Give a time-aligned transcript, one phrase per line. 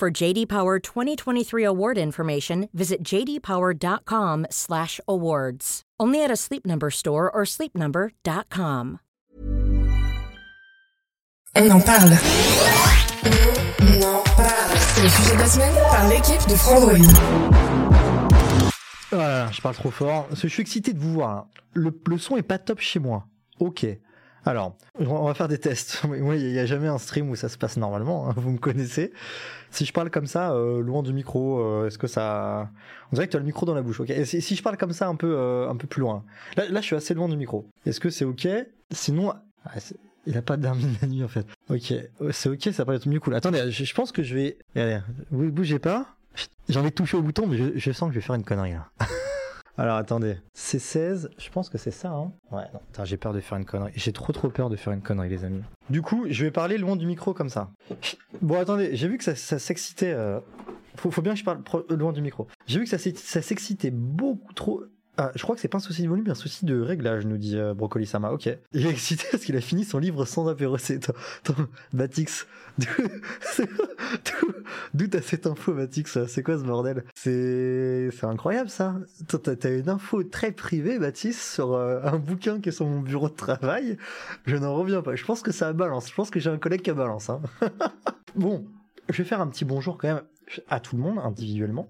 [0.00, 5.82] For JD Power 2023 award information, visit jdpower.com/awards.
[6.00, 8.98] Only at a Sleep Number store or sleepnumber.com.
[11.54, 12.12] On en parle.
[13.82, 14.78] On en parle.
[14.78, 16.96] C'est le sujet de la semaine par l'équipe de Frandroid.
[19.10, 20.28] Voilà, je parle trop fort.
[20.32, 21.34] Je suis excité de vous voir.
[21.34, 21.46] là.
[21.74, 23.26] Le, le son est pas top chez moi.
[23.58, 23.84] Ok.
[24.46, 26.00] Alors, on va faire des tests.
[26.04, 28.30] Il n'y a jamais un stream où ça se passe normalement.
[28.30, 29.12] hein, vous me connaissez.
[29.70, 32.68] Si je parle comme ça, euh, loin du micro, euh, est-ce que ça...
[33.10, 34.00] On dirait que tu as le micro dans la bouche.
[34.00, 34.12] Ok.
[34.24, 36.24] Si, je parle comme ça un peu, euh, un peu plus loin.
[36.56, 37.66] Là, je suis assez loin du micro.
[37.86, 38.48] Est-ce que c'est ok?
[38.90, 39.32] Sinon,
[39.64, 39.70] ah,
[40.26, 41.46] il a pas d'arme de la nuit en fait.
[41.68, 41.94] Ok,
[42.32, 43.34] c'est ok, ça paraît être mieux cool.
[43.34, 44.58] Attendez, je, pense que je vais.
[44.74, 44.98] Allez,
[45.30, 46.06] bou- bougez pas.
[46.68, 48.72] J'ai envie de toucher au bouton, mais je sens que je vais faire une connerie
[48.72, 48.88] là.
[49.80, 53.32] Alors attendez, c'est 16, je pense que c'est ça, hein Ouais, non, putain, j'ai peur
[53.32, 53.92] de faire une connerie.
[53.96, 55.62] J'ai trop trop peur de faire une connerie, les amis.
[55.88, 57.70] Du coup, je vais parler loin du micro comme ça.
[58.42, 60.12] Bon, attendez, j'ai vu que ça, ça s'excitait.
[60.12, 60.38] euh,
[60.96, 62.46] Faut, faut bien que je parle pro- loin du micro.
[62.66, 64.82] J'ai vu que ça, ça s'excitait beaucoup trop.
[65.16, 67.26] Ah, je crois que c'est pas un souci de volume, mais un souci de réglage,
[67.26, 68.30] nous dit euh, Brocoli Sama.
[68.32, 68.48] Ok.
[68.72, 70.78] Il est excité parce qu'il a fini son livre sans apéro.
[70.78, 71.10] C'est
[71.92, 72.46] Batix.
[74.94, 77.04] D'où t'as cette info, Batix C'est quoi ce bordel?
[77.14, 78.94] C'est incroyable ça.
[79.26, 83.28] T'as une info très privée, Baptiste, sur euh, un bouquin qui est sur mon bureau
[83.28, 83.98] de travail.
[84.46, 85.16] Je n'en reviens pas.
[85.16, 86.08] Je pense que ça balance.
[86.08, 87.30] Je pense que j'ai un collègue qui balance.
[87.30, 87.40] hein.
[88.36, 88.64] bon,
[89.08, 90.22] je vais faire un petit bonjour quand même
[90.68, 91.88] à tout le monde individuellement.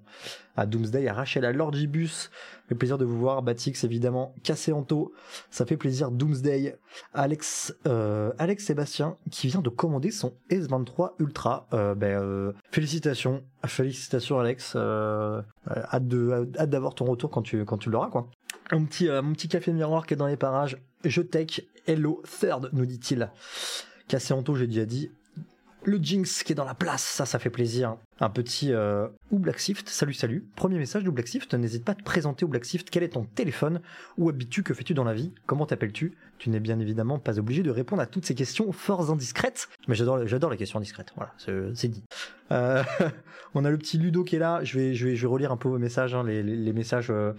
[0.57, 2.31] À Doomsday, à Rachel, à Lordibus.
[2.69, 3.43] Le plaisir de vous voir.
[3.43, 4.35] Batix, évidemment.
[4.43, 5.13] Casséanto.
[5.51, 6.11] Ça fait plaisir.
[6.11, 6.77] Doomsday.
[7.15, 11.67] Alex, euh, Alex Sébastien, qui vient de commander son S23 Ultra.
[11.73, 13.43] Euh, ben, euh, félicitations.
[13.67, 14.75] Félicitations, Alex.
[14.77, 18.29] Euh, euh, hâte de, hâte d'avoir ton retour quand tu, quand tu l'auras, quoi.
[18.71, 20.79] Un petit, euh, mon petit café miroir qui est dans les parages.
[21.05, 21.63] Je tech.
[21.87, 23.31] Hello, third, nous dit-il.
[24.09, 25.11] Casséanto, j'ai déjà dit.
[25.85, 27.97] Le Jinx qui est dans la place, ça, ça fait plaisir.
[28.23, 30.47] Un petit euh, ou Black Shift, salut, salut.
[30.55, 32.91] Premier message de Black Shift, n'hésite pas à te présenter au Black Shift.
[32.91, 33.81] Quel est ton téléphone?
[34.19, 34.63] Où habites-tu?
[34.63, 35.33] Que fais-tu dans la vie?
[35.47, 36.13] Comment t'appelles-tu?
[36.41, 39.69] Tu n'es bien évidemment pas obligé de répondre à toutes ces questions fort indiscrètes.
[39.89, 41.13] Mais j'adore, j'adore les questions indiscrètes.
[41.15, 42.03] Voilà, c'est, dit.
[42.51, 42.83] Euh,
[43.55, 44.65] on a le petit Ludo qui est là.
[44.65, 47.35] Je vais, je vais, je vais relire un peu vos messages, hein, les, messages euh,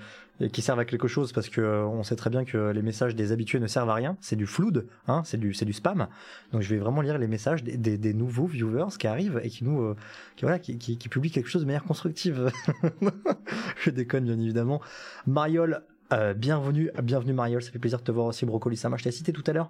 [0.49, 3.15] qui servent à quelque chose parce que euh, on sait très bien que les messages
[3.15, 4.17] des habitués ne servent à rien.
[4.21, 6.07] C'est du flood, hein, c'est du, du spam.
[6.51, 9.81] Donc je vais vraiment lire les messages des, nouveaux viewers qui arrivent et qui nous,
[9.81, 9.95] euh,
[10.35, 12.51] qui, voilà, qui publient quelque chose de manière constructive.
[13.77, 14.79] je déconne bien évidemment.
[15.25, 19.03] Mariol, euh, bienvenue, bienvenue Mariol, ça fait plaisir de te voir aussi, Brocoli Sama, je
[19.03, 19.69] t'ai cité tout à l'heure.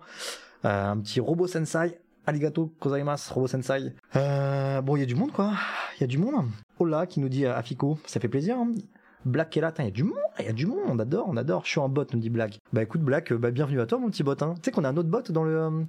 [0.65, 1.99] Euh, un petit robot sensei.
[2.25, 3.93] Arigato gozaimasu, Robo Sensei.
[4.15, 5.53] Euh, bon, il y a du monde, quoi.
[5.97, 6.45] Il y a du monde.
[6.77, 7.97] Hola, qui nous dit euh, Afiko.
[8.05, 8.57] Ça fait plaisir.
[8.57, 8.71] Hein.
[9.25, 9.73] Black est là.
[9.79, 10.17] Il y a du monde.
[10.39, 10.79] Il y a du monde.
[10.87, 11.65] On adore, on adore.
[11.65, 12.59] Je suis un bot, nous dit Black.
[12.73, 14.35] Bah écoute, Black, bah, bienvenue à toi, mon petit bot.
[14.41, 14.53] Hein.
[14.57, 15.87] Tu sais qu'on a un autre bot dans le.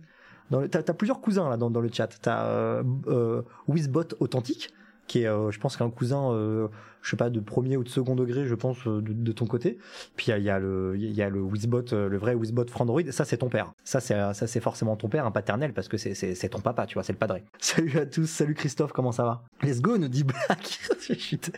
[0.68, 2.08] t'as, plusieurs cousins là dans, le chat.
[2.22, 4.70] T'as euh, Wizbot authentique,
[5.06, 6.68] qui est, je pense, qu'un cousin,
[7.02, 9.78] je sais pas, de premier ou de second degré, je pense, euh, de, ton côté.
[10.16, 13.02] Puis il y a, le, il y a le Wizbot, euh, le vrai Wizbot Frandroid.
[13.10, 13.72] Ça, c'est ton père.
[13.84, 16.48] Ça, c'est, euh, ça, c'est forcément ton père, un paternel, parce que c'est, c'est, c'est
[16.48, 17.44] ton papa, tu vois, c'est le padré.
[17.58, 19.42] Salut à tous, salut Christophe, comment ça va?
[19.62, 20.80] Let's go, nous dit Black.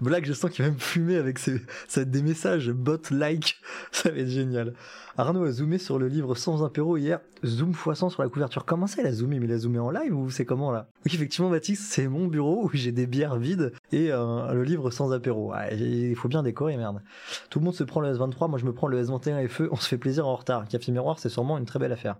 [0.00, 3.56] Black, je sens qu'il va me fumer avec ses, ça des messages, bot like.
[3.92, 4.74] Ça va être génial.
[5.20, 7.20] Arnaud a zoomé sur le livre sans apéro hier.
[7.44, 8.64] Zoom x100 sur la couverture.
[8.64, 10.88] Comment ça, il a zoomé Mais il a zoomé en live ou c'est comment là?
[11.04, 14.90] Oui, effectivement, Baptiste, c'est mon bureau où j'ai des bières vides et euh, le livre
[14.90, 15.52] sans apéro.
[15.72, 17.02] Il faut bien décorer, merde.
[17.50, 19.68] Tout le monde se prend le S23, moi je me prends le S21 FE.
[19.70, 20.66] On se fait plaisir en retard.
[20.66, 22.16] Café Miroir, c'est sûrement une très belle affaire.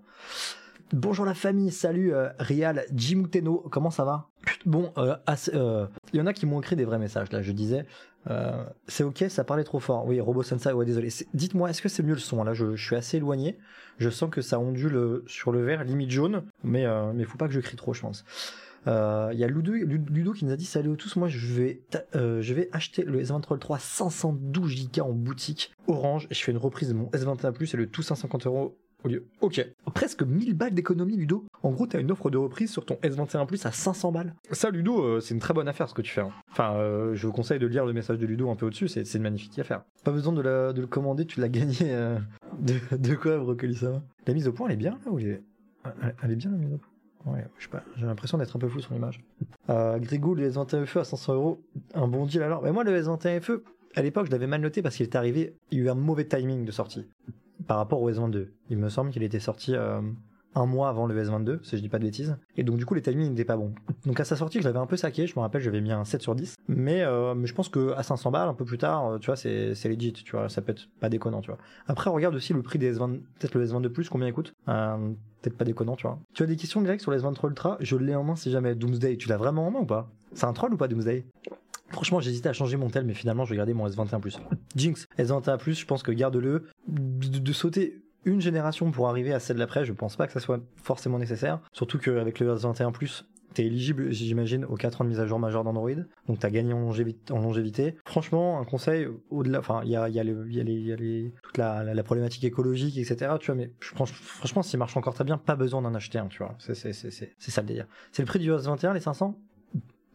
[0.93, 4.29] Bonjour la famille, salut euh, Rial, Jimuteno, comment ça va?
[4.67, 7.43] Bon, euh, assez- euh, il y en a qui m'ont écrit des vrais messages là,
[7.43, 7.87] je disais.
[8.29, 10.05] euh, c'est ok, ça parlait trop fort.
[10.07, 11.09] Oui, Robo Sensei, ouais, désolé.
[11.33, 12.43] Dites-moi, est-ce que c'est mieux le son?
[12.43, 13.57] Là, je, suis assez éloigné.
[13.99, 17.39] Je sens que ça ondule euh, sur le verre, limite jaune, mais euh, mais faut
[17.39, 18.25] pas que je crie trop, je pense.
[18.89, 21.55] Euh, Il y a Ludo, Ludo qui nous a dit salut à tous, moi je
[21.55, 21.83] vais,
[22.17, 26.27] euh, je vais acheter le S23 3 512 Go en boutique orange.
[26.31, 28.77] Je fais une reprise de mon S21 Plus et le tout 550 euros.
[29.41, 29.67] Ok.
[29.95, 31.45] Presque 1000 balles d'économie, Ludo.
[31.63, 34.35] En gros, t'as une offre de reprise sur ton S21 Plus à 500 balles.
[34.51, 36.21] Ça, Ludo, euh, c'est une très bonne affaire ce que tu fais.
[36.21, 36.31] hein.
[36.51, 39.05] Enfin, euh, je vous conseille de lire le message de Ludo un peu au-dessus, c'est
[39.05, 39.83] c'est une magnifique affaire.
[40.05, 41.77] Pas besoin de, la- de le commander, tu l'as gagné.
[41.83, 42.19] euh,
[42.61, 45.19] de, de quoi, Brocoli ça va La mise au point, elle est bien là ou
[45.19, 45.43] elle est...
[46.03, 47.35] Elle elle est bien la mise au point?
[47.35, 49.21] Ouais, je sais pas, j'ai l'impression d'être un peu flou sur l'image.
[49.69, 51.61] Euh, Grigou, le S21 FE à 500 euros,
[51.95, 52.63] un bon deal alors.
[52.63, 53.63] Mais moi, le S21 FE,
[53.95, 55.95] à l'époque, je l'avais mal noté parce qu'il est arrivé, il y a eu un
[55.95, 57.07] mauvais timing de sortie
[57.67, 58.49] par rapport au S22.
[58.69, 60.01] Il me semble qu'il était sorti euh,
[60.55, 62.37] un mois avant le S22, si je dis pas de bêtises.
[62.57, 63.73] Et donc du coup les timings n'étaient pas bons.
[64.05, 66.05] Donc à sa sortie je l'avais un peu saqué, je me rappelle j'avais mis un
[66.05, 66.57] 7 sur 10.
[66.69, 69.27] Mais, euh, mais je pense que à 500 balles un peu plus tard, euh, tu
[69.27, 71.59] vois, c'est, c'est legit, tu vois, ça peut être pas déconnant, tu vois.
[71.87, 75.13] Après regarde aussi le prix des S20, peut-être le S22 Plus, combien il coûte euh,
[75.43, 76.19] Peut-être pas déconnant, tu vois.
[76.35, 77.77] Tu as des questions Greg sur le S23 Ultra?
[77.81, 78.75] Je l'ai en main si jamais.
[78.75, 80.11] Doomsday, tu l'as vraiment en main ou pas?
[80.35, 81.25] C'est un troll ou pas Doomsday?
[81.91, 84.39] Franchement, j'hésitais à changer mon tel, mais finalement, je vais garder mon S21+.
[84.77, 86.67] Jinx, S21+, je pense que garde-le.
[86.89, 90.61] De, sauter une génération pour arriver à celle d'après, je pense pas que ça soit
[90.77, 91.61] forcément nécessaire.
[91.73, 95.65] Surtout qu'avec le S21+, t'es éligible, j'imagine, aux 4 ans de mise à jour majeure
[95.65, 95.91] d'Android.
[96.29, 97.97] Donc t'as gagné en longévité, en longévité.
[98.05, 100.07] Franchement, un conseil, au-delà, enfin, il y a,
[101.43, 103.33] toute la, problématique écologique, etc.
[103.41, 106.19] Tu vois, mais je pense- franchement, s'il marche encore très bien, pas besoin d'en acheter
[106.19, 106.55] un, tu vois.
[106.59, 107.87] C'est, ça le délire.
[108.13, 109.37] C'est le prix du S21, les 500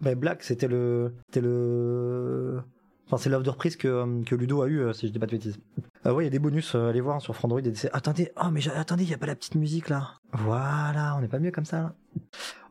[0.01, 2.61] bah, Black, c'était le, c'était le,
[3.07, 5.25] enfin, c'est l'offre de reprise que, que Ludo a eu, euh, si je dis pas
[5.27, 5.57] de bêtises.
[6.05, 7.61] Euh, ouais, il y a des bonus, euh, allez voir sur Frandroid.
[7.73, 10.11] C'est- attendez, oh, mais attendez, il y a pas la petite musique là.
[10.33, 11.77] Voilà, on n'est pas mieux comme ça.
[11.77, 11.93] là.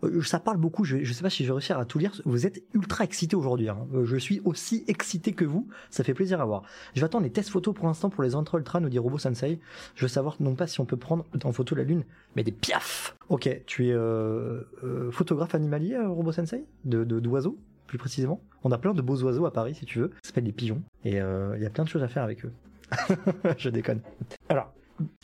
[0.04, 2.12] Euh, Ça parle beaucoup, je, je sais pas si je vais réussir à tout lire.
[2.24, 3.68] Vous êtes ultra excité aujourd'hui.
[3.68, 3.78] hein.
[3.94, 5.66] Euh, Je suis aussi excité que vous.
[5.90, 6.62] Ça fait plaisir à voir.
[6.94, 9.18] Je vais attendre les tests photos pour l'instant pour les Entra Ultra, nous dit Robo
[9.18, 9.58] Sensei.
[9.96, 12.04] Je veux savoir non pas si on peut prendre en photo la lune,
[12.36, 13.16] mais des piafs.
[13.30, 16.64] Ok, tu es euh, euh, photographe animalier, euh, Robo Sensei?
[16.84, 17.58] De- d'oiseaux,
[17.88, 18.40] plus précisément?
[18.64, 20.10] On a plein de beaux oiseaux à Paris, si tu veux.
[20.22, 20.82] Ça s'appelle des pigeons.
[21.04, 22.52] Et euh, il y a plein de choses à faire avec eux.
[23.58, 24.00] je déconne.
[24.48, 24.72] Alors,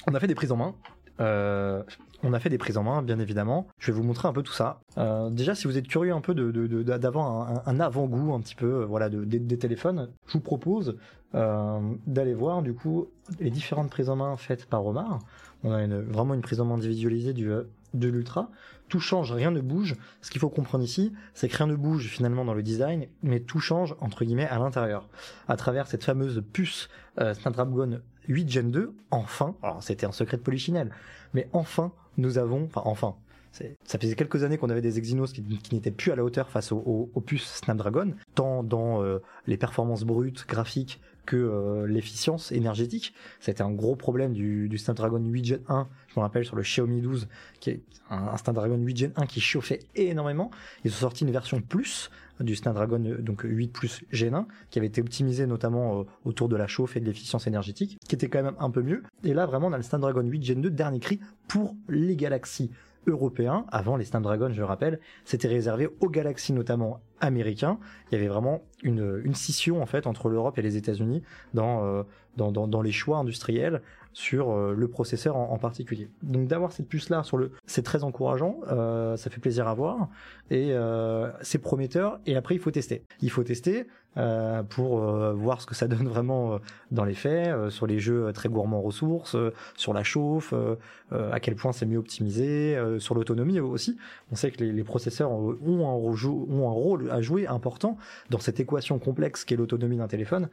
[0.07, 0.75] on a fait des prises en main.
[1.21, 1.83] Euh,
[2.23, 3.67] on a fait des prises en main, bien évidemment.
[3.79, 4.81] Je vais vous montrer un peu tout ça.
[4.99, 8.85] Euh, déjà, si vous êtes curieux un peu d'avoir un, avant-goût un petit peu, euh,
[8.85, 10.97] voilà, de, des, téléphones, je vous propose
[11.35, 13.07] euh, d'aller voir du coup
[13.39, 15.21] les différentes prises en main faites par Omar.
[15.63, 17.63] On a vraiment une prise en main individualisée du, euh,
[17.95, 18.51] de l'Ultra.
[18.91, 19.97] Tout change, rien ne bouge.
[20.21, 23.39] Ce qu'il faut comprendre ici, c'est que rien ne bouge finalement dans le design, mais
[23.39, 25.09] tout change entre guillemets à l'intérieur.
[25.49, 26.89] À travers cette fameuse puce
[27.21, 30.91] euh, Snapdragon 8 Gen 2, enfin, alors c'était un secret de polichinelle,
[31.35, 33.15] mais enfin, nous avons, enfin enfin,
[33.53, 36.73] ça faisait quelques années qu'on avait des Exynos qui, n'étaient plus à la hauteur face
[36.73, 43.15] aux, puces Snapdragon, tant dans euh, les performances brutes, graphiques, que euh, l'efficience énergétique.
[43.39, 47.01] C'était un gros problème du, Snapdragon 8 Gen 1, je me rappelle sur le Xiaomi
[47.01, 47.29] 12,
[47.61, 50.51] qui est un, Snapdragon 8 Gen 1 qui chauffait énormément.
[50.85, 52.11] Ils ont sorti une version plus
[52.41, 56.57] du Snapdragon euh, donc 8 plus Gen 1 qui avait été optimisé notamment autour de
[56.57, 59.03] la chauffe et de l'efficience énergétique, qui était quand même un peu mieux.
[59.25, 62.71] Et là vraiment on a le Snapdragon 8 Gen 2 dernier cri pour les Galaxy
[63.07, 63.65] européens.
[63.71, 67.79] Avant les Snapdragon, je le rappelle, c'était réservé aux Galaxy notamment américains.
[68.11, 71.23] Il y avait vraiment une, une scission en fait entre l'Europe et les États-Unis
[71.55, 72.03] dans, euh,
[72.37, 73.83] dans, dans, dans les choix industriels
[74.13, 76.09] sur euh, le processeur en, en particulier.
[76.23, 79.75] Donc d'avoir cette puce là sur le, c'est très encourageant, euh, ça fait plaisir à
[79.75, 80.09] voir
[80.51, 82.19] et euh, c'est prometteur.
[82.27, 83.05] Et après il faut tester.
[83.21, 83.87] Il faut tester
[84.17, 86.59] euh, pour euh, voir ce que ça donne vraiment euh,
[86.91, 90.53] dans les faits, euh, sur les jeux très gourmands en ressources, euh, sur la chauffe,
[90.53, 90.75] euh,
[91.13, 93.97] euh, à quel point c'est mieux optimisé, euh, sur l'autonomie aussi.
[94.33, 97.99] On sait que les, les processeurs ont un, ont un rôle à jouer important
[98.31, 100.49] dans cette équation complexe qu'est l'autonomie d'un téléphone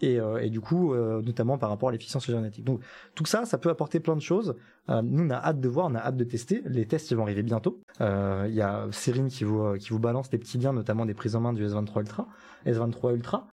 [0.00, 2.64] et, euh, et du coup euh, notamment par rapport à l'efficience génétique.
[2.64, 2.80] Donc
[3.14, 4.54] tout ça, ça peut apporter plein de choses.
[4.90, 6.62] Euh, nous, on a hâte de voir, on a hâte de tester.
[6.66, 7.80] Les tests ils vont arriver bientôt.
[8.00, 11.14] Euh, Il y a Cérine qui vous, qui vous balance des petits liens, notamment des
[11.14, 12.26] prises en main du S23 Ultra.
[12.66, 13.46] S23 Ultra.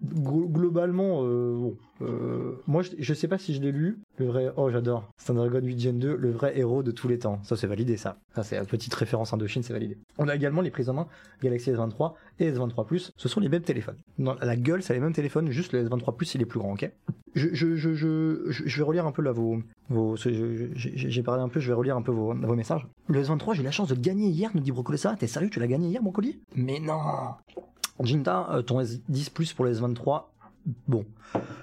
[0.00, 1.70] Glo- Globalement, euh,
[2.02, 3.98] euh, moi je, sais pas si je l'ai lu.
[4.18, 7.40] Le vrai, oh j'adore, Snapdragon 8 Gen 2, le vrai héros de tous les temps.
[7.42, 8.16] Ça c'est validé ça.
[8.34, 9.98] Ça c'est une petite référence Indochine, c'est validé.
[10.18, 11.08] On a également les prises en main
[11.42, 13.12] Galaxy S23 et S23 Plus.
[13.16, 13.96] Ce sont les mêmes téléphones.
[14.18, 16.74] Dans la gueule, c'est les mêmes téléphones, juste le S23 Plus il est plus grand,
[16.74, 16.90] ok?
[17.34, 19.58] Je, je, je, vais relire un peu là vos,
[19.90, 22.86] vos j'ai parlé un peu, je vais relire un peu vos, vos messages.
[23.08, 25.16] Le S23, j'ai eu la chance de gagner hier, nous dit Brocolessa.
[25.18, 26.98] T'es sérieux, tu l'as gagné hier, mon colis Mais non
[28.04, 30.24] Jinta, ton S10 Plus pour le S23,
[30.86, 31.04] bon,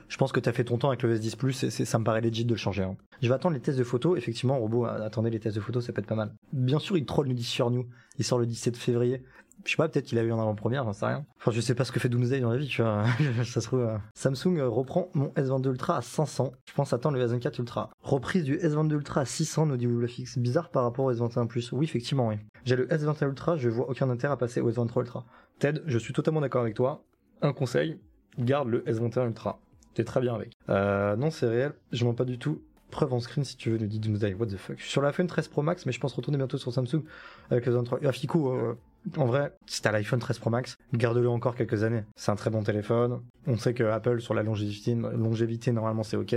[0.07, 2.21] je pense que t'as fait ton temps avec le S10 Plus, et ça me paraît
[2.21, 2.83] legit de le changer.
[2.83, 2.95] hein.
[3.21, 5.85] Je vais attendre les tests de photos, effectivement, robot, euh, attendez les tests de photos,
[5.85, 6.33] ça peut être pas mal.
[6.51, 7.85] Bien sûr, il troll nous dit sur nous,
[8.17, 9.23] il sort le 17 février.
[9.63, 11.25] Je sais pas, peut-être qu'il a eu en avant-première, j'en sais rien.
[11.39, 13.05] Enfin, je sais pas ce que fait Doomsday dans la vie, tu vois.
[13.45, 13.79] ça se trouve.
[13.79, 16.51] euh, Samsung euh, reprend mon S22 Ultra à 500.
[16.67, 17.89] Je pense attendre le S24 Ultra.
[18.03, 19.87] Reprise du S22 Ultra à 600, nous dit.
[20.37, 21.71] Bizarre par rapport au S21 Plus.
[21.71, 22.35] Oui, effectivement, oui.
[22.65, 25.25] J'ai le S21 Ultra, je vois aucun intérêt à passer au S23 Ultra.
[25.59, 27.03] Ted, je suis totalement d'accord avec toi.
[27.41, 27.97] Un conseil,
[28.37, 29.59] garde le S21 Ultra.
[29.93, 30.51] T'es très bien avec.
[30.69, 32.61] Euh, non, c'est réel, je mens pas du tout.
[32.91, 34.33] Preuve en screen si tu veux, nous dit.
[34.37, 34.77] What the fuck?
[34.77, 37.03] Je sur la iPhone 13 Pro Max, mais je pense retourner bientôt sur Samsung
[37.49, 37.99] avec le S23.
[38.05, 38.77] Ah, Fico, euh,
[39.17, 42.03] en vrai, si t'as l'iPhone 13 Pro Max, garde-le encore quelques années.
[42.15, 43.21] C'est un très bon téléphone.
[43.47, 46.35] On sait que Apple, sur la longévité, longévité normalement, c'est ok.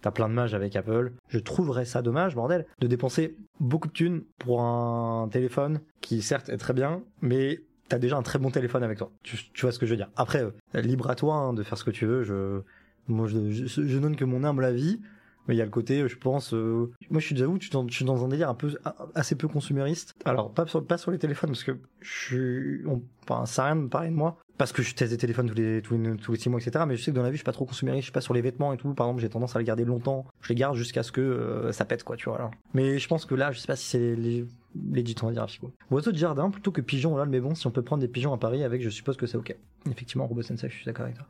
[0.00, 1.12] t'as plein de mages avec Apple.
[1.28, 6.48] Je trouverais ça dommage, bordel, de dépenser beaucoup de thunes pour un téléphone qui certes
[6.48, 9.10] est très bien, mais t'as déjà un très bon téléphone avec toi.
[9.22, 10.10] Tu, tu vois ce que je veux dire.
[10.16, 12.22] Après, euh, libre à toi hein, de faire ce que tu veux.
[12.24, 12.60] Je,
[13.08, 15.00] moi, je, je, je donne que mon humble avis.
[15.46, 16.54] Mais il y a le côté, je pense.
[16.54, 18.74] euh, moi, je suis suis dans, je suis dans un délire un peu
[19.14, 20.14] assez peu consumériste.
[20.24, 22.86] Alors, pas sur, pas sur les téléphones, parce que je suis.
[22.86, 24.38] On, enfin, ça a rien de parler de moi.
[24.56, 26.84] Parce que je teste des téléphones tous les, tous les, six mois, etc.
[26.86, 28.02] Mais je sais que dans la vie, je suis pas trop consumériste.
[28.02, 28.94] Je suis pas sur les vêtements et tout.
[28.94, 30.24] Par exemple, j'ai tendance à les garder longtemps.
[30.42, 32.50] Je les garde jusqu'à ce que euh, ça pète, quoi, tu vois.
[32.72, 34.46] Mais je pense que là, je sais pas si c'est les,
[34.92, 35.46] legit, on va dire.
[35.90, 38.32] Oiseau de jardin plutôt que pigeon, là, mais bon, si on peut prendre des pigeons
[38.32, 39.56] à Paris avec, je suppose que c'est ok.
[39.90, 41.26] Effectivement, Robo Sensei, je suis d'accord avec toi.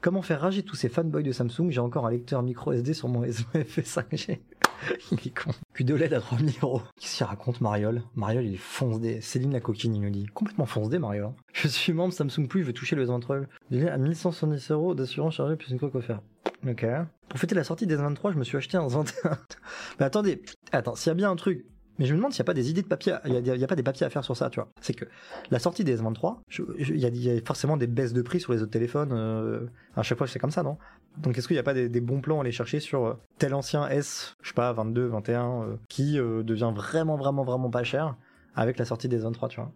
[0.00, 1.70] Comment faire rager tous ces fanboys de Samsung?
[1.70, 4.38] J'ai encore un lecteur micro SD sur mon SMF 5G.
[5.12, 5.50] il est con.
[5.72, 6.82] Puis de à 3000 euros.
[7.00, 8.02] Qu'est-ce qu'il raconte, Mariol?
[8.14, 9.20] Mariol, il est fonce-dé.
[9.20, 10.26] Céline la coquine, il nous dit.
[10.26, 11.26] Complètement fonce-dé, Mariol.
[11.26, 11.34] hein.
[11.52, 13.44] Je suis membre Samsung Plus, je veux toucher le S23.
[13.70, 16.22] Délai à 1170 euros d'assurance chargée plus une coque offerte.
[16.66, 16.86] Ok.
[17.28, 19.38] Pour fêter la sortie des S23, je me suis acheté un 21.
[20.00, 20.42] Mais attendez,
[20.72, 21.66] attends, s'il y a bien un truc.
[22.00, 23.56] Mais je me demande s'il n'y a pas des idées de papier, il y a,
[23.56, 24.68] il pas des papiers à faire sur ça, tu vois.
[24.80, 25.04] C'est que
[25.50, 28.12] la sortie des S23, je- je- il y, a, il y a forcément des baisses
[28.12, 29.10] de prix sur les autres téléphones.
[29.12, 29.66] euh,
[29.96, 30.78] à chaque fois, c'est comme ça, non?
[31.22, 33.54] Donc, est-ce qu'il n'y a pas des, bons plans à aller chercher sur euh, tel
[33.54, 37.82] ancien S, je sais pas, 22, 21, euh, qui euh, devient vraiment, vraiment, vraiment pas
[37.84, 38.16] cher
[38.54, 39.72] avec la sortie des S23, tu vois?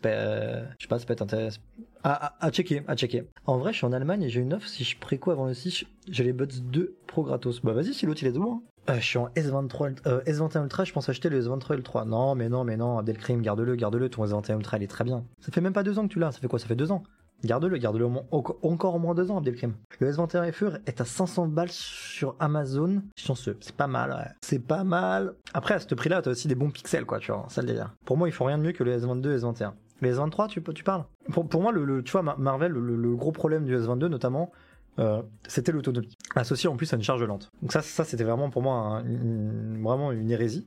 [0.00, 1.60] Pas, euh, je sais pas, ça peut être intéressant.
[2.02, 3.24] À, à, checker, à checker.
[3.44, 4.66] En vrai, je suis en Allemagne et j'ai une offre.
[4.66, 7.60] Si je préco avant le 6, j'ai les Buds 2 Pro gratos.
[7.62, 8.62] Bah vas-y, si l'autre il est devant.
[8.88, 8.92] hein.
[8.94, 12.04] Euh, je suis en S23, Ult- euh, S21 Ultra, je pense acheter le S23 Ultra.
[12.06, 15.24] Non, mais non, mais non, Abdelkrim, garde-le, garde-le, ton S21 Ultra, il est très bien.
[15.40, 16.58] Ça fait même pas deux ans que tu l'as, ça fait quoi?
[16.58, 17.02] Ça fait deux ans.
[17.44, 19.74] Garde-le, garde-le encore au moins deux ans, Abdelkrim.
[19.98, 23.02] Le S21 FE est à 500 balles sur Amazon.
[23.16, 24.30] Chanceux, c'est pas mal, ouais.
[24.42, 25.34] C'est pas mal.
[25.52, 27.94] Après, à ce prix-là, t'as aussi des bons pixels, quoi, tu vois, ça le délire.
[28.04, 29.72] Pour moi, ils font rien de mieux que le S22 et S21.
[30.00, 33.76] Le S23, tu, parles pour, moi, le, tu vois, Mar- Marvel, le, gros problème du
[33.76, 34.50] S22, notamment,
[34.98, 36.16] euh, c'était l'autonomie.
[36.34, 37.50] Associé en plus à une charge lente.
[37.60, 40.66] Donc ça, c'était vraiment pour moi vraiment une hérésie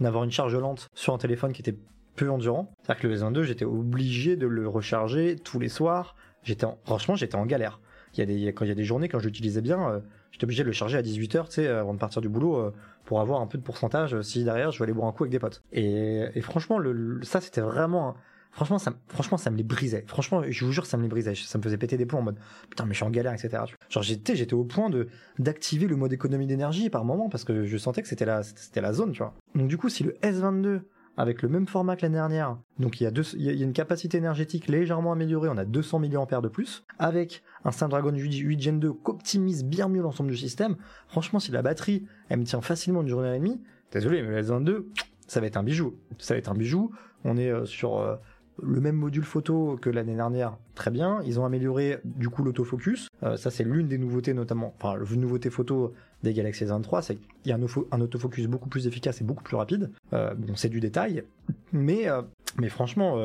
[0.00, 1.76] d'avoir une charge lente sur un téléphone qui était
[2.16, 2.72] peu endurant.
[2.82, 6.14] C'est-à-dire que le S22, j'étais obligé de le recharger tous les soirs.
[6.42, 7.80] J'étais en- franchement, j'étais en galère.
[8.14, 10.00] Il y a des, quand il y a des journées, quand je l'utilisais bien, euh,
[10.30, 12.70] j'étais obligé de le charger à 18h, tu sais, avant de partir du boulot, euh,
[13.06, 15.22] pour avoir un peu de pourcentage euh, si derrière je vais aller boire un coup
[15.24, 15.62] avec des potes.
[15.72, 16.78] Et, et franchement,
[17.22, 18.14] ça c'était vraiment
[18.54, 20.04] Franchement ça, me- franchement, ça me les brisait.
[20.06, 21.34] Franchement, je vous jure, ça me les brisait.
[21.34, 22.36] Ça me faisait péter des plombs en mode
[22.68, 23.62] putain, mais je suis en galère, etc.
[23.88, 27.64] Genre, j'étais, j'étais au point de d'activer le mode économie d'énergie par moment parce que
[27.64, 29.32] je sentais que c'était la, c'était la zone, tu vois.
[29.54, 30.82] Donc, du coup, si le S22
[31.16, 35.12] avec le même format que l'année dernière, donc il y, a une capacité énergétique légèrement
[35.12, 39.64] améliorée, on a 200 mAh de plus, avec un Snapdragon 8, 8 Gen 2 qu'optimise
[39.64, 40.76] bien mieux l'ensemble du système.
[41.08, 43.60] Franchement, si la batterie, elle me tient facilement une journée et demie,
[43.92, 44.84] désolé, mais le S22,
[45.26, 45.94] ça va être un bijou.
[46.18, 46.90] Ça va être un bijou.
[47.24, 48.16] On est euh, sur euh,
[48.62, 51.20] le même module photo que l'année dernière, très bien.
[51.26, 53.08] Ils ont amélioré du coup l'autofocus.
[53.22, 55.92] Euh, ça, c'est l'une des nouveautés, notamment, enfin, la nouveauté photo
[56.22, 59.24] des Galaxy S23, c'est qu'il y a un, auto- un autofocus beaucoup plus efficace et
[59.24, 59.90] beaucoup plus rapide.
[60.12, 61.24] Euh, bon, c'est du détail,
[61.72, 62.22] mais, euh,
[62.58, 63.16] mais franchement,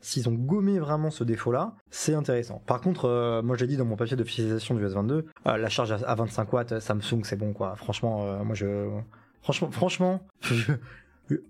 [0.00, 2.60] s'ils ont gommé vraiment ce défaut-là, c'est intéressant.
[2.66, 5.96] Par contre, moi j'ai dit dans mon papier d'officialisation du S22, euh, la charge à,
[6.06, 7.76] à 25 watts Samsung, c'est bon quoi.
[7.76, 8.88] Franchement, moi je,
[9.42, 10.20] franchement, franchement,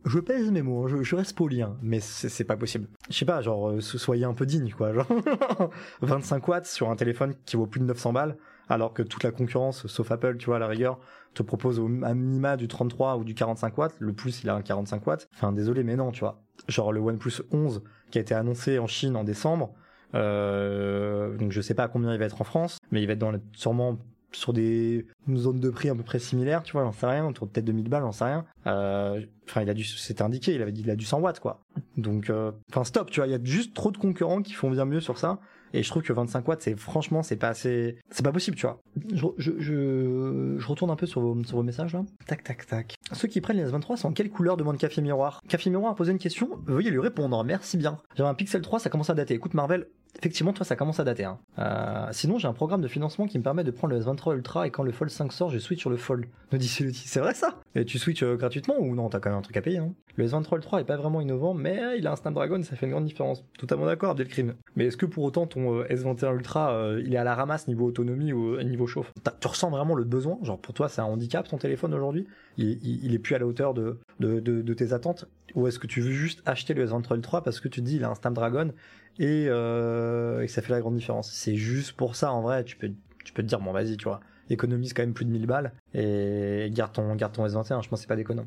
[0.04, 2.88] je pèse mes mots, hein, je, je reste poli, hein, mais c'est pas possible.
[3.08, 4.92] Je sais pas, genre, euh, so- soyez un peu digne, quoi.
[4.92, 5.06] Genre,
[6.02, 8.36] 25 watts sur un téléphone qui vaut plus de 900 balles,
[8.68, 10.98] alors que toute la concurrence, sauf Apple, tu vois, à la rigueur,
[11.34, 13.94] te propose au minima du 33 ou du 45 watts.
[13.98, 15.28] Le plus, il a un 45 watts.
[15.34, 16.42] Enfin, désolé, mais non, tu vois.
[16.68, 19.74] Genre, le OnePlus 11 qui a été annoncé en Chine en décembre.
[20.14, 23.12] Euh, donc, je sais pas à combien il va être en France, mais il va
[23.14, 23.98] être dans le- sûrement
[24.32, 27.46] sur des zones de prix à peu près similaires, tu vois, j'en sais rien, autour
[27.46, 28.44] de peut-être 2000 balles, j'en sais rien.
[28.66, 29.20] Euh,
[29.50, 31.64] Enfin, il a dû, c'était indiqué, il avait dit, il a du 100 watts, quoi.
[31.96, 34.70] Donc, euh, enfin, stop, tu vois, il y a juste trop de concurrents qui font
[34.70, 35.40] bien mieux sur ça.
[35.72, 38.66] Et je trouve que 25 watts, c'est franchement, c'est pas assez, c'est pas possible, tu
[38.66, 38.80] vois.
[39.12, 42.04] Je, je, je, retourne un peu sur vos, sur vos messages là.
[42.26, 42.94] Tac, tac, tac.
[43.12, 45.40] Ceux qui prennent les S23 sont en quelle couleur demande Café Miroir?
[45.48, 47.98] Café Miroir a posé une question, veuillez lui répondre, merci bien.
[48.16, 49.34] J'ai un Pixel 3, ça commence à dater.
[49.34, 49.86] Écoute Marvel,
[50.18, 51.24] effectivement, toi, ça commence à dater.
[51.24, 51.38] Hein.
[51.58, 54.66] Euh, sinon, j'ai un programme de financement qui me permet de prendre le S23 Ultra
[54.66, 56.26] et quand le Fold 5 sort, je switch sur le Fold.
[56.52, 57.56] Dit c'est vrai ça?
[57.74, 59.08] Et tu switches euh, gratuitement ou non?
[59.08, 61.54] T'as quand même un truc à payer, non Le S23 Ultra est pas vraiment innovant,
[61.54, 63.44] mais il a un Snapdragon, ça fait une grande différence.
[63.58, 64.54] Totalement d'accord, Abdelkrim.
[64.76, 67.68] Mais est-ce que pour autant ton euh, S21 Ultra, euh, il est à la ramasse
[67.68, 69.12] niveau autonomie ou euh, niveau chauffe?
[69.40, 70.38] Tu ressens vraiment le besoin?
[70.42, 72.26] Genre pour toi, c'est un handicap ton téléphone aujourd'hui?
[72.56, 75.26] Il, il, est plus à la hauteur de tes attentes?
[75.54, 77.96] Ou est-ce que tu veux juste acheter le S23 Ultra parce que tu te dis
[77.96, 78.72] il a un Snapdragon
[79.18, 81.30] et, euh, que ça fait la grande différence.
[81.32, 82.90] C'est juste pour ça en vrai, tu peux,
[83.24, 84.20] tu peux te dire bon vas-y, tu vois,
[84.50, 88.00] économise quand même plus de 1000 balles et garde ton, garde ton S21, je pense
[88.00, 88.46] que c'est pas déconnant.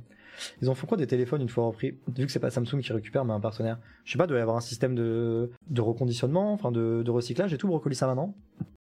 [0.62, 1.96] Ils en font quoi des téléphones une fois repris?
[2.16, 3.78] Vu que c'est pas Samsung qui récupère, mais un partenaire.
[4.04, 7.58] Je sais pas, doit y avoir un système de, de reconditionnement, enfin de, recyclage et
[7.58, 8.36] tout, brocoli ça maintenant?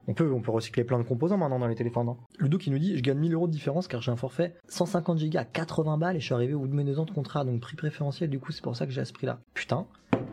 [0.08, 2.08] On peut, on peut recycler plein de composants maintenant dans les téléphones.
[2.08, 2.16] hein.
[2.38, 5.22] Ludo qui nous dit Je gagne 1000 euros de différence car j'ai un forfait 150
[5.30, 7.12] Go à 80 balles et je suis arrivé au bout de mes deux ans de
[7.12, 9.38] contrat, donc prix préférentiel, du coup, c'est pour ça que j'ai à ce prix-là.
[9.54, 9.86] Putain,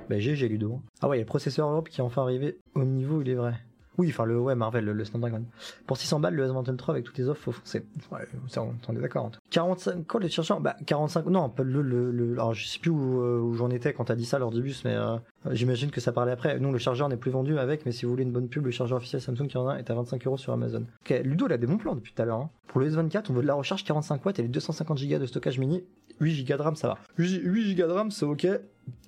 [0.09, 0.81] bah GG Ludo.
[1.01, 3.29] Ah ouais, il y a le processeur Europe qui est enfin arrivé au niveau, il
[3.29, 3.53] est vrai.
[3.99, 5.43] Oui, enfin le ouais, Marvel, le, le Snapdragon.
[5.85, 7.85] Pour 600 balles, le S21 Ultra avec toutes les offres, faut foncer.
[8.11, 8.25] Ouais,
[8.55, 9.25] on, on est d'accord.
[9.25, 9.31] hein.
[9.51, 10.61] 45, quoi, le chercheur?
[10.61, 13.91] Bah, 45, non, le, le, le- alors je sais plus où, euh, où j'en étais
[13.93, 15.17] quand t'as dit ça lors du bus, mais euh,
[15.51, 16.59] j'imagine que ça parlait après.
[16.59, 18.71] Non, le chargeur n'est plus vendu avec, mais si vous voulez une bonne pub, le
[18.71, 20.85] chargeur officiel Samsung qui en a est à 25 euros sur Amazon.
[21.01, 22.39] Ok, Ludo, il a des bons plans depuis tout à l'heure.
[22.39, 22.49] hein.
[22.67, 25.25] Pour le S24, on veut de la recharge 45 watts et les 250 Go de
[25.25, 25.83] stockage mini.
[26.21, 26.97] 8 Go de RAM, ça va.
[27.17, 28.47] 8 Go de RAM, c'est ok.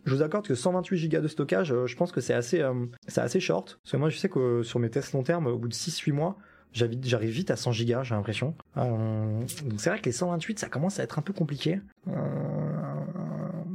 [0.06, 2.74] Je vous accorde que 128 Go de stockage, euh, je pense que c'est assez, euh,
[3.08, 3.80] c'est assez short.
[3.84, 5.74] Parce que moi, je sais que euh, sur mes tests long terme, au bout de
[5.74, 6.38] 6-8 mois,
[6.74, 8.56] j'arrive vite à 100 Go, j'ai l'impression.
[8.78, 11.82] Euh, donc c'est vrai que les 128, ça commence à être un peu compliqué.
[12.08, 12.12] Euh,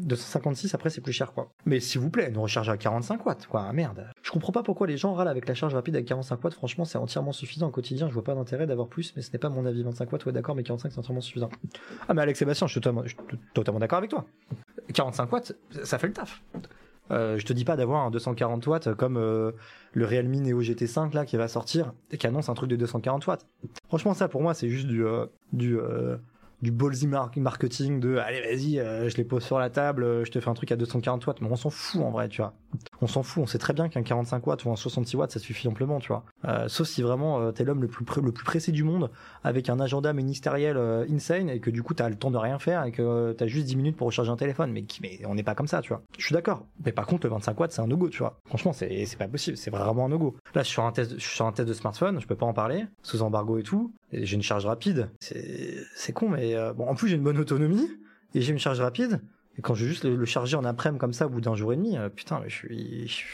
[0.06, 1.50] 256, après, c'est plus cher, quoi.
[1.64, 3.72] Mais s'il vous plaît, une recharge à 45 watts, quoi.
[3.72, 4.06] Merde.
[4.22, 6.54] Je comprends pas pourquoi les gens râlent avec la charge rapide à 45 watts.
[6.54, 8.08] Franchement, c'est entièrement suffisant au quotidien.
[8.08, 9.82] Je vois pas d'intérêt d'avoir plus, mais ce n'est pas mon avis.
[9.82, 11.50] 25 watts, ouais, d'accord, mais 45, c'est entièrement suffisant.
[12.08, 14.24] Ah, mais Alex Sébastien, je suis totalement, d'accord avec toi.
[14.94, 16.42] 45 watts, ça fait le taf.
[17.10, 19.52] Euh, je te dis pas d'avoir un 240 watts comme euh,
[19.92, 23.26] le Realme Neo GT5 là qui va sortir et qui annonce un truc de 240
[23.28, 23.46] watts.
[23.86, 25.78] Franchement, ça pour moi c'est juste du euh, du
[26.62, 30.24] du ballsy mar- marketing de allez vas-y euh, je les pose sur la table euh,
[30.24, 31.40] je te fais un truc à 240 watts.
[31.40, 32.54] Mais on s'en fout en vrai tu vois
[33.00, 35.38] on s'en fout on sait très bien qu'un 45 watts ou un 66 watts ça
[35.38, 36.24] suffit amplement tu vois.
[36.44, 39.10] Euh, sauf si vraiment euh, t'es l'homme le plus le pressé du monde
[39.44, 42.58] avec un agenda ministériel euh, insane et que du coup t'as le temps de rien
[42.58, 44.72] faire et que t'as juste 10 minutes pour recharger un téléphone.
[44.72, 44.84] Mais,
[45.26, 46.02] on n'est pas comme ça tu vois.
[46.18, 46.64] Je suis d'accord.
[46.84, 48.38] Mais par contre le 25 watts c'est un no-go tu vois.
[48.46, 49.56] Franchement c'est pas possible.
[49.56, 50.36] C'est vraiment un no-go.
[50.54, 53.22] Là je suis sur un test je de smartphone je peux pas en parler sous
[53.22, 53.92] embargo et tout.
[54.12, 55.10] J'ai une charge rapide.
[55.20, 57.88] C'est c'est con mais bon en plus j'ai une bonne autonomie
[58.34, 59.20] et j'ai une charge rapide
[59.58, 61.72] et quand je vais juste le, charger en après-midi comme ça au bout d'un jour
[61.72, 63.24] et demi, euh, putain, mais je suis,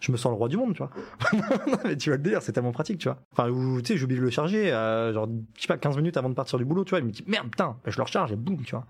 [0.00, 0.90] je, me sens le roi du monde, tu vois.
[1.84, 3.18] mais tu vas le dire, c'est tellement pratique, tu vois.
[3.32, 6.16] Enfin, ou, tu sais, j'oublie de le charger, euh, genre, je sais pas, 15 minutes
[6.16, 7.00] avant de partir du boulot, tu vois.
[7.00, 8.86] Il me dit, merde, putain, bah, je le recharge et boum, tu vois.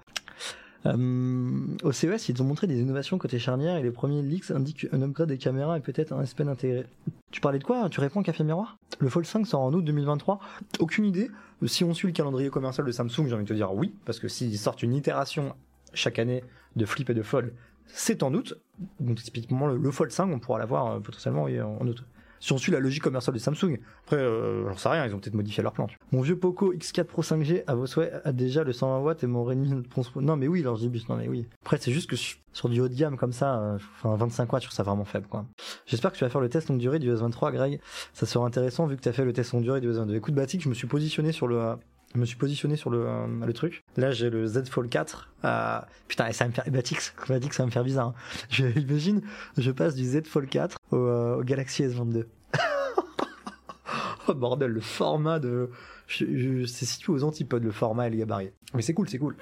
[0.86, 4.86] Euh, au CES, ils ont montré des innovations côté charnière et les premiers leaks indiquent
[4.92, 6.84] un upgrade des caméras et peut-être un S Pen intégré.
[7.30, 8.76] Tu parlais de quoi Tu réponds café miroir?
[8.98, 10.40] Le Fold 5 sort en août 2023
[10.80, 11.30] Aucune idée.
[11.64, 14.18] Si on suit le calendrier commercial de Samsung, j'ai envie de te dire oui, parce
[14.18, 15.54] que s'ils sortent une itération
[15.94, 16.44] chaque année
[16.76, 17.52] de Flip et de Fold,
[17.86, 18.54] c'est en août.
[19.00, 22.04] Donc typiquement le, le Fold 5, on pourra l'avoir euh, potentiellement en août.
[22.44, 25.18] Si on suit la logique commerciale de Samsung, après, euh, j'en sais rien, ils ont
[25.18, 25.86] peut-être modifié leur plan.
[26.12, 29.26] Mon vieux Poco X4 Pro 5G à vos souhaits a déjà le 120 watts et
[29.26, 30.20] mon Redmi 11 Pro.
[30.20, 31.46] Non mais oui, leur Gibus, non mais oui.
[31.62, 34.52] Après, c'est juste que sur sur du haut de gamme comme ça, euh, enfin 25
[34.52, 35.44] watts, je trouve ça vraiment faible quoi.
[35.86, 37.80] J'espère que tu vas faire le test longue durée du S23, Greg.
[38.12, 40.14] Ça sera intéressant vu que tu as fait le test longue durée du S22.
[40.14, 41.76] Écoute, Batik, je me suis positionné sur le.
[42.14, 43.82] Je me suis positionné sur le, euh, le truc.
[43.96, 45.30] Là, j'ai le Z Fold 4.
[45.44, 46.64] Euh, putain, et ça va me faire.
[46.70, 48.08] Batix, Batix, ça va me faire bizarre.
[48.08, 48.14] hein.
[48.50, 49.20] Je, imagine,
[49.58, 52.26] je passe du Z Fold 4 au, euh, au Galaxy S22.
[54.28, 55.70] oh bordel, le format de.
[56.06, 58.50] Je, je- c'est situé aux antipodes, le format et le gabarit.
[58.74, 59.36] Mais c'est cool, c'est cool.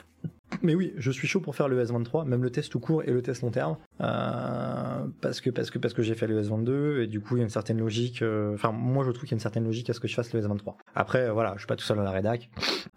[0.62, 3.11] Mais oui, je suis chaud pour faire le S23, même le test tout court et
[3.11, 7.01] le test long terme, euh, parce que parce que parce que j'ai fait le S22
[7.03, 8.22] et du coup il y a une certaine logique.
[8.22, 10.14] euh, Enfin, moi je trouve qu'il y a une certaine logique à ce que je
[10.14, 10.75] fasse le S23.
[10.94, 12.48] Après, euh, voilà, je suis pas tout seul à la rédac.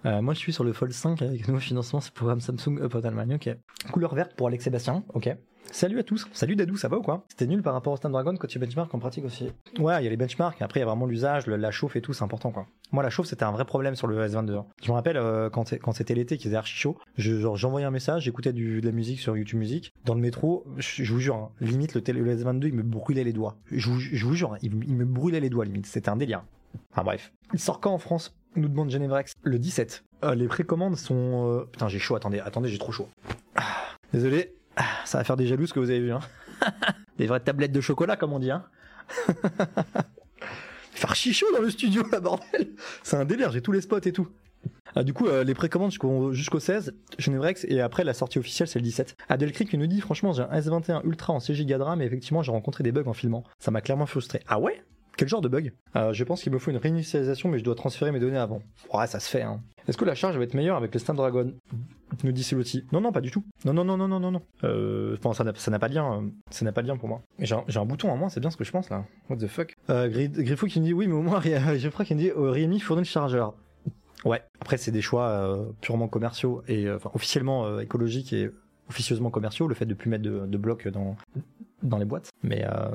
[0.05, 2.39] Euh, moi je suis sur le Fold 5 avec un nouveau financement, c'est le programme
[2.39, 3.35] Samsung Up Allemagne.
[3.35, 3.49] Ok.
[3.91, 5.03] Couleur verte pour Alex Sébastien.
[5.13, 5.29] Ok.
[5.71, 6.25] Salut à tous.
[6.31, 7.25] Salut Dadou, ça va ou quoi?
[7.27, 9.51] C'était nul par rapport au Snapdragon quand tu benchmark en pratique aussi.
[9.77, 10.61] Ouais, il y a les benchmarks.
[10.61, 12.65] Après, il y a vraiment l'usage, la chauffe et tout, c'est important quoi.
[12.93, 14.55] Moi, la chauffe, c'était un vrai problème sur le S22.
[14.57, 14.65] hein.
[14.81, 16.97] Je me rappelle euh, quand, c'était l'été, qu'il faisait archi chaud.
[17.17, 19.91] Je, j'envoyais un message, j'écoutais de la musique sur YouTube Music.
[20.05, 22.83] Dans le métro, je, je vous jure, hein, limite le, télé, le S22, il me
[22.83, 23.57] brûlait les doigts.
[23.69, 25.87] Je vous, je vous jure, hein, il, me- il me brûlait les doigts limite.
[25.87, 26.43] C'était un délire.
[26.91, 27.33] Enfin bref.
[27.53, 28.33] Il sort quand en France?
[28.55, 29.33] Nous demande Genevrex.
[29.43, 30.05] Le 17.
[30.23, 31.49] Euh, les précommandes sont.
[31.51, 32.15] euh, Putain, j'ai chaud.
[32.15, 33.09] Attendez, attendez, j'ai trop chaud.
[33.55, 33.63] Ah,
[34.13, 34.54] Désolé.
[34.75, 36.11] Ah, Ça va faire des jaloux ce que vous avez vu.
[36.11, 36.19] Hein.
[37.17, 38.51] des vraies tablettes de chocolat, comme on dit.
[38.51, 38.65] Hein.
[40.91, 42.69] Faire archi chaud dans le studio, là, bordel.
[43.03, 43.51] C'est un délire.
[43.51, 44.27] J'ai tous les spots et tout.
[44.95, 48.69] Ah, du coup, euh, les précommandes jusqu'au jusqu'au 16, Genevrex, et après la sortie officielle,
[48.69, 49.17] c'est le 17.
[49.27, 52.05] Adelcric qui nous dit Franchement, j'ai un S21 Ultra en 6 Go de RAM, et
[52.05, 53.43] effectivement, j'ai rencontré des bugs en filmant.
[53.59, 54.41] Ça m'a clairement frustré.
[54.47, 54.81] Ah ouais?
[55.17, 55.73] Quel genre de bug?
[55.95, 58.61] Euh, Je pense qu'il me faut une réinitialisation, mais je dois transférer mes données avant.
[58.93, 59.61] Ouais, ça se fait, hein.
[59.87, 61.53] Est-ce que la charge va être meilleure avec le Snapdragon
[62.23, 62.85] nous dit Silotti.
[62.91, 63.43] Non, non, pas du tout.
[63.65, 64.41] Non, non, non, non, non, non, non.
[64.63, 66.21] Euh, ça n'a pas de lien.
[66.23, 67.21] euh, ça n'a pas de lien pour moi.
[67.39, 69.05] J'ai un, bouton en moins, c'est bien ce que je pense là.
[69.29, 69.75] What the fuck?
[69.89, 72.29] Euh, Gri- Griffo qui me dit oui, mais au moins, Ria- Geoffrey qui me dit
[72.31, 73.53] euh, Realme fournit le chargeur.
[74.23, 74.41] Ouais.
[74.59, 78.49] Après, c'est des choix euh, purement commerciaux et euh, enfin, officiellement euh, écologiques et
[78.89, 81.15] officieusement commerciaux, le fait de plus mettre de, blocs dans,
[81.83, 82.29] dans les boîtes.
[82.43, 82.87] Mais, euh,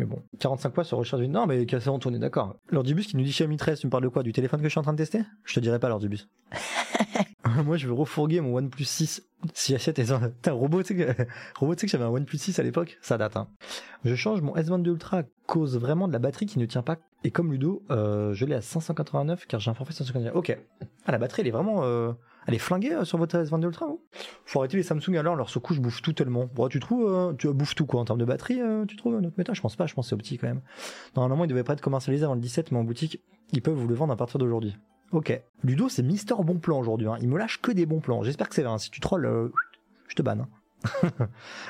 [0.00, 1.22] mais bon, 45 points sur recharge.
[1.26, 2.56] Non, mais cassé on est d'accord.
[2.70, 4.22] L'ordibus qui nous dit Xiaomi 13, tu me parles de quoi?
[4.22, 5.20] Du téléphone que je suis en train de tester?
[5.44, 6.28] Je te dirai pas l'ordibus.
[7.64, 9.22] Moi, je veux refourguer mon OnePlus 6.
[9.52, 11.22] Si j'achète les Putain, robot, tu sais que,
[11.58, 12.98] robot, tu sais que j'avais un OnePlus 6 à l'époque?
[13.02, 13.48] Ça date, hein.
[14.04, 16.96] Je change mon S22 Ultra à cause vraiment de la batterie qui ne tient pas
[17.24, 20.34] Et comme Ludo, euh, je l'ai à 589 car j'ai un forfait 589.
[20.34, 20.56] Ok.
[21.04, 21.82] Ah, la batterie, elle est vraiment.
[21.84, 22.12] euh,
[22.46, 24.00] Elle est flinguée euh, sur votre S22 Ultra, vous?
[24.46, 26.48] Faut arrêter les Samsung alors, leur sous-couche bouffe tout tellement.
[26.54, 29.20] Bon, tu trouves, euh, tu bouffes tout quoi en termes de batterie, euh, tu trouves
[29.20, 29.52] notre méta?
[29.52, 30.62] Je pense pas, je pense c'est optique quand même.
[31.16, 33.20] Normalement, il devait pas être commercialisé avant le 17, mais en boutique,
[33.52, 34.76] ils peuvent vous le vendre à partir d'aujourd'hui.
[35.12, 35.40] Ok.
[35.64, 37.08] Ludo, c'est Mister Bon Plan aujourd'hui.
[37.08, 37.16] hein.
[37.20, 38.22] Il me lâche que des bons plans.
[38.22, 38.72] J'espère que c'est vrai.
[38.72, 38.78] hein.
[38.78, 39.48] Si tu trolls, euh,
[40.08, 40.40] je te banne.
[40.42, 40.48] hein.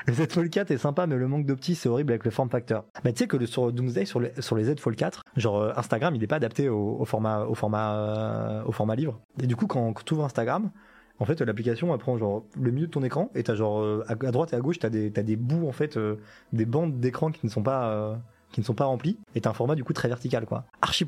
[0.06, 2.50] Le Z Fold 4 est sympa, mais le manque d'opti, c'est horrible avec le form
[2.50, 2.84] factor.
[3.04, 5.60] Bah, tu sais que le- sur Doomsday, sur les, sur les Z Fold 4, genre
[5.60, 9.20] euh, Instagram, il n'est pas adapté au, format, au, format, euh, au format livre.
[9.42, 10.70] Et du coup, quand, tu ouvres Instagram,
[11.18, 14.14] en fait, l'application, prend genre le milieu de ton écran, et t'as genre euh, à,
[14.14, 15.98] droite et à gauche, t'as des, t'as des bouts, en fait,
[16.52, 18.18] des bandes d'écran qui ne sont pas.
[18.52, 21.04] qui ne sont pas remplis et un format du coup très vertical quoi archi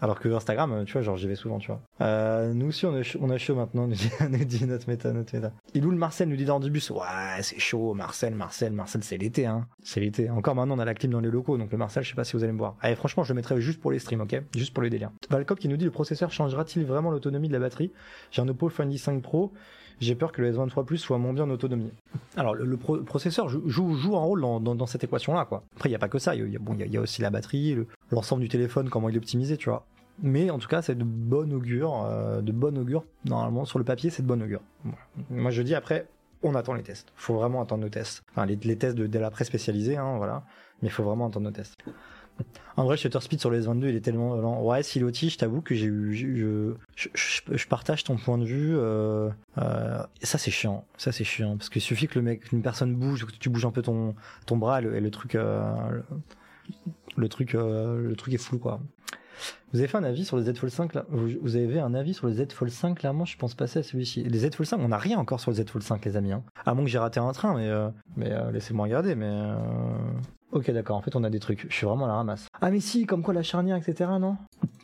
[0.00, 1.80] alors que Instagram tu vois genre j'y vais souvent tu vois.
[2.00, 3.02] Euh, nous aussi on a
[3.38, 3.86] chaud, maintenant
[4.30, 5.52] nous dit, notre méta notre méta.
[5.74, 6.98] Il où le Marcel nous dit dans du bus ouais
[7.42, 9.66] c'est chaud Marcel Marcel Marcel c'est l'été hein.
[9.82, 10.30] C'est l'été.
[10.30, 12.24] Encore maintenant on a la clim dans les locaux donc le Marcel je sais pas
[12.24, 12.76] si vous allez me voir.
[12.80, 14.42] Allez franchement je le mettrai juste pour les streams ok?
[14.56, 17.60] Juste pour les délires Valcop qui nous dit le processeur changera-t-il vraiment l'autonomie de la
[17.60, 17.90] batterie?
[18.30, 19.52] J'ai un Oppo Find 5 Pro.
[20.00, 21.92] J'ai peur que le S23 Plus soit moins bien en autonomie.
[22.34, 25.62] Alors, le, le pro- processeur joue, un rôle dans, cette équation-là, quoi.
[25.76, 26.34] Après, il n'y a pas que ça.
[26.34, 29.18] Il y bon, y a aussi la batterie, le- l'ensemble du téléphone, comment il est
[29.18, 29.86] optimisé, tu vois.
[30.22, 33.04] Mais en tout cas, c'est de bon augure, euh, de bon augure.
[33.24, 34.60] Normalement, sur le papier, c'est de bon augure.
[35.30, 36.06] Moi, je dis après,
[36.42, 37.12] on attend les tests.
[37.16, 38.22] faut vraiment attendre nos tests.
[38.30, 40.44] Enfin, les, les tests de, de la presse spécialisée, hein, voilà.
[40.82, 41.76] Mais il faut vraiment attendre nos tests.
[42.76, 44.62] En vrai, Shutter Speed sur les S22, il est tellement lent.
[44.62, 46.14] Ouais, Siloti, je t'avoue que j'ai eu,
[46.96, 48.76] je, je, je partage ton point de vue.
[48.76, 50.84] Euh, euh, ça, c'est chiant.
[50.96, 53.66] Ça, c'est chiant parce qu'il suffit que le mec, qu'une personne bouge, que tu bouges
[53.66, 54.14] un peu ton
[54.46, 56.00] ton bras et le, truc, euh,
[57.16, 58.80] le truc, euh, le truc est flou quoi.
[59.72, 61.04] Vous avez fait un avis sur le Z Fold 5 là?
[61.10, 63.24] Vous, avez fait un avis sur le Z Fold 5 clairement?
[63.24, 64.24] Je pense passer à celui-ci.
[64.24, 66.32] Les Z Fold 5, on n'a rien encore sur le Z Fold 5 les amis.
[66.32, 66.42] Hein.
[66.66, 69.14] À moins que j'ai raté un train, mais euh, mais euh, laissez-moi regarder.
[69.14, 69.54] Mais euh,
[70.52, 70.96] ok d'accord.
[70.96, 71.66] En fait on a des trucs.
[71.68, 72.48] Je suis vraiment à la ramasse.
[72.60, 74.10] Ah mais si, comme quoi la charnière etc.
[74.20, 74.36] Non?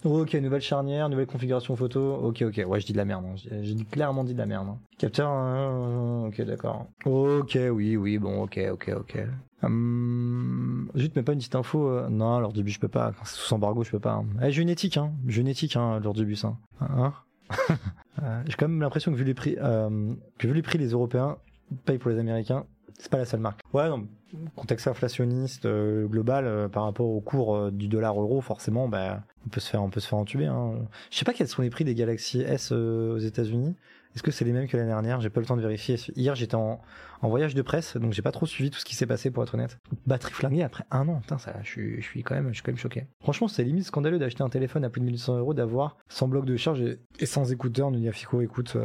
[0.06, 2.14] Ok, nouvelle charnière, nouvelle configuration photo.
[2.22, 2.62] Ok, ok.
[2.68, 3.24] Ouais, je dis de la merde.
[3.26, 3.34] hein.
[3.62, 4.68] J'ai clairement dit de la merde.
[4.68, 4.78] hein.
[4.98, 5.28] Capteur.
[5.32, 6.86] euh, ok, d'accord.
[7.04, 8.18] Ok, oui, oui.
[8.18, 9.18] Bon, ok, ok, ok.
[9.64, 11.88] Hum, Juste, mais pas une petite info.
[11.88, 13.12] euh, Non, lors du bus, je peux pas.
[13.24, 14.12] C'est sous embargo, je peux pas.
[14.12, 14.26] hein.
[14.44, 15.12] Eh, j'ai une éthique, hein.
[15.26, 16.44] J'ai une éthique, hein, lors du bus.
[16.44, 16.56] Hein.
[16.80, 17.12] Hein?
[18.22, 20.88] Euh, J'ai quand même l'impression que vu les prix, euh, que vu les prix, les
[20.92, 21.36] Européens
[21.84, 22.64] payent pour les Américains.
[22.98, 23.60] C'est pas la seule marque.
[23.72, 24.06] Ouais, non.
[24.54, 29.22] Contexte inflationniste euh, global euh, par rapport au cours euh, du dollar euro, forcément, bah,
[29.46, 30.46] on peut se faire, on peut se faire entuber.
[30.46, 30.74] Hein.
[31.10, 33.74] Je sais pas quels sont les prix des Galaxy S aux États-Unis.
[34.14, 35.20] Est-ce que c'est les mêmes que l'année dernière?
[35.20, 35.96] J'ai pas le temps de vérifier.
[36.16, 36.80] Hier, j'étais en,
[37.22, 39.54] voyage de presse, donc j'ai pas trop suivi tout ce qui s'est passé pour être
[39.54, 39.78] honnête.
[40.06, 42.62] Batterie flinguée après un an, putain, ça, je suis, je suis quand même, je suis
[42.62, 43.06] quand même choqué.
[43.20, 46.46] Franchement, c'est limite scandaleux d'acheter un téléphone à plus de 1800 euros, d'avoir sans bloc
[46.46, 47.90] de charge et, et sans écouteur.
[47.90, 48.78] Nous dit Fico, écoute,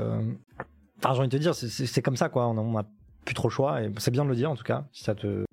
[0.97, 2.47] enfin, j'ai envie de te dire, c'est- comme ça, quoi.
[2.49, 2.85] On a
[3.25, 4.85] plus trop le choix et c'est bien de le dire en tout cas.
[4.91, 5.45] Si ça te,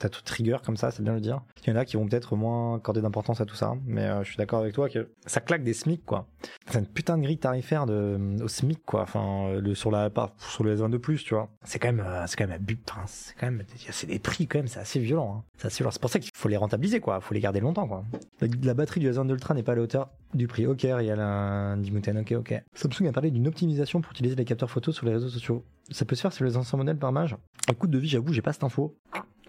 [0.00, 1.40] tout trigger comme ça, c'est bien de le dire.
[1.66, 4.22] Il y en a qui vont peut-être moins accorder d'importance à tout ça, mais euh,
[4.22, 6.26] je suis d'accord avec toi que ça claque des SMIC, quoi.
[6.70, 9.02] C'est une putain de grille tarifaire de, au SMIC, quoi.
[9.02, 11.48] Enfin, le, sur la par- sur le S22 plus, tu vois.
[11.64, 12.64] C'est quand même, euh, c'est quand même
[13.06, 15.42] c'est quand même, c'est des prix quand même, c'est assez violent.
[15.64, 15.68] Hein.
[15.68, 17.20] C'est pour ça qu'il faut les rentabiliser, quoi.
[17.20, 18.04] Faut les garder longtemps, quoi.
[18.40, 20.66] La, la batterie du S22 Ultra n'est pas à la hauteur du prix.
[20.66, 22.18] Ok, il y a la Dimuten.
[22.18, 22.62] Ok, ok.
[22.74, 25.64] Samsung a parlé d'une optimisation pour utiliser les capteurs photos sur les réseaux sociaux.
[25.90, 27.36] Ça peut se faire sur les anciens modèles par mage.
[27.70, 28.96] Écoute de vie, j'avoue, j'ai pas cette info.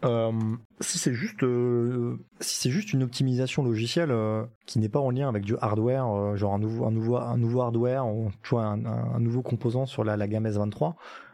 [0.05, 0.31] Euh,
[0.79, 5.09] si c'est juste euh, si c'est juste une optimisation logicielle euh, qui n'est pas en
[5.09, 9.41] lien avec du hardware genre un nouveau un nouveau un nouveau hardware ou un, nouveau
[9.41, 10.93] composant sur la, gamme S23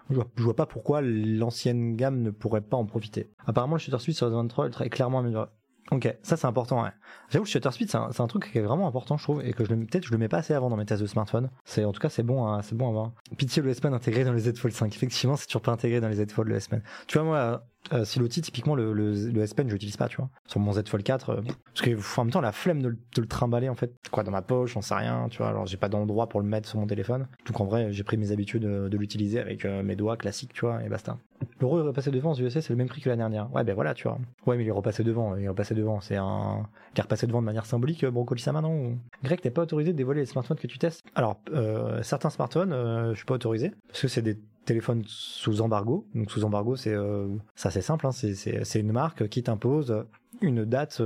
[0.10, 3.80] je vois, je vois pas pourquoi l'ancienne gamme ne pourrait pas en profiter apparemment le
[3.80, 5.48] shutter speed sur S23 Ultra est clairement amélioré
[5.91, 6.89] ok ça c'est important ouais
[7.30, 9.63] j'avoue le shutter speed c'est un, truc qui est vraiment important je trouve et que
[9.63, 12.00] je peut-être je le mets pas assez avant dans mes tests de smartphone en tout
[12.00, 14.58] cas c'est bon c'est bon à voir pitié le S Pen intégré dans les Z
[14.58, 17.17] Fold 5 effectivement c'est toujours pas intégré dans les Z Fold le S Pen tu
[17.17, 20.30] vois moi euh, Siloti, typiquement, le, le, le S Pen, je l'utilise pas, tu vois.
[20.48, 21.41] Sur mon Z Fold 4, euh,
[21.74, 23.93] parce que en même temps, la flemme de, le- de le trimballer, en fait.
[24.12, 25.50] Quoi, dans ma poche, j'en sais rien, tu vois.
[25.50, 27.28] Alors, j'ai pas d'endroit pour le mettre sur mon téléphone.
[27.45, 30.54] Donc, en vrai, j'ai pris mes habitudes de, de l'utiliser avec euh, mes doigts classiques,
[30.54, 31.17] tu vois, et basta.
[31.60, 33.54] L'euro est repassé devant aux USA, c'est le même prix que l'année dernière.
[33.54, 34.18] Ouais, ben voilà, tu vois.
[34.46, 36.02] Ouais, mais il est repassé devant, il est repassé devant.
[36.02, 36.68] C'est un.
[36.94, 39.98] Il est repassé devant de manière symbolique, euh, Brocoli non Greg, t'es pas autorisé de
[39.98, 41.02] dévoiler les smartphones que tu testes?
[41.15, 45.62] Alors, euh, certains smartphones, euh, je suis pas autorisé, parce que c'est des téléphones sous
[45.62, 46.06] embargo.
[46.13, 50.06] Donc, sous embargo, c'est euh, c'est simple, hein, c'est- une marque qui t'impose
[50.41, 51.02] une date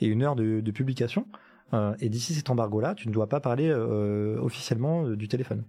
[0.00, 1.26] et une heure de, publication.
[2.00, 5.64] Et d'ici cet embargo-là, tu ne dois pas parler officiellement du téléphone.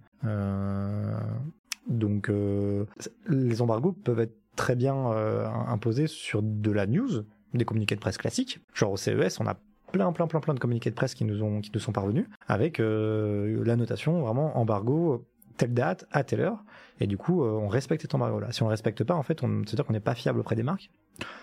[1.88, 2.84] Donc, euh,
[3.28, 7.24] les embargos peuvent être très bien euh, imposés sur de la news,
[7.54, 8.60] des communiqués de presse classiques.
[8.74, 9.56] Genre au CES, on a
[9.92, 12.26] plein, plein, plein, plein de communiqués de presse qui nous, ont, qui nous sont parvenus
[12.46, 15.26] avec euh, la notation vraiment embargo
[15.58, 16.64] telle date, à telle heure,
[17.00, 18.50] et du coup, euh, on respecte cet embargo-là.
[18.52, 20.90] Si on le respecte pas, en fait, c'est-à-dire qu'on n'est pas fiable auprès des marques.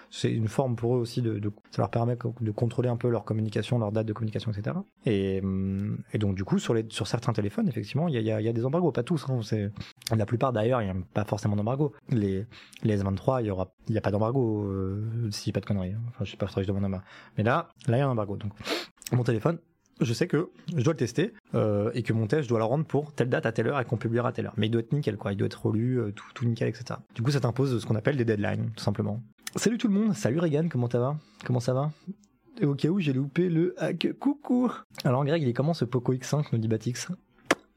[0.10, 3.26] C'est une forme pour eux aussi de, ça leur permet de contrôler un peu leur
[3.26, 4.78] communication, leur date de communication, etc.
[5.06, 8.42] Et, hum, et donc, du coup, sur, les, sur certains téléphones, effectivement, il y a,
[8.42, 9.26] y a- des embargos, pas tous.
[9.30, 9.40] hein,
[10.16, 11.92] la plupart d'ailleurs, il n'y a pas forcément d'embargo.
[12.10, 12.46] Les,
[12.84, 15.94] les S23, il y a pas d'embargo, euh, si pas de conneries.
[15.94, 16.02] hein.
[16.10, 17.04] Enfin, je sais pas, que je demande à ma-
[17.38, 18.38] Mais là, là, il y a un embargo.
[18.38, 18.54] Donc,
[19.12, 19.60] mon téléphone,
[20.02, 22.66] je sais que je dois le tester euh, et que mon test, je dois le
[22.66, 24.54] rendre pour telle date à telle heure et qu'on publiera à telle heure.
[24.58, 25.32] Mais il doit être nickel, quoi.
[25.34, 27.00] Il doit être relu, euh, tout, nickel, etc.
[27.14, 29.22] Du coup, ça t'impose ce qu'on appelle des deadlines, tout simplement.
[29.56, 31.18] Salut tout le monde, salut Regan, comment ça va?
[31.46, 31.92] Comment ça va?
[32.60, 34.72] Et au cas où j'ai loupé le hack, coucou
[35.04, 37.08] Alors Greg, il est comment ce Poco X5, nous dit Batix?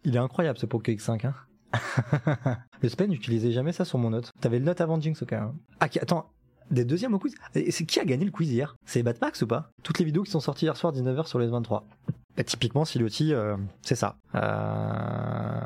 [0.05, 1.35] Il est incroyable ce Poco X5, hein
[2.83, 4.31] Le Spen, j'utilisais jamais ça sur mon note.
[4.41, 5.43] T'avais le note avant Jinx au cas.
[5.43, 5.55] hein.
[5.81, 6.31] Ah, attends,
[6.71, 8.77] des deuxièmes au quiz Et c'est qui a gagné le quiz hier?
[8.85, 9.71] C'est Batmax ou pas?
[9.83, 11.87] Toutes les vidéos qui sont sorties hier soir 19h sur les 23.
[12.37, 14.17] Bah, typiquement, Siloti, euh, c'est ça.
[14.35, 15.61] Euh...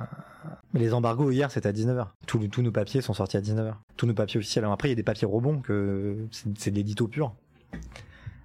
[0.75, 2.07] Les embargos hier, c'était à 19h.
[2.27, 3.75] Tous, nos papiers sont sortis à 19h.
[3.97, 4.65] Tous nos papiers officiels.
[4.65, 7.35] Alors après, il y a des papiers rebonds que c'est de l'édito pur.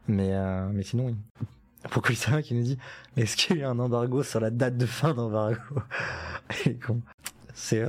[0.08, 1.16] Mais, euh, mais sinon, oui.
[1.90, 2.78] Pourquoi il ça qui nous dit
[3.16, 5.62] est-ce qu'il y a un embargo sur la date de fin d'embargo?
[6.66, 7.02] Il con.
[7.54, 7.82] C'est.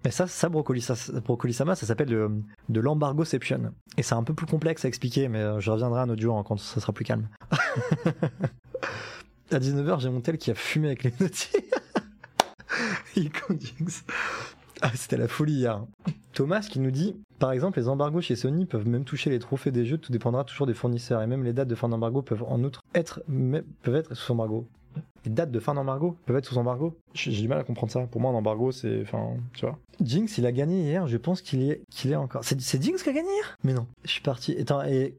[0.00, 2.30] Euh, Mais ça, ça Brocoli, ça, ça s'appelle de,
[2.68, 3.72] de l'embargoception.
[3.96, 6.22] Et c'est un peu plus complexe à expliquer, mais euh, je reviendrai à un autre
[6.22, 7.28] jour hein, quand ça sera plus calme.
[9.50, 11.64] à 19h, j'ai mon tel qui a fumé avec les notiers.
[14.82, 15.84] Ah, c'était la folie hier.
[16.32, 19.70] Thomas qui nous dit, par exemple, les embargos chez Sony peuvent même toucher les trophées
[19.70, 21.20] des jeux, tout dépendra toujours des fournisseurs.
[21.20, 23.22] Et même les dates de fin d'embargo peuvent en outre être,
[23.82, 24.66] peuvent être sous embargo.
[25.24, 28.00] Les dates de fin d'embargo peuvent être sous embargo J'ai du mal à comprendre ça.
[28.00, 29.02] Pour moi, un embargo, c'est.
[29.02, 29.78] Enfin, tu vois.
[30.02, 32.42] Jinx, il a gagné hier, je pense qu'il est, qu'il est encore.
[32.42, 33.56] C'est Jinx qui a gagné hier?
[33.62, 33.86] Mais non.
[34.04, 34.56] Je suis parti.
[34.58, 35.14] Attends, et.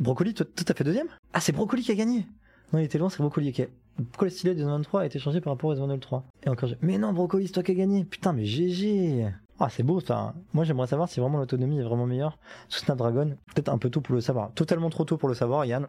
[0.00, 1.08] Brocoli, toi, toi, t'as fait deuxième?
[1.34, 2.26] Ah, c'est Brocoli qui a gagné
[2.72, 3.68] Non, il était loin, c'est Brocoli, ok.
[4.10, 6.70] Pourquoi le stylet du 23 a été changé par rapport au S22 3 Et encore,
[6.80, 8.04] mais non, Brocoli, c'est toi qui as gagné.
[8.04, 9.26] Putain, mais GG.
[9.58, 10.34] Ah, c'est beau ça.
[10.52, 12.38] Moi, j'aimerais savoir si vraiment l'autonomie est vraiment meilleure
[12.68, 13.36] sous Snapdragon.
[13.54, 14.52] Peut-être un peu tôt pour le savoir.
[14.52, 15.86] Totalement trop tôt pour le savoir, Yann.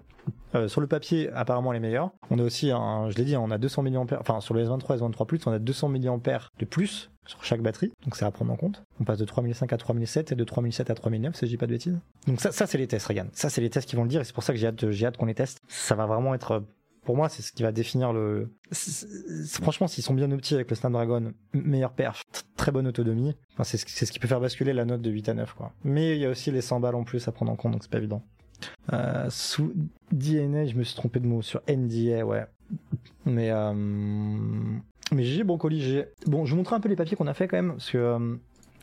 [0.56, 2.12] Euh, sur le papier, apparemment, les meilleurs.
[2.30, 4.18] On a aussi, un, je l'ai dit, on a 200 mAh.
[4.20, 6.00] Enfin, sur le S23 et S23 Plus, on a 200 mAh
[6.60, 7.92] de plus sur chaque batterie.
[8.04, 8.84] Donc, c'est à prendre en compte.
[9.02, 11.66] On passe de 3005 à 3007 et de 3007 à 3009, si je dis pas
[11.66, 12.00] de bêtises.
[12.26, 13.28] Donc, ça, c'est les tests, Regan.
[13.34, 14.90] Ça, c'est les tests qui vont le dire et c'est pour ça que j'ai hâte,
[14.92, 15.62] j'ai hâte qu'on les teste.
[15.68, 16.64] Ça va vraiment être
[17.08, 18.52] pour moi, c'est ce qui va définir le.
[19.50, 22.22] Franchement, s'ils sont bien optis avec le Snapdragon, meilleur perf,
[22.58, 25.34] très bonne autonomie, enfin, c'est ce, qui- peut faire basculer la note de 8 à
[25.34, 25.54] 9.
[25.54, 25.72] Quoi.
[25.86, 27.84] Mais il y a aussi les 100 balles en plus à prendre en compte, donc
[27.84, 28.24] c'est pas évident.
[28.92, 29.72] Euh, sous
[30.12, 31.42] DNA, je me suis trompé de mot.
[31.42, 32.46] Sur NDA, ouais.
[33.26, 33.52] Mais.
[33.52, 33.74] Euh...
[35.14, 36.08] Mais bon colis, GG.
[36.26, 37.98] Bon, je vous montrer un peu les papiers qu'on a fait quand même, parce que
[37.98, 38.36] euh,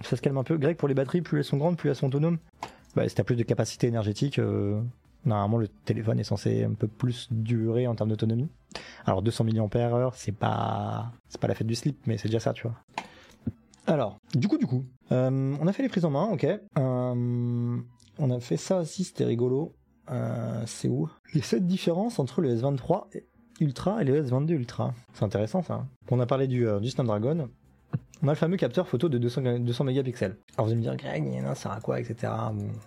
[0.03, 0.57] ça se calme un peu.
[0.57, 2.39] Greg, pour les batteries, plus elles sont grandes, plus elles sont autonomes.
[2.97, 4.81] Bah, si t'as plus de capacité énergétique, euh,
[5.25, 8.49] normalement le téléphone est censé un peu plus durer en termes d'autonomie.
[9.07, 12.53] Alors 200 mAh, c'est pas c'est pas la fête du slip, mais c'est déjà ça,
[12.53, 12.77] tu vois.
[13.87, 16.45] Alors, du coup, du coup, euh, on a fait les prises en main, ok.
[16.45, 16.61] Euh,
[18.19, 19.75] on a fait ça aussi, c'était rigolo.
[20.11, 21.09] Euh, c'est où?
[21.33, 23.05] Il y a cette différence entre le S23
[23.61, 24.95] Ultra et le S22 Ultra.
[25.13, 25.87] C'est intéressant ça.
[26.11, 27.49] On a parlé du Snapdragon.
[28.25, 30.39] On a le fameux capteur photo de 200, 200 mégapixels.
[30.57, 32.33] Alors vous allez me dire, Greg, ça sert à quoi, etc.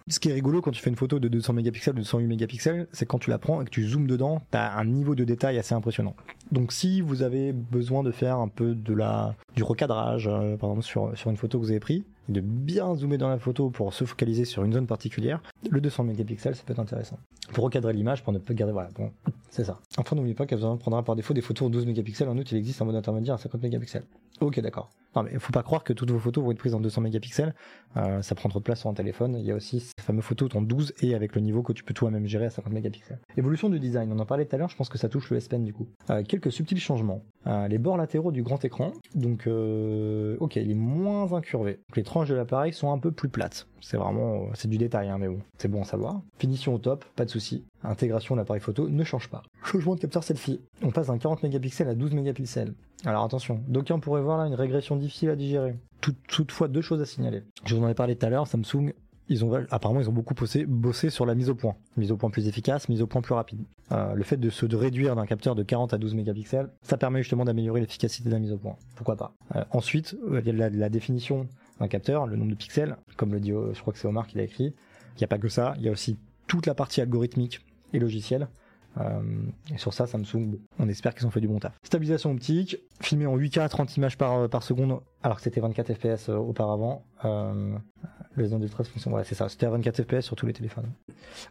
[0.07, 2.87] Ce qui est rigolo quand tu fais une photo de 200 mégapixels, de 208 mégapixels,
[2.91, 5.59] c'est quand tu la prends et que tu zoomes dedans, t'as un niveau de détail
[5.59, 6.15] assez impressionnant.
[6.51, 10.71] Donc si vous avez besoin de faire un peu de la, du recadrage, euh, par
[10.71, 13.69] exemple sur, sur une photo que vous avez prise, de bien zoomer dans la photo
[13.69, 17.17] pour se focaliser sur une zone particulière, le 200 mégapixels, ça peut être intéressant.
[17.53, 19.11] Pour recadrer l'image, pour ne pas garder, voilà, bon,
[19.49, 19.79] c'est ça.
[19.97, 22.57] Enfin, n'oubliez pas qu'elle prendra par défaut des photos en 12 mégapixels, en outre il
[22.57, 24.03] existe un mode intermédiaire à 50 mégapixels.
[24.41, 24.89] Ok, d'accord.
[25.15, 27.01] Non, mais il faut pas croire que toutes vos photos vont être prises en 200
[27.01, 27.55] mégapixels.
[27.95, 29.35] Euh, ça prend trop de place sur un téléphone.
[29.39, 31.83] Il y a aussi ces fameux photos en 12 et avec le niveau que tu
[31.83, 33.17] peux toi-même gérer à 50 mégapixels.
[33.35, 35.37] Évolution du design, on en parlait tout à l'heure, je pense que ça touche le
[35.37, 35.87] S Pen du coup.
[36.11, 37.23] Euh, quelques subtils changements.
[37.47, 41.79] Euh, les bords latéraux du grand écran, donc ok, il est moins incurvé.
[41.87, 43.67] Donc, les tranches de l'appareil sont un peu plus plates.
[43.81, 46.21] C'est vraiment, euh, c'est du détail, hein, mais bon, c'est bon à savoir.
[46.39, 47.63] Finition au top, pas de souci.
[47.83, 49.43] Intégration de l'appareil photo ne change pas.
[49.63, 50.59] Changement de capteur selfie.
[50.81, 52.73] On passe d'un 40 mégapixels à 12 mégapixels.
[53.05, 55.75] Alors attention, d'aucuns pourraient voir là une régression difficile à digérer.
[56.01, 57.43] Tout- toutefois, deux choses à signaler.
[57.65, 58.93] Je vous en ai parlé tout à l'heure, Samsung,
[59.29, 60.33] ils ont apparemment ils ont beaucoup
[60.67, 61.75] bossé, sur la mise au point.
[61.97, 63.59] Mise au point plus efficace, mise au point plus rapide.
[63.91, 66.97] Euh, le fait de se de réduire d'un capteur de 40 à 12 mégapixels, ça
[66.97, 68.77] permet justement d'améliorer l'efficacité de la mise au point.
[68.95, 71.47] Pourquoi pas Euh, Ensuite, euh, il y a la définition
[71.79, 74.27] d'un capteur, le nombre de pixels, comme le dit, euh, je crois que c'est Omar
[74.27, 74.73] qui l'a écrit.
[75.15, 77.99] Il n'y a pas que ça, il y a aussi toute la partie algorithmique et
[77.99, 78.47] logicielle.
[78.99, 79.21] Euh,
[79.73, 81.77] et sur ça, Samsung, on espère qu'ils ont fait du bon taf.
[81.83, 85.93] Stabilisation optique, filmé en 8K à 30 images par, par seconde, alors que c'était 24
[85.93, 87.03] fps euh, auparavant.
[87.25, 87.77] Euh,
[88.37, 89.13] Le S22 Ultra fonctionne.
[89.13, 89.49] Ouais, c'est ça.
[89.49, 90.85] C'était à 24 FPS sur tous les téléphones.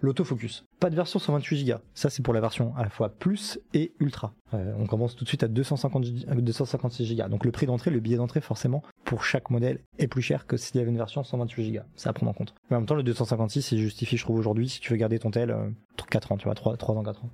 [0.00, 0.64] L'autofocus.
[0.78, 1.74] Pas de version 128 Go.
[1.94, 4.32] Ça, c'est pour la version à la fois plus et ultra.
[4.54, 7.28] Euh, on commence tout de suite à 250, 256 Go.
[7.28, 10.56] Donc le prix d'entrée, le billet d'entrée, forcément, pour chaque modèle est plus cher que
[10.56, 11.80] s'il y avait une version 128 Go.
[11.96, 12.54] C'est à prendre en compte.
[12.70, 15.18] Mais en même temps, le 256, il justifie, je trouve, aujourd'hui, si tu veux garder
[15.18, 15.68] ton tel, euh,
[16.08, 17.30] 4 ans, tu vois, 3, 3 ans, 4 ans.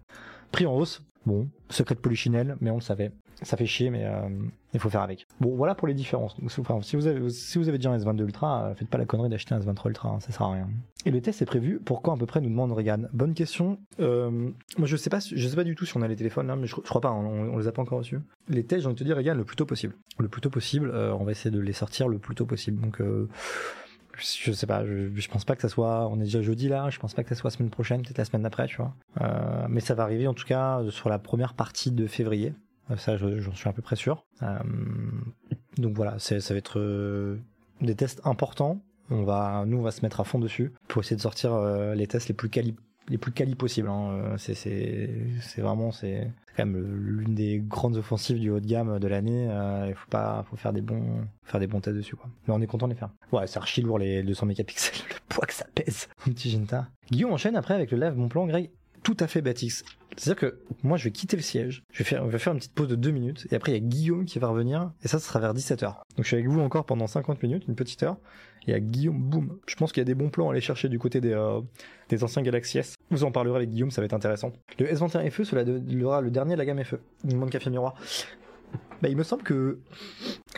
[0.50, 3.12] Prix en hausse, bon, secret de polichinelle, mais on le savait.
[3.42, 4.28] Ça fait chier, mais euh,
[4.72, 5.26] il faut faire avec.
[5.40, 6.38] Bon, voilà pour les différences.
[6.38, 6.50] Donc,
[6.84, 9.28] si, vous avez, si vous avez déjà un S22 Ultra, euh, faites pas la connerie
[9.28, 10.68] d'acheter un S23 Ultra, hein, ça sert à rien.
[11.04, 13.08] Et le test est prévu pour quand à peu près nous demande Regan?
[13.12, 13.78] Bonne question.
[14.00, 16.46] Euh, moi, je sais pas, je sais pas du tout si on a les téléphones
[16.46, 18.20] là, mais je, crois pas, hein, on, on, les a pas encore reçus.
[18.48, 19.94] Les tests, j'ai envie de te dire, Regan, le plus tôt possible.
[20.18, 22.80] Le plus tôt possible, on va essayer de les sortir le plus tôt possible.
[22.80, 23.02] Donc,
[24.18, 26.90] je sais pas, je, je, pense pas que ça soit, on est déjà jeudi là,
[26.90, 28.94] je pense pas que ça soit la semaine prochaine, peut-être la semaine d'après, tu vois.
[29.68, 32.54] Mais ça va arriver en tout cas sur la première partie de février.
[32.90, 34.24] Euh, ça, j'en suis à peu près sûr.
[34.42, 34.58] Euh,
[35.78, 37.38] donc voilà, ça va être euh,
[37.80, 38.80] des tests importants.
[39.10, 41.58] On va, nous, on va se mettre à fond dessus pour essayer de sortir
[41.94, 42.76] les tests les plus quali
[43.08, 43.88] les plus quali possibles.
[43.88, 44.36] Hein.
[44.38, 45.08] C'est,
[45.58, 49.50] vraiment, c'est quand même l'une des grandes offensives du haut de gamme de l'année.
[49.88, 52.14] Il faut pas, faut faire des bons, faire des bons tests dessus.
[52.46, 53.10] Mais on est content de les faire.
[53.32, 56.08] Ouais, c'est archi lourd les 200 mégapixels, le poids que ça pèse.
[56.24, 56.88] Mon petit Ginta.
[57.10, 58.70] Guillaume enchaîne après avec le live Bon Plan, Greg.
[59.02, 59.84] Tout à fait Batix.
[60.16, 61.82] C'est-à-dire que moi, je vais quitter le siège.
[61.90, 63.46] Je vais faire, on va faire une petite pause de deux minutes.
[63.50, 64.92] Et après, il y a Guillaume qui va revenir.
[65.02, 65.84] Et ça, ce sera vers 17h.
[65.84, 68.18] Donc, je suis avec vous encore pendant 50 minutes, une petite heure.
[68.66, 69.58] Et a Guillaume, boum.
[69.66, 71.60] Je pense qu'il y a des bons plans à aller chercher du côté des, euh,
[72.10, 72.94] des anciens Galaxy S.
[73.10, 74.52] Vous en parlerez avec Guillaume, ça va être intéressant.
[74.78, 76.96] Le S21 FE sera le dernier de la gamme FE.
[77.24, 77.94] Une demande café miroir.
[79.02, 79.80] Bah, il me semble que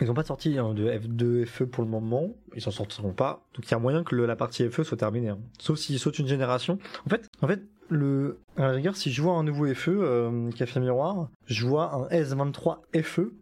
[0.01, 2.29] ils n'ont pas sorti hein, de F2 FE pour le moment.
[2.55, 3.43] Ils s'en sortiront pas.
[3.55, 5.29] Donc il y a moyen que la partie FE soit terminée.
[5.29, 5.39] Hein.
[5.57, 6.77] Sauf s'ils sautent une génération.
[7.07, 10.51] En fait, en fait, le, à la rigueur, si je vois un nouveau FE, euh,
[10.51, 13.33] Café Miroir, je vois un S23 FE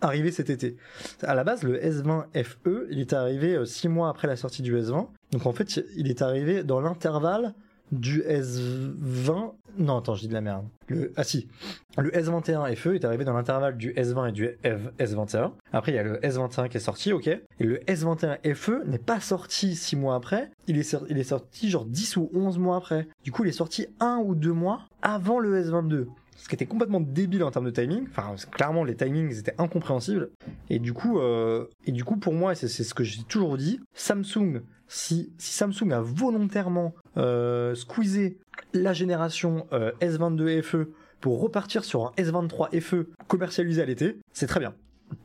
[0.00, 0.76] arriver cet été.
[1.22, 4.76] À la base, le S20 FE, il est arrivé 6 mois après la sortie du
[4.76, 5.08] S20.
[5.32, 7.54] Donc en fait, il est arrivé dans l'intervalle
[7.92, 9.52] du S20.
[9.78, 10.66] Non, attends, je dis de la merde.
[10.88, 11.12] Le...
[11.16, 11.48] Ah si.
[11.96, 14.48] Le S21 FE est arrivé dans l'intervalle du S20 et du
[14.98, 15.52] S21.
[15.72, 17.28] Après, il y a le S21 qui est sorti, ok.
[17.28, 20.50] Et le S21 FE n'est pas sorti 6 mois après.
[20.66, 23.06] Il est, sorti, il est sorti genre 10 ou 11 mois après.
[23.22, 26.06] Du coup, il est sorti 1 ou 2 mois avant le S22
[26.38, 28.06] ce qui était complètement débile en termes de timing.
[28.08, 30.30] Enfin, clairement, les timings étaient incompréhensibles.
[30.70, 33.80] Et du coup, euh, et du coup, pour moi, c'est ce que j'ai toujours dit,
[33.92, 38.38] Samsung, si, si Samsung a volontairement euh, squeezé
[38.72, 40.88] la génération euh, S22 FE
[41.20, 44.74] pour repartir sur un S23 FE commercialisé à l'été, c'est très bien.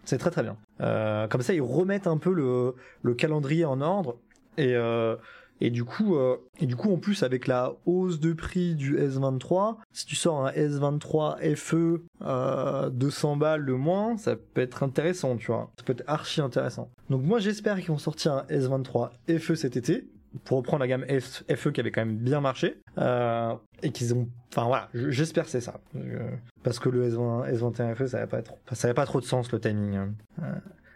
[0.06, 0.58] C'est très très bien.
[0.82, 4.18] Euh, comme ça, ils remettent un peu le, le calendrier en ordre.
[4.58, 6.18] Et, du coup,
[6.60, 10.46] et du coup, en plus, avec la hausse de prix du S23, si tu sors
[10.46, 15.72] un S23 FE euh, 200 balles de moins, ça peut être intéressant, tu vois.
[15.78, 16.90] Ça peut être archi intéressant.
[17.10, 20.08] Donc moi, j'espère qu'ils vont sortir un S23 FE cet été
[20.46, 24.28] pour reprendre la gamme FE qui avait quand même bien marché euh, et qu'ils ont
[24.52, 25.80] enfin voilà j'espère c'est ça.
[25.96, 26.30] Euh,
[26.64, 30.14] parce que le S20, S21 FE ça n'avait pas trop ça de sens le timing
[30.42, 30.46] euh,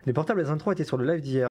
[0.06, 1.48] les portables S23 étaient sur le live d'hier.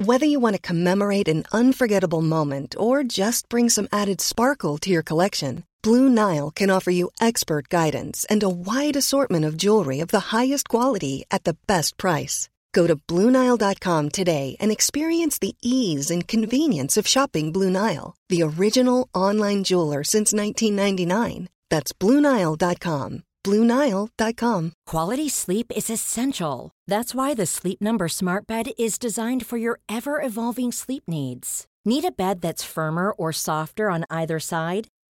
[0.00, 4.90] Whether you want to commemorate an unforgettable moment or just bring some added sparkle to
[4.90, 9.98] your collection Blue Nile can offer you expert guidance and a wide assortment of jewelry
[10.00, 12.48] of the highest quality at the best price.
[12.72, 18.42] Go to BlueNile.com today and experience the ease and convenience of shopping Blue Nile, the
[18.42, 21.48] original online jeweler since 1999.
[21.68, 23.24] That's BlueNile.com.
[23.44, 24.72] BlueNile.com.
[24.86, 26.70] Quality sleep is essential.
[26.86, 31.66] That's why the Sleep Number Smart Bed is designed for your ever evolving sleep needs.
[31.84, 34.86] Need a bed that's firmer or softer on either side?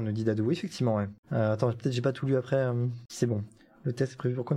[0.00, 1.08] Nous dit Dadou, oui, effectivement, ouais.
[1.32, 2.56] Euh, attends, peut-être j'ai pas tout lu après.
[2.56, 3.42] Euh, c'est bon.
[3.84, 4.56] Le test est prévu pour quand.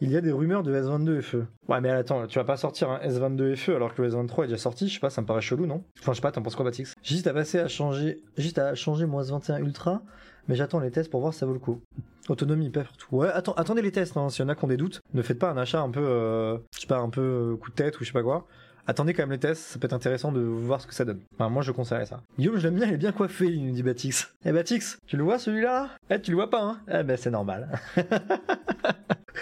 [0.00, 1.36] Il y a des rumeurs de S22 FE.
[1.68, 4.46] Ouais, mais attends, tu vas pas sortir un S22 FE alors que le S23 est
[4.48, 5.82] déjà sorti, je sais pas, ça me paraît chelou, non?
[6.00, 6.94] Enfin, je sais pas, t'en penses quoi, Batix?
[7.02, 10.02] Juste à passer à changer, juste à changer mon S21 Ultra,
[10.48, 11.80] mais j'attends les tests pour voir si ça vaut le coup.
[12.28, 13.16] Autonomie, pas tout.
[13.16, 15.22] Ouais, attends, attendez les tests, hein, s'il y en a qui ont des doutes, ne
[15.22, 17.98] faites pas un achat un peu, euh, je sais pas, un peu coup de tête
[17.98, 18.46] ou je sais pas quoi
[18.88, 21.20] attendez quand même les tests, ça peut être intéressant de voir ce que ça donne.
[21.38, 22.20] Moi je conseillerais ça.
[22.38, 24.34] Guillaume, je l'aime bien, il est bien coiffé, il nous dit Batix.
[24.44, 25.90] Eh Batix, tu le vois celui-là?
[26.10, 26.80] Eh, tu le vois pas, hein?
[26.92, 27.68] Eh ben c'est normal.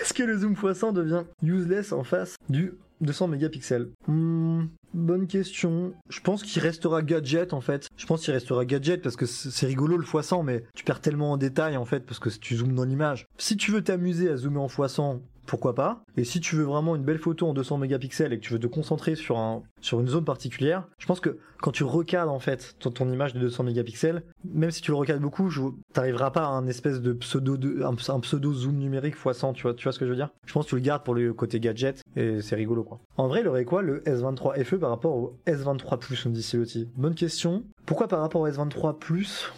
[0.02, 3.88] Est-ce que le zoom x100 devient useless en face du 200 mégapixels?
[4.06, 5.92] Hmm, Bonne question.
[6.08, 7.88] Je pense qu'il restera gadget en fait.
[7.98, 11.00] Je pense qu'il restera gadget parce que c'est c'est rigolo le x100 mais tu perds
[11.00, 13.26] tellement en détail en fait parce que tu zoomes dans l'image.
[13.36, 16.02] Si tu veux t'amuser à zoomer en x100, pourquoi pas.
[16.16, 18.58] Et si tu veux vraiment une belle photo en 200 mégapixels et que tu veux
[18.58, 22.40] te concentrer sur un sur une zone particulière, je pense que quand tu recadres en
[22.40, 26.42] fait ton, image de 200 mégapixels, même si tu le recadres beaucoup, je- t'arriveras pas
[26.44, 29.92] à un espèce de pseudo de, un, pseudo zoom numérique x100, tu vois, tu vois
[29.92, 30.30] ce que je veux dire?
[30.44, 32.98] Je pense que tu le gardes pour le côté gadget et c'est rigolo quoi.
[33.16, 36.42] En vrai, il aurait quoi le S23 FE par rapport au S23 Plus, on dit
[36.42, 37.64] Celotti Bonne question.
[37.86, 39.52] Pourquoi par rapport au S23 Plus?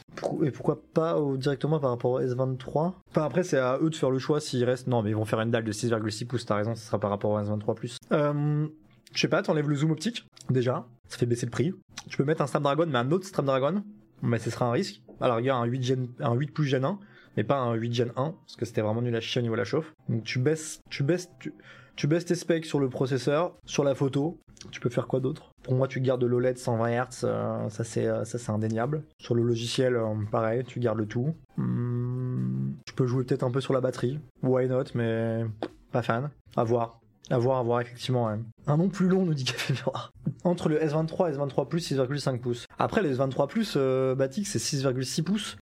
[0.45, 4.11] Et pourquoi pas directement par rapport au S23 Enfin après c'est à eux de faire
[4.11, 4.87] le choix s'ils restent.
[4.87, 7.11] Non mais ils vont faire une dalle de 6,6 pouces, t'as raison, ce sera par
[7.11, 7.97] rapport au S23 Plus.
[8.13, 8.67] Euh,
[9.13, 11.73] je sais pas, t'enlèves le zoom optique déjà, ça fait baisser le prix.
[12.09, 13.83] Tu peux mettre un Snapdragon mais un autre Snapdragon,
[14.23, 15.03] mais ce sera un risque.
[15.21, 16.99] Alors il y a un 8 Gen, un 8 plus Gen 1,
[17.37, 19.55] mais pas un 8 Gen 1 parce que c'était vraiment nul à chier au niveau
[19.55, 19.93] de la chauffe.
[20.09, 21.31] Donc tu baisses, tu baisses,
[21.97, 24.39] tu, baisses tes specs sur le processeur, sur la photo.
[24.73, 25.53] Tu peux faire quoi d'autre?
[25.63, 27.11] Pour moi, tu gardes l'OLED 120 Hz,
[27.69, 29.05] ça c'est euh, ça c'est indéniable.
[29.21, 31.33] Sur le logiciel, euh, pareil, tu gardes le tout.
[31.57, 34.21] Hmm, tu peux jouer peut-être un peu sur la batterie.
[34.43, 35.45] Why not Mais
[35.93, 36.31] pas fan.
[36.57, 37.01] À voir.
[37.31, 38.27] À voir, à voir, effectivement.
[38.27, 38.39] ouais.
[38.67, 40.13] Un nom plus long, nous dit Café Miroir.
[40.45, 42.67] Entre le S23 et S23 Plus, 6,5 pouces.
[42.79, 45.57] Après, le S23 Plus, euh, Batix, c'est 6,6 pouces.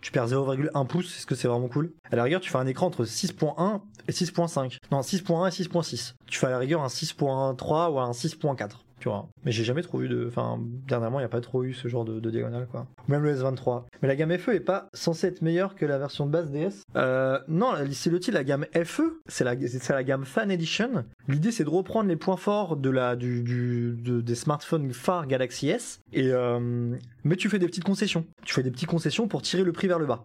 [0.00, 1.92] Tu perds 0,1 pouce, est-ce que c'est vraiment cool?
[2.10, 4.78] À la rigueur, tu fais un écran entre 6.1 et 6.5.
[4.90, 6.14] Non, 6.1 et 6.6.
[6.26, 8.70] Tu fais à la rigueur un 6.3 ou un 6.4.
[9.04, 9.28] Vois.
[9.44, 10.26] Mais j'ai jamais trop eu de.
[10.26, 12.86] Enfin, dernièrement, il n'y a pas trop eu ce genre de, diagonale, quoi.
[13.08, 13.84] Même le S23.
[14.02, 16.84] Mais la gamme FE est pas censée être meilleure que la version de base DS
[16.96, 21.04] euh, Non, c'est le titre, la gamme FE, c'est la, gamme Fan Edition.
[21.28, 26.00] L'idée, c'est de reprendre les points forts de la, des smartphones phare Galaxy S.
[26.16, 28.26] Euh, mais tu fais des petites concessions.
[28.44, 30.24] Tu fais des petites concessions pour tirer le prix vers le bas.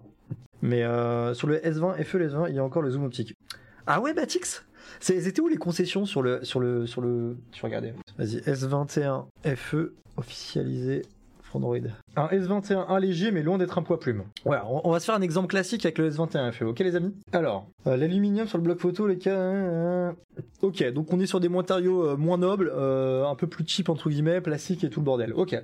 [0.62, 3.36] Mais euh, sur le S20 FE, le S20, il y a encore le zoom optique.
[3.88, 4.66] Ah ouais, Batix?
[5.00, 7.94] C'était où les concessions sur le sur le sur le Je regarder.
[8.18, 9.26] Vas-y, S21
[9.56, 11.04] FE officialisé
[11.56, 11.78] Android.
[12.18, 14.24] Un S21 un léger mais loin d'être un poids plume.
[14.46, 16.64] Voilà, on, on va se faire un exemple classique avec le S21 FE.
[16.64, 19.32] Ok les amis Alors, euh, l'aluminium sur le bloc photo, les cas.
[19.36, 20.12] euh,
[20.62, 23.90] Ok, donc on est sur des matériaux euh, moins nobles, euh, un peu plus cheap
[23.90, 25.34] entre guillemets, plastique et tout le bordel.
[25.34, 25.56] Ok.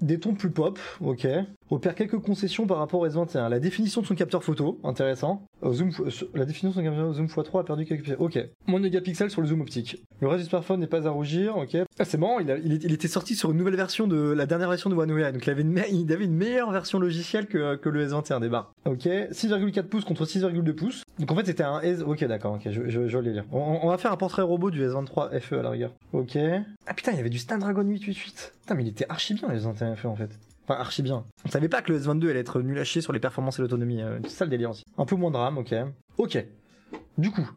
[0.00, 0.78] Des tons plus pop.
[1.00, 1.26] Ok.
[1.70, 3.48] Opère quelques concessions par rapport au S21.
[3.48, 5.46] La définition de son capteur photo, intéressant.
[5.72, 5.90] Zoom,
[6.34, 8.16] la définition de son capteur zoom x3 a perdu quelques pixels.
[8.18, 8.38] Ok.
[8.66, 10.02] Moins de mégapixels sur le zoom optique.
[10.20, 11.56] Le reste du smartphone n'est pas à rougir.
[11.56, 11.76] Ok.
[11.98, 12.38] Ah, c'est marrant.
[12.40, 14.90] Il, a- il est- il était sorti sur une nouvelle version de la dernière version
[14.90, 15.29] de One UI.
[15.32, 15.62] Donc il avait
[16.24, 18.72] une, meilleure version logicielle que, le S21 des barres.
[18.84, 19.04] Ok.
[19.04, 21.02] 6,4 pouces contre 6,2 pouces.
[21.18, 22.02] Donc en fait c'était un S.
[22.02, 22.54] Ok d'accord.
[22.54, 22.68] Ok.
[22.70, 23.44] Je, vais les lire.
[23.52, 25.92] On, on va faire un portrait robot du S23 FE à la rigueur.
[26.12, 26.36] Ok.
[26.86, 28.52] Ah putain il y avait du Snapdragon 888.
[28.60, 30.30] Putain mais il était archi bien le S21 FE en fait.
[30.68, 31.24] Enfin, archi bien.
[31.44, 33.62] On savait pas que le S22 allait être nul à chier sur les performances et
[33.62, 34.02] l'autonomie.
[34.02, 34.84] euh, C'est ça le délire aussi.
[34.98, 35.74] Un peu moins de RAM, ok.
[36.18, 36.44] Ok.
[37.18, 37.48] Du coup,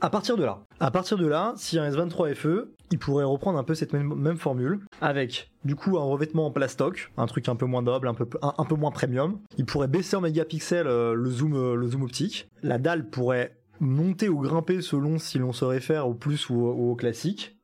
[0.00, 3.58] à partir de là, à partir de là, si un S23 FE, il pourrait reprendre
[3.58, 7.56] un peu cette même, formule avec du coup un revêtement en plastoc, un truc un
[7.56, 9.38] peu moins noble, un peu moins premium.
[9.58, 12.48] Il pourrait baisser en mégapixels euh, le zoom euh, le zoom optique.
[12.62, 16.94] La dalle pourrait monter ou grimper selon si l'on se réfère au plus ou au,
[16.94, 17.56] classique.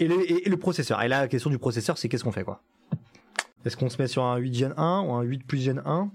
[0.00, 1.02] Et, et- et le processeur.
[1.02, 2.62] Et là, la question du processeur, c'est qu'est-ce qu'on fait quoi?
[3.64, 6.10] Est-ce qu'on se met sur un 8 Gen 1 ou un 8 plus Gen 1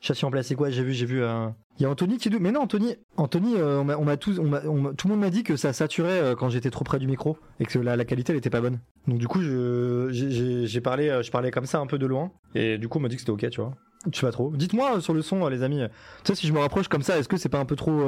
[0.00, 0.70] Châssis en place, c'est quoi?
[0.70, 1.22] J'ai vu, j'ai vu.
[1.22, 2.28] euh, Il y a Anthony qui.
[2.40, 5.44] Mais non, Anthony, Anthony, euh, on m'a, tous, on on tout le monde m'a dit
[5.44, 8.38] que ça saturait euh, quand j'étais trop près du micro et que la, qualité elle
[8.38, 8.80] était pas bonne.
[9.06, 12.78] Donc du coup, j'ai, parlé, euh, je parlais comme ça un peu de loin et
[12.78, 13.74] du coup, on m'a dit que c'était ok, tu vois.
[14.12, 14.50] Je sais pas trop.
[14.50, 15.82] Dites-moi euh, sur le son, les amis.
[16.24, 18.02] Tu sais, si je me rapproche comme ça, est-ce que c'est pas un peu trop,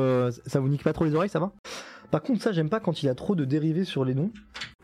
[0.46, 1.52] ça vous nique pas trop les oreilles, ça va?
[2.10, 4.32] Par contre, ça, j'aime pas quand il y a trop de dérivés sur les noms.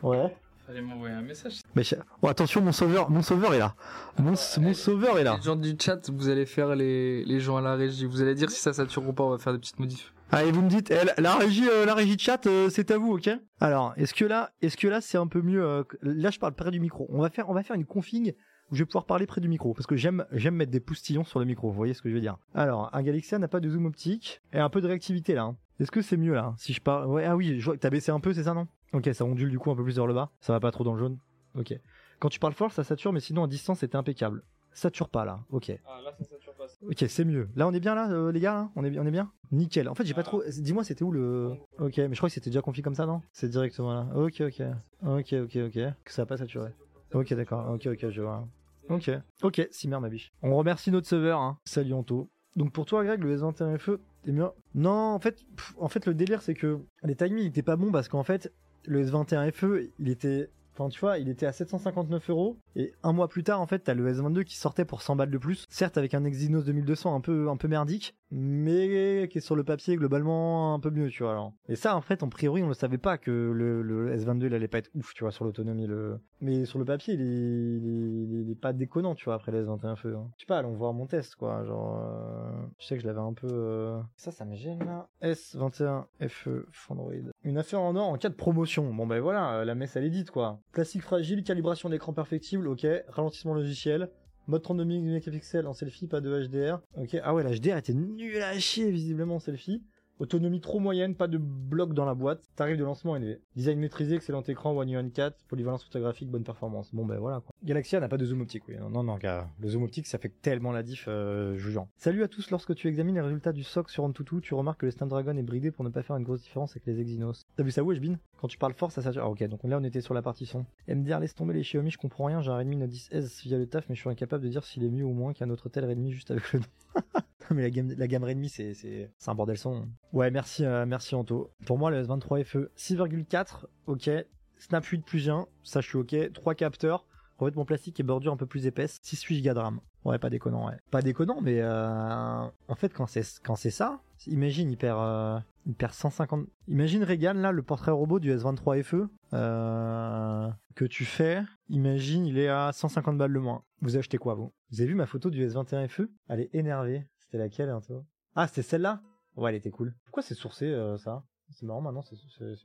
[0.01, 0.33] Ouais.
[0.71, 1.59] Fallait m'envoyer un message.
[1.75, 3.75] Mais je- oh, attention, mon sauveur, mon sauveur est là.
[4.17, 5.35] Mon, mon sauveur est là.
[5.35, 8.05] Les gens du chat, vous allez faire les, les gens à la régie.
[8.05, 10.13] Vous allez dire si ça sature ou pas, on va faire des petites modifs.
[10.31, 12.89] Allez, vous me dites, eh, la- la régie, euh, la régie de chat, euh, c'est
[12.91, 13.29] à vous, ok?
[13.59, 16.53] Alors, est-ce que là, est-ce que là, c'est un peu mieux euh, Là, je parle
[16.53, 17.05] près du micro.
[17.09, 18.33] On va faire, on va faire une config
[18.71, 21.25] où je vais pouvoir parler près du micro parce que j'aime, j'aime mettre des poustillons
[21.25, 21.67] sur le micro.
[21.69, 24.41] Vous voyez ce que je veux dire Alors, un Galaxy n'a pas de zoom optique
[24.53, 25.41] et un peu de réactivité là.
[25.43, 25.57] hein.
[25.81, 27.89] Est-ce que c'est mieux là Si je parle, ouais, ah oui, je vois que t'as
[27.89, 28.67] baissé un peu, c'est ça non?
[28.93, 30.31] Ok, ça ondule du coup un peu plus vers le bas.
[30.41, 31.17] Ça va pas trop dans le jaune.
[31.57, 31.73] Ok.
[32.19, 34.43] Quand tu parles fort, ça sature, mais sinon à distance, c'était impeccable.
[34.73, 35.39] Sature pas là.
[35.49, 35.71] Ok.
[35.85, 36.65] Ah, là, ça sature pas.
[36.83, 37.49] Ok, c'est mieux.
[37.55, 38.69] Là, on est bien là, euh, les gars, là?
[38.75, 39.31] On est, on est bien?
[39.51, 39.89] Nickel.
[39.89, 40.23] En fait, j'ai pas Ah.
[40.25, 40.43] trop.
[40.47, 41.53] Dis-moi, c'était où le.
[41.79, 43.21] Ok, mais je crois que c'était déjà confié comme ça, non?
[43.33, 44.07] C'est directement là.
[44.15, 44.61] Ok, ok.
[45.05, 45.73] Ok, ok, ok.
[46.05, 46.69] Que ça a pas saturé.
[47.13, 47.69] Ok, d'accord.
[47.73, 48.47] Ok, ok, je vois.
[48.89, 49.09] Ok.
[49.43, 50.31] Ok, Simer, ma biche.
[50.41, 51.57] On remercie notre serveur, hein.
[51.65, 52.29] Salut Anto.
[52.55, 54.47] Donc pour toi, Greg, le S21 FE, t'es mieux?
[54.75, 57.91] Non, en fait, pff, en fait, le délire, c'est que les timings étaient pas bons
[57.91, 58.51] parce qu'en fait,
[58.85, 63.79] le S21 FE, il était à 759 euros et un mois plus tard, en fait,
[63.79, 65.65] t'as le S22 qui sortait pour 100 balles de plus.
[65.69, 69.95] Certes, avec un Exynos 2200 un un peu merdique, mais qui est sur le papier
[69.97, 71.33] globalement un peu mieux, tu vois.
[71.33, 71.53] Alors.
[71.67, 74.53] Et ça, en fait, en priori, on ne savait pas que le, le S22 il
[74.53, 75.85] allait pas être ouf, tu vois, sur l'autonomie.
[75.87, 76.19] Le...
[76.39, 80.15] Mais sur le papier, il est, pas déconnant, tu vois, après le S21 feu.
[80.15, 80.29] Hein.
[80.37, 81.63] Je sais pas, allons voir mon test, quoi.
[81.65, 83.47] Genre, euh, je sais que je l'avais un peu.
[83.51, 85.07] euh, Ça, ça me gêne là.
[85.21, 87.11] S21 FE Android.
[87.43, 88.93] Une affaire en or en cas de promotion.
[88.93, 90.59] Bon, ben voilà, euh, la messe elle est dite, quoi.
[90.71, 92.85] Plastique fragile, calibration d'écran perfectible, ok.
[93.09, 94.09] Ralentissement logiciel.
[94.51, 96.81] Mode 32 mégapixels en selfie, pas de HDR.
[96.97, 97.15] Ok.
[97.23, 99.81] Ah ouais, la HDR était nul à chier visiblement en selfie.
[100.21, 102.43] Autonomie trop moyenne, pas de bloc dans la boîte.
[102.55, 103.39] Tarif de lancement élevé.
[103.55, 106.93] Design maîtrisé, excellent écran, One UI 4, polyvalence photographique, bonne performance.
[106.93, 107.49] Bon ben voilà quoi.
[107.63, 108.75] Galaxia n'a pas de zoom optique, oui.
[108.79, 109.49] Non, non, non, gars.
[109.59, 111.87] Le zoom optique, ça fait tellement la diff, euh, jure.
[111.97, 114.85] Salut à tous, lorsque tu examines les résultats du SOC sur Antutu, tu remarques que
[114.85, 117.41] le Snapdragon est bridé pour ne pas faire une grosse différence avec les Exynos.
[117.55, 119.23] T'as vu ça où, Bin Quand tu parles fort, ça sature.
[119.23, 120.67] Ah ok, donc là on était sur la partie son.
[120.87, 123.65] MDR, laisse tomber les Xiaomi, je comprends rien, j'ai un Redmi Note 10S via le
[123.65, 125.83] taf, mais je suis incapable de dire s'il est mieux ou moins qu'un autre tel
[125.83, 126.65] Redmi juste avec le nom.
[127.55, 129.87] Mais la gamme, la gamme Redmi, c'est, c'est, c'est un bordel son.
[130.13, 131.51] Ouais, merci, euh, merci Anto.
[131.65, 134.09] Pour moi, le S23 FE 6,4, ok.
[134.57, 136.33] Snap 8 plus 1, ça je suis ok.
[136.33, 137.05] 3 capteurs,
[137.39, 138.99] revêtement plastique et bordure un peu plus épaisse.
[139.01, 139.81] 6 Go de RAM.
[140.05, 140.77] Ouais, pas déconnant, ouais.
[140.89, 145.39] Pas déconnant, mais euh, en fait, quand c'est, quand c'est ça, imagine, il perd, euh,
[145.65, 146.47] il perd 150.
[146.67, 151.43] Imagine Regan, là, le portrait robot du S23 FE, euh, que tu fais.
[151.69, 153.63] Imagine, il est à 150 balles le moins.
[153.81, 154.51] Vous achetez quoi, vous?
[154.71, 157.05] Vous avez vu ma photo du S21 FE Elle est énervée.
[157.31, 158.01] C'était laquelle, peu
[158.35, 159.01] Ah, c'était celle-là?
[159.37, 159.93] Ouais, elle était cool.
[160.03, 161.23] Pourquoi c'est sourcé, euh, ça?
[161.51, 162.17] C'est marrant maintenant, c'est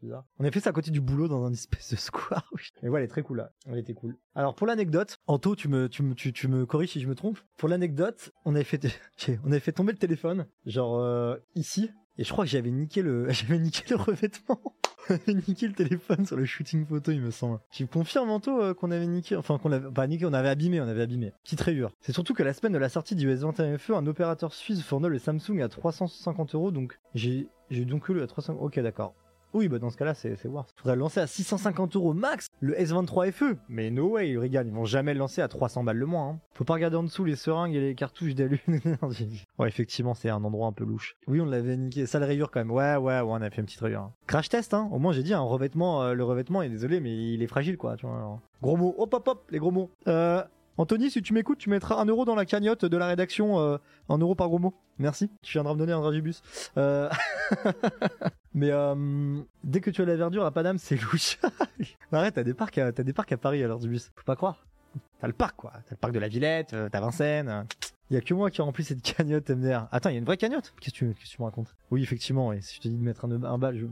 [0.02, 0.24] bizarre.
[0.40, 2.50] On a fait ça à côté du boulot dans un espèce de square.
[2.82, 3.52] Mais ouais, elle est très cool là.
[3.66, 4.16] Elle était cool.
[4.34, 7.14] Alors pour l'anecdote, Anto, tu me, tu me, tu, tu me corriges si je me
[7.14, 7.38] trompe.
[7.58, 8.84] Pour l'anecdote, on avait fait,
[9.44, 13.02] on avait fait tomber le téléphone, genre euh, ici, et je crois que j'avais niqué
[13.28, 14.60] j'avais niqué le revêtement.
[15.08, 17.60] Avait niqué le téléphone sur le shooting photo, il me semble.
[17.70, 20.80] Tu confirmes, Anto, euh, qu'on avait niqué, enfin qu'on avait pas niqué, on avait abîmé,
[20.80, 21.32] on avait abîmé.
[21.44, 21.92] Petite rayure.
[22.00, 25.08] C'est surtout que la semaine de la sortie du S21 FE, un opérateur suisse fournit
[25.08, 28.54] le Samsung à 350 euros, donc j'ai, j'ai donc eu le à 300.
[28.54, 29.14] Ok, d'accord.
[29.56, 30.68] Oui, bah dans ce cas-là, c'est worth.
[30.76, 33.56] Faudrait le lancer à 650 euros max, le S23 FE.
[33.70, 36.28] Mais no way, Regan, ils vont jamais le lancer à 300 balles le moins.
[36.28, 36.38] hein.
[36.52, 38.62] Faut pas regarder en dessous les seringues et les cartouches d'alu.
[39.58, 41.16] ouais, effectivement, c'est un endroit un peu louche.
[41.26, 42.04] Oui, on l'avait niqué.
[42.04, 42.70] Sale rayure quand même.
[42.70, 44.02] Ouais, ouais, ouais, on a fait une petite rayure.
[44.02, 44.12] hein.
[44.26, 44.88] Crash test, hein.
[44.92, 47.78] Au moins, j'ai dit, un revêtement, euh, le revêtement est désolé, mais il est fragile,
[47.78, 47.96] quoi.
[47.96, 48.38] Tu vois.
[48.62, 48.94] Gros mots.
[48.98, 49.90] Hop, hop, hop, les gros mots.
[50.08, 50.42] Euh,
[50.78, 53.78] Anthony, si tu m'écoutes, tu mettras un euro dans la cagnotte de la rédaction, euh,
[54.08, 54.74] un euro par gros mot.
[54.98, 55.30] Merci.
[55.42, 56.42] Tu viendras me donner un dragibus.
[56.76, 57.08] Euh...
[58.54, 61.38] Mais euh, dès que tu as la verdure à Paname, c'est louche.
[62.12, 64.10] Arrête, t'as des parcs, à, t'as des parcs à Paris à l'heure du bus.
[64.16, 64.66] Faut pas croire.
[65.20, 65.72] T'as le parc, quoi.
[65.86, 67.66] T'as le parc de la Villette, euh, t'as Vincennes.
[68.10, 69.88] Il y a que moi qui ai rempli cette cagnotte MDR.
[69.90, 70.74] Attends, il y a une vraie cagnotte?
[70.80, 71.74] Qu'est-ce que tu, qu'est-ce que tu me racontes?
[71.90, 73.86] Oui, effectivement, et si je te dis de mettre un, un bal, je,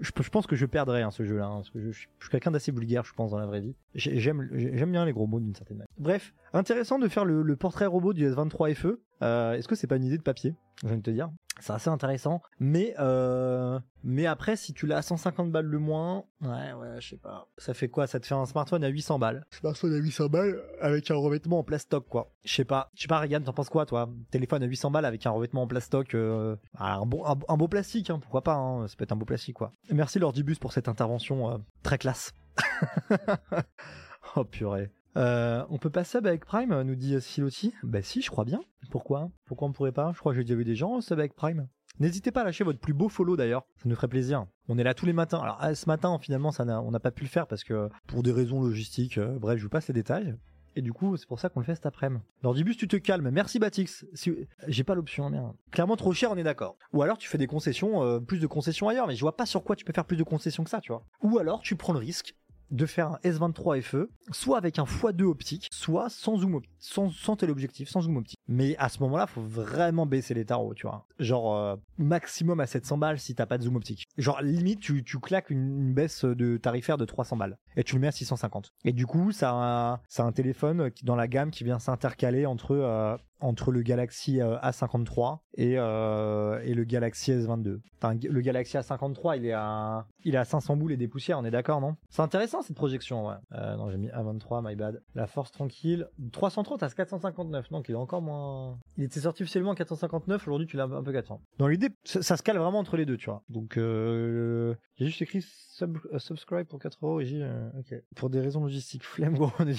[0.00, 2.72] je pense que je perdrais hein, ce jeu-là, hein, parce que je, suis quelqu'un d'assez
[2.72, 3.74] vulgaire, je pense, dans la vraie vie.
[3.94, 5.88] J'ai- J'aime, j'aime bien les gros mots d'une certaine manière.
[5.98, 9.00] Bref, intéressant de faire le, le portrait robot du S23 FE.
[9.22, 10.54] Euh, Est-ce que c'est pas une idée de papier?
[10.82, 11.30] Je viens de te dire.
[11.58, 16.24] C'est assez intéressant, mais euh, mais après, si tu l'as à 150 balles le moins,
[16.42, 17.48] ouais, ouais, je sais pas.
[17.56, 18.06] Ça fait quoi?
[18.06, 19.46] Ça te fait un smartphone à 800 balles.
[19.50, 22.30] Smartphone à 800 balles avec un revêtement en plastoc, quoi.
[22.44, 22.90] Je sais pas.
[22.94, 24.10] Je sais pas, Regan, t'en penses quoi, toi?
[24.30, 27.56] Téléphone à 800 balles avec un revêtement en plastoc, euh, ah, un, bon, un, un
[27.56, 29.72] beau plastique, hein, pourquoi pas hein, Ça peut être un beau plastique, quoi.
[29.90, 32.34] Merci Lordibus pour cette intervention euh, très classe.
[34.36, 34.90] oh purée.
[35.16, 37.72] Euh, on peut pas sub avec Prime, nous dit Siloti.
[37.82, 38.60] Bah si, je crois bien.
[38.90, 39.30] Pourquoi?
[39.46, 40.12] Pourquoi on pourrait pas?
[40.14, 41.68] Je crois que j'ai déjà vu des gens sub avec Prime.
[41.98, 44.44] N'hésitez pas à lâcher votre plus beau follow d'ailleurs, ça nous ferait plaisir.
[44.68, 45.38] On est là tous les matins.
[45.38, 48.22] Alors ah, ce matin, finalement, ça on n'a pas pu le faire parce que pour
[48.22, 50.36] des raisons logistiques, euh, bref, je vous passe les détails.
[50.78, 52.22] Et du coup, c'est pour ça qu'on le fait cet après-midi.
[52.42, 53.30] Lordibus, tu te calmes.
[53.30, 54.04] Merci Batix.
[54.12, 54.46] Si...
[54.68, 55.54] J'ai pas l'option, merde.
[55.70, 56.76] Clairement trop cher, on est d'accord.
[56.92, 59.46] Ou alors tu fais des concessions, euh, plus de concessions ailleurs, mais je vois pas
[59.46, 61.02] sur quoi tu peux faire plus de concessions que ça, tu vois.
[61.22, 62.34] Ou alors tu prends le risque
[62.70, 67.36] de faire un S23 FE, soit avec un x2 optique, soit sans zoom sans, sans
[67.36, 68.35] téléobjectif, sans zoom optique.
[68.48, 71.06] Mais à ce moment-là, faut vraiment baisser les tarots, tu vois.
[71.18, 74.06] Genre euh, maximum à 700 balles si t'as pas de zoom optique.
[74.18, 78.00] Genre limite tu, tu claques une, baisse de tarifaire de 300 balles et tu le
[78.00, 78.72] mets à 650.
[78.84, 83.16] Et du coup, ça a un, téléphone dans la gamme qui vient s'intercaler entre euh,
[83.40, 87.80] entre le Galaxy euh, A53 et, et le Galaxy S22.
[87.98, 91.38] Enfin, le Galaxy A53, il est à, il est à 500 boules et des poussières,
[91.38, 91.96] on est d'accord, non?
[92.08, 93.34] C'est intéressant cette projection, ouais.
[93.52, 95.02] Non, j'ai mis A23, my bad.
[95.14, 96.08] La force tranquille.
[96.32, 98.78] 330 à 459, donc il est encore moins 400.
[98.98, 100.46] Il était sorti officiellement en 459.
[100.46, 101.40] Aujourd'hui, tu l'as un peu 400.
[101.58, 103.42] Dans l'idée, ça, ça se cale vraiment entre les deux, tu vois.
[103.48, 105.44] Donc, euh, j'ai juste écrit
[105.76, 107.94] sub- euh, subscribe pour 4 euros et j'ai euh, ok.
[108.14, 109.76] Pour des raisons logistiques, flemme gros, on est.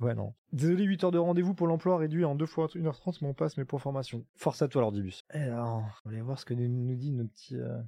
[0.00, 0.34] Ouais non.
[0.52, 3.56] Désolé, 8 heures de rendez-vous pour l'emploi réduit en 2 fois 1h30, mais on passe
[3.56, 4.24] mes points formation.
[4.36, 5.24] Force à toi, l'ordibus.
[5.32, 7.78] Et alors, on va aller voir ce que nous, dit nos petits, euh,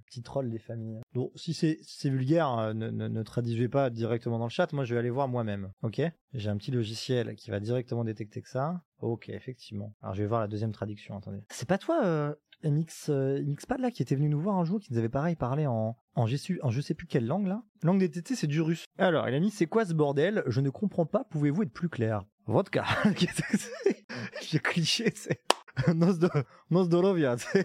[0.45, 1.01] des familles.
[1.13, 4.73] Bon, si c'est si vulgaire, euh, ne, ne, ne traduisez pas directement dans le chat.
[4.73, 5.73] Moi, je vais aller voir moi-même.
[5.83, 6.01] Ok?
[6.33, 8.83] J'ai un petit logiciel qui va directement détecter que ça.
[9.01, 9.95] Ok, effectivement.
[10.03, 11.17] Alors, je vais voir la deuxième traduction.
[11.19, 11.41] Attendez.
[11.51, 12.35] C'est pas toi, euh,
[12.65, 15.37] MX, euh, MXPad là, qui était venu nous voir un jour, qui nous avait pareil
[15.37, 17.63] parlé en, en, sais, en je sais plus quelle langue là.
[17.83, 18.85] Langue des TT, c'est du russe.
[18.99, 20.43] Alors, il a mis c'est quoi ce bordel?
[20.47, 21.25] Je ne comprends pas.
[21.25, 22.25] Pouvez-vous être plus clair?
[22.47, 22.85] Vodka.
[24.43, 25.41] J'ai cliché, c'est
[26.71, 27.65] Nosdorovia, tu sais.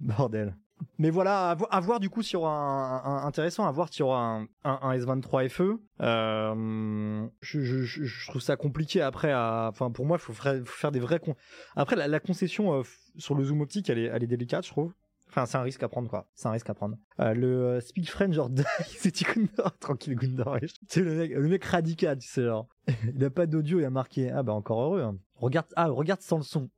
[0.00, 0.56] bordel.
[0.98, 3.72] Mais voilà, à, vo- à voir du coup s'il y aura un, un- intéressant, à
[3.72, 5.78] voir s'il y aura un, un, un S23 FE.
[6.00, 9.32] Euh, je, trouve ça compliqué après.
[9.34, 11.20] Enfin, pour moi, il faut, faire- des vrais.
[11.76, 12.82] Après, la, concession euh,
[13.16, 14.92] sur le zoom optique, elle est, elle est délicate, je trouve.
[15.28, 16.26] Enfin, c'est un risque à prendre, quoi.
[16.34, 16.96] C'est un risque à prendre.
[17.20, 18.50] Euh, le speed friend, genre,
[18.98, 19.78] c'est Gundor.
[19.78, 20.58] Tranquille, Gundor.
[20.96, 22.68] Le mec, le mec radical, tu sais, genre.
[23.14, 24.30] Il a pas d'audio, il a marqué.
[24.30, 25.00] Ah, bah, encore heureux.
[25.02, 25.16] hein.
[25.36, 26.68] Regarde, ah, regarde sans le son.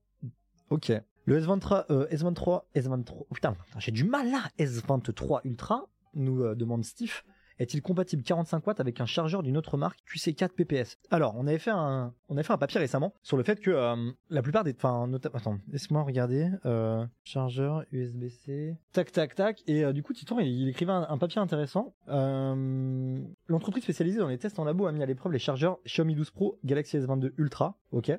[0.71, 0.93] Ok.
[1.27, 3.13] Le S23, euh, S23, S23.
[3.19, 4.43] oh, putain, j'ai du mal là.
[4.59, 7.23] S23 Ultra, nous euh, demande Steve.
[7.59, 11.61] Est-il compatible 45 watts avec un chargeur d'une autre marque QC4 PPS Alors, on avait
[11.61, 14.65] fait un, on avait fait un papier récemment sur le fait que euh, la plupart
[14.65, 20.41] des, enfin, attends, laisse-moi regarder, euh, chargeur USB-C, tac, tac, tac, et du coup, Titan,
[20.41, 21.95] il, écrivait un, un papier intéressant.
[22.09, 26.33] L'entreprise spécialisée dans les tests en labo a mis à l'épreuve les chargeurs Xiaomi 12
[26.33, 28.13] Pro, Galaxy S22 Ultra, ok,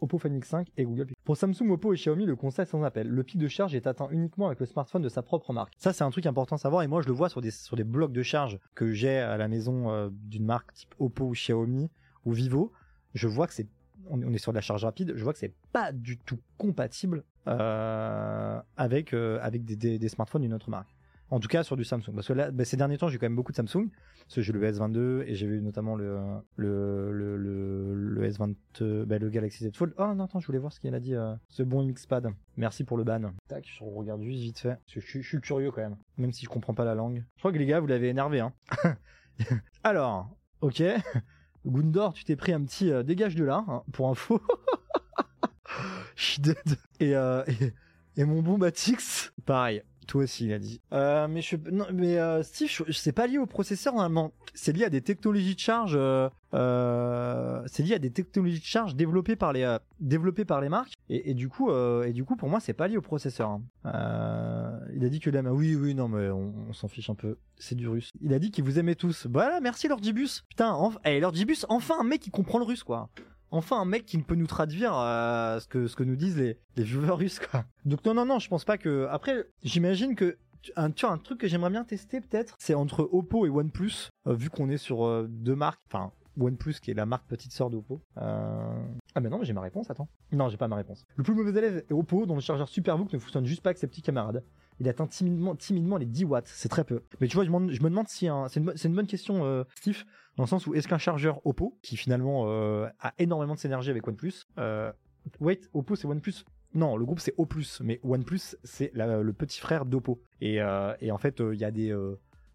[0.00, 1.22] Oppo Find X5 et Google Pixel.
[1.24, 3.08] Pour Samsung, Oppo et Xiaomi, le conseil sans appel.
[3.08, 5.72] Le pic de charge est atteint uniquement avec le smartphone de sa propre marque.
[5.78, 7.76] Ça, c'est un truc important à savoir et moi, je le vois sur des, sur
[7.76, 11.32] des blocs de charge que j'ai à la maison euh, d'une marque type Oppo ou
[11.32, 11.90] Xiaomi
[12.24, 12.72] ou Vivo.
[13.14, 13.66] Je vois que c'est,
[14.10, 17.24] on, est sur de la charge rapide, je vois que c'est pas du tout compatible
[17.48, 20.94] euh, avec, euh, avec des- des smartphones d'une autre marque.
[21.30, 22.14] En tout cas sur du Samsung.
[22.14, 23.90] Parce que là, bah, ces derniers temps, j'ai quand même beaucoup de Samsung.
[24.22, 26.18] Parce que j'ai le S22 et j'ai vu notamment le,
[26.56, 29.94] le, le, le, le S20, euh, bah, le Galaxy Z Fold.
[29.98, 32.32] Oh non, attends, je voulais voir ce qu'il a dit, euh, ce bon MXPad.
[32.56, 33.32] Merci pour le ban.
[33.48, 34.78] Tac, je regarde juste vite fait.
[34.86, 35.96] Je suis curieux quand même.
[36.16, 37.24] Même si je comprends pas la langue.
[37.36, 38.52] Je crois que les gars, vous l'avez énervé, hein.
[39.84, 40.82] Alors, ok.
[41.66, 44.40] Gundor, tu t'es pris un petit euh, dégage de là, hein, pour info.
[46.16, 46.56] Je suis dead.
[47.00, 47.74] Et, euh, et,
[48.20, 49.82] et mon bon Batix, pareil.
[50.08, 50.80] Toi aussi, il a dit.
[50.94, 54.32] Euh, mais je, non, mais euh, Steve, c'est pas lié au processeur normalement.
[54.54, 55.92] C'est lié à des technologies de charge.
[55.96, 60.70] Euh, euh, c'est lié à des technologies de charge développées par les développées par les
[60.70, 60.94] marques.
[61.10, 61.70] Et, du coup,
[62.02, 63.50] et du coup, pour moi, c'est pas lié au processeur.
[63.50, 64.80] hein.
[64.94, 65.46] Il a dit que l'aime.
[65.48, 67.36] Oui, oui, non, mais on, on s'en fiche un peu.
[67.58, 68.10] C'est du russe.
[68.22, 69.26] Il a dit qu'il vous aimait tous.
[69.30, 70.42] Voilà, merci Lordibus.
[70.48, 73.10] Putain, enf- eh, Lordibus, enfin un mec qui comprend le russe, quoi
[73.50, 76.58] enfin un mec qui peut nous traduire euh, ce que ce que nous disent les
[76.76, 77.64] les viewers russes quoi.
[77.84, 80.38] Donc non non non, je pense pas que après j'imagine que
[80.76, 84.10] un, tu vois, un truc que j'aimerais bien tester peut-être, c'est entre Oppo et OnePlus,
[84.26, 87.52] euh, vu qu'on est sur euh, deux marques, enfin OnePlus qui est la marque petite
[87.52, 88.00] sœur d'Oppo.
[88.16, 90.08] Ah mais non, j'ai ma réponse, attends.
[90.30, 91.04] Non, j'ai pas ma réponse.
[91.16, 93.78] Le plus mauvais élève est Oppo, dont le chargeur Superbook ne fonctionne juste pas avec
[93.78, 94.44] ses petits camarades.
[94.78, 95.56] Il atteint timidement,
[95.96, 97.02] les 10 watts, c'est très peu.
[97.20, 98.46] Mais tu vois, je, me demande si un...
[98.46, 100.04] c'est une, une bonne question, Steve,
[100.38, 103.90] dans le sens où est-ce qu'un chargeur Oppo, qui finalement euh, a énormément de synergie
[103.90, 104.92] avec OnePlus, euh,
[105.40, 106.44] wait, Oppo c'est OnePlus?
[106.74, 107.48] Non, le groupe c'est O+,
[107.82, 110.22] mais OnePlus c'est le petit frère d'Oppo.
[110.40, 111.94] Et, euh, en fait, euh, il y a des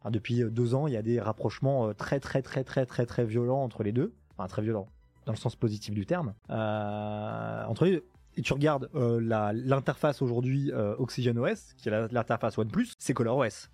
[0.09, 3.63] depuis deux ans, il y a des rapprochements très très très très très très violents
[3.63, 4.13] entre les deux.
[4.37, 4.87] Enfin, très violents
[5.25, 6.33] dans le sens positif du terme.
[6.49, 8.05] Entre les deux.
[8.35, 13.67] Et tu regardes l'interface aujourd'hui euh, OxygenOS, qui est l'interface OnePlus, c'est ColorOS.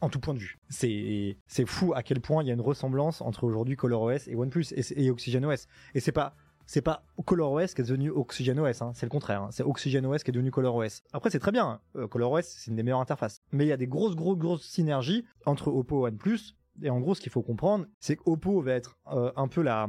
[0.00, 0.58] En tout point de vue.
[0.68, 4.34] C'est c'est fou à quel point il y a une ressemblance entre aujourd'hui ColorOS et
[4.34, 5.66] OnePlus et, et OxygenOS.
[5.94, 6.34] Et c'est pas
[6.66, 9.42] c'est pas ColorOS qui est devenu OxygenOS, hein, c'est le contraire.
[9.42, 9.48] hein.
[9.50, 11.02] C'est OxygenOS qui est devenu ColorOS.
[11.12, 11.66] Après, c'est très bien.
[11.66, 11.80] hein.
[11.96, 13.42] Euh, ColorOS, c'est une des meilleures interfaces.
[13.52, 16.54] Mais il y a des grosses, grosses, grosses synergies entre Oppo et OnePlus.
[16.82, 19.88] Et en gros, ce qu'il faut comprendre, c'est qu'Oppo va être euh, un peu la,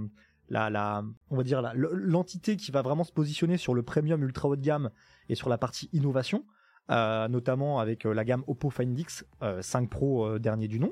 [0.50, 4.50] la, la, on va dire l'entité qui va vraiment se positionner sur le premium ultra
[4.50, 4.90] haut de gamme
[5.30, 6.44] et sur la partie innovation.
[6.92, 10.80] Euh, notamment avec euh, la gamme Oppo Find X euh, 5 Pro euh, dernier du
[10.80, 10.92] nom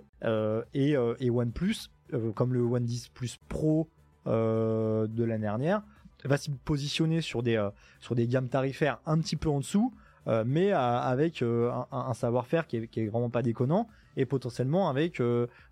[0.74, 1.90] et, et OnePlus
[2.36, 3.90] comme le One 10 Plus Pro
[4.26, 5.82] de l'année dernière
[6.24, 9.94] va se positionner sur des gammes tarifaires un petit peu en dessous
[10.46, 13.88] mais avec un, savoir-faire qui est, vraiment pas déconnant
[14.18, 15.22] et potentiellement avec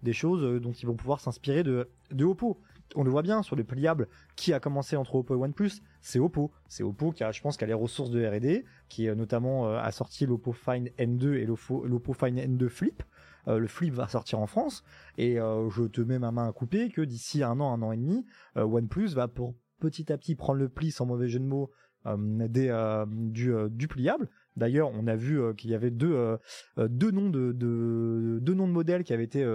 [0.03, 2.57] des choses dont ils vont pouvoir s'inspirer de, de Oppo.
[2.95, 6.19] On le voit bien sur le pliable qui a commencé entre Oppo et OnePlus, c'est
[6.19, 6.51] Oppo.
[6.67, 9.67] C'est Oppo qui a, je pense, qui a les ressources de R&D, qui euh, notamment
[9.67, 13.03] euh, a sorti l'Oppo Find N2 et l'Oppo Find N2 Flip.
[13.47, 14.83] Euh, le Flip va sortir en France
[15.17, 17.97] et je te mets ma main à couper que d'ici un an, un an et
[17.97, 18.25] demi,
[18.55, 21.71] OnePlus va pour petit à petit prendre le pli sans mauvais jeu de mots
[22.15, 24.29] du pliable.
[24.57, 26.35] D'ailleurs, on a vu euh, qu'il y avait deux, euh,
[26.79, 29.45] euh, deux, noms de, modèles qui avaient été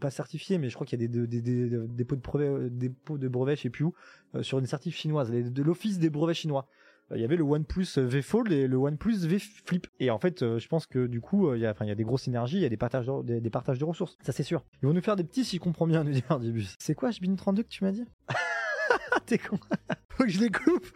[0.00, 1.26] pas certifiés, mais je crois qu'il y a des,
[1.88, 3.92] dépôts de brevets, dépôts de je sais plus où,
[4.42, 6.68] sur une certif chinoise, de l'office des brevets chinois.
[7.14, 9.86] Il y avait le OnePlus V Fold et le OnePlus V Flip.
[10.00, 12.62] Et en fait, je pense que du coup, il y a, des grosses synergies, il
[12.62, 14.16] y a des partages, de, ressources.
[14.22, 14.64] Ça, c'est sûr.
[14.82, 16.76] Ils vont nous faire des petits, si je comprends bien, nous dire Dibus.
[16.78, 18.04] C'est quoi, HBin 32 que tu m'as dit?
[19.26, 19.58] T'es con.
[20.10, 20.86] faut que je les coupe.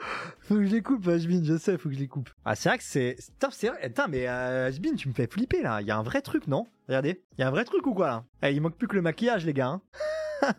[0.41, 2.29] Faut que je les coupe, HBin, je sais, faut que je les coupe.
[2.45, 3.17] Ah, c'est vrai que c'est.
[3.35, 3.89] Putain, c'est vrai.
[3.89, 5.81] Putain, mais euh, tu me fais flipper là.
[5.81, 6.67] Il y a un vrai truc, non?
[6.89, 7.23] Regardez.
[7.37, 8.25] Il y a un vrai truc ou quoi là?
[8.43, 9.69] Eh, Il manque plus que le maquillage, les gars.
[9.69, 9.83] hein.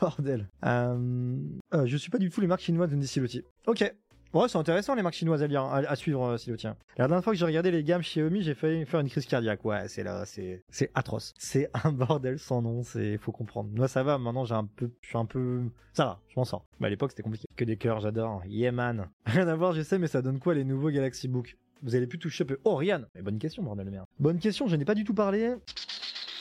[0.00, 0.48] Bordel.
[0.64, 1.36] Euh,
[1.74, 3.44] euh, je suis pas du tout les marques chinoises de Silotier.
[3.66, 3.92] Ok.
[4.32, 6.70] Ouais, c'est intéressant les marques chinoises à lire, à, suivre, euh, Silotier.
[6.96, 9.62] La dernière fois que j'ai regardé les gammes Xiaomi, j'ai failli faire une crise cardiaque.
[9.62, 11.34] Ouais, c'est là, c'est, c'est atroce.
[11.36, 13.68] C'est un bordel sans nom, c'est, faut comprendre.
[13.74, 16.44] Moi, ça va, maintenant, j'ai un peu, je suis un peu, ça va, je m'en
[16.44, 16.64] sors.
[16.80, 17.46] Mais à l'époque, c'était compliqué.
[17.56, 18.42] Que des cœurs, j'adore.
[18.46, 18.72] Yeah.
[19.26, 21.58] Rien à voir, je sais, mais ça donne quoi les nouveaux Galaxy Book?
[21.82, 22.58] Vous allez plus toucher un peu.
[22.64, 23.02] Oh, Ryan!
[23.14, 24.06] Mais bonne question, bordel de merde.
[24.18, 25.56] Bonne question, je n'ai pas du tout parlé.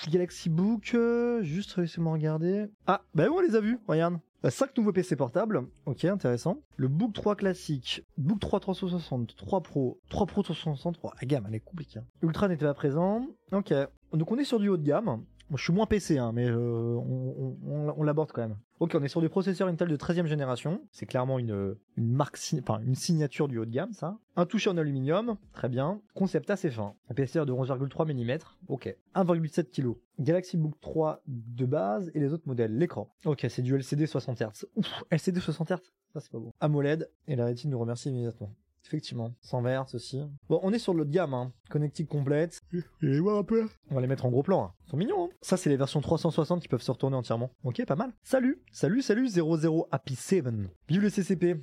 [0.09, 2.67] Galaxy Book, euh, juste laissez-moi regarder.
[2.87, 4.17] Ah, bah oui, on les a vus, regarde.
[4.49, 6.57] 5 nouveaux PC portables, ok, intéressant.
[6.75, 11.45] Le Book 3 classique, Book 3 360, 3 Pro, 3 Pro 360, oh, la gamme
[11.47, 11.99] elle est compliquée.
[11.99, 12.05] hein.
[12.23, 13.73] Ultra n'était pas présent, ok.
[14.13, 15.23] Donc on est sur du haut de gamme.
[15.53, 18.57] Je suis moins PC, hein, mais euh, on, l'aborde quand même.
[18.79, 20.81] Ok, on est sur des processeurs Intel de 13e génération.
[20.91, 24.17] C'est clairement une, marque, enfin une signature du haut de gamme, ça.
[24.35, 26.01] Un toucher en aluminium, très bien.
[26.13, 26.93] Concept assez fin.
[27.09, 28.39] Épaisseur de 11,3 mm,
[28.69, 28.95] ok.
[29.15, 29.97] 1,7 kg.
[30.19, 32.77] Galaxy Book 3 de base et les autres modèles.
[32.77, 33.13] L'écran.
[33.25, 34.65] Ok, c'est du LCD 60 Hz.
[34.75, 35.75] Ouf, LCD 60 Hz,
[36.13, 36.53] ça c'est pas beau.
[36.59, 38.53] AMOLED, et la rétine nous remercie immédiatement.
[38.85, 40.21] Effectivement, 100 Hz aussi.
[40.49, 41.53] Bon, on est sur le de gamme, hein.
[41.69, 42.61] Connectique complète.
[43.01, 43.67] Et voir un peu.
[43.89, 44.63] On va les mettre en gros plan.
[44.65, 44.73] hein.
[44.87, 45.29] Ils sont mignons, hein.
[45.41, 47.51] Ça, c'est les versions 360 qui peuvent se retourner entièrement.
[47.63, 48.11] Ok, pas mal.
[48.23, 50.45] Salut, salut, salut 00 Happy 7.
[50.89, 51.61] Vive le CCP.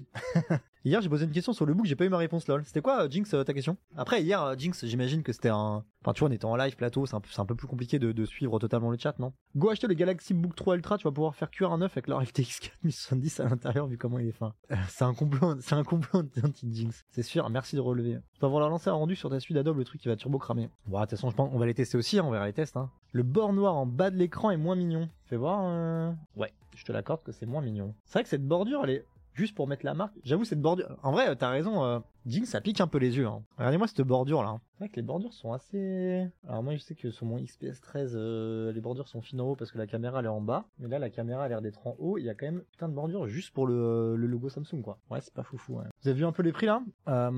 [0.85, 2.65] Hier, j'ai posé une question sur le book, j'ai pas eu ma réponse lol.
[2.65, 3.77] C'était quoi, euh, Jinx, euh, ta question?
[3.97, 5.85] Après, hier, euh, Jinx, j'imagine que c'était un.
[6.03, 7.67] Enfin, tu vois, on était en live plateau, c'est un, peu- c'est un peu plus
[7.67, 9.33] compliqué de, de suivre totalement le chat, non?
[9.57, 12.07] Go acheter le Galaxy Book 3 Ultra, tu vas pouvoir faire cuire un œuf avec
[12.07, 14.55] leur FTX 4070 à l'intérieur, vu comment il est fin.
[14.71, 17.05] Euh, c'est un complot, c'est un complot anti-Jinx.
[17.11, 18.19] C'est sûr, merci de relever.
[18.35, 20.15] Tu vas avoir la lancer un rendu sur ta suite Adobe, le truc qui va
[20.17, 20.71] turbo cramer.
[20.87, 22.53] Bon, de toute façon, je pense qu'on va les tester aussi, hein, on verra les
[22.53, 22.77] tests.
[22.77, 22.91] Hein.
[23.13, 25.09] Le bord noir en bas de l'écran est moins mignon.
[25.27, 25.61] Fais voir.
[25.65, 27.95] euh, Ouais, je te l'accorde que c'est moins mignon.
[28.05, 29.05] C'est vrai que cette bordure, elle est
[29.39, 30.15] juste pour mettre la marque.
[30.25, 30.97] J'avoue, cette bordure.
[31.03, 32.03] En vrai, euh, t'as raison.
[32.29, 32.31] Euh...
[32.31, 33.27] Jinx, ça pique un peu les yeux.
[33.27, 33.43] Hein.
[33.57, 34.59] Regardez-moi cette bordure là.
[34.73, 36.29] C'est vrai que les bordures sont assez.
[36.47, 39.49] Alors moi, je sais que sur mon XPS 13, euh, les bordures sont fines en
[39.49, 40.67] haut parce que la caméra elle est en bas.
[40.79, 42.17] Mais là, la caméra a l'air d'être en haut.
[42.19, 44.99] Il y a quand même putain de bordure juste pour le, le logo Samsung quoi.
[45.11, 45.79] Ouais, c'est pas foufou.
[45.79, 45.85] Ouais.
[46.03, 46.83] Vous avez vu un peu les prix là?
[47.09, 47.31] Euh...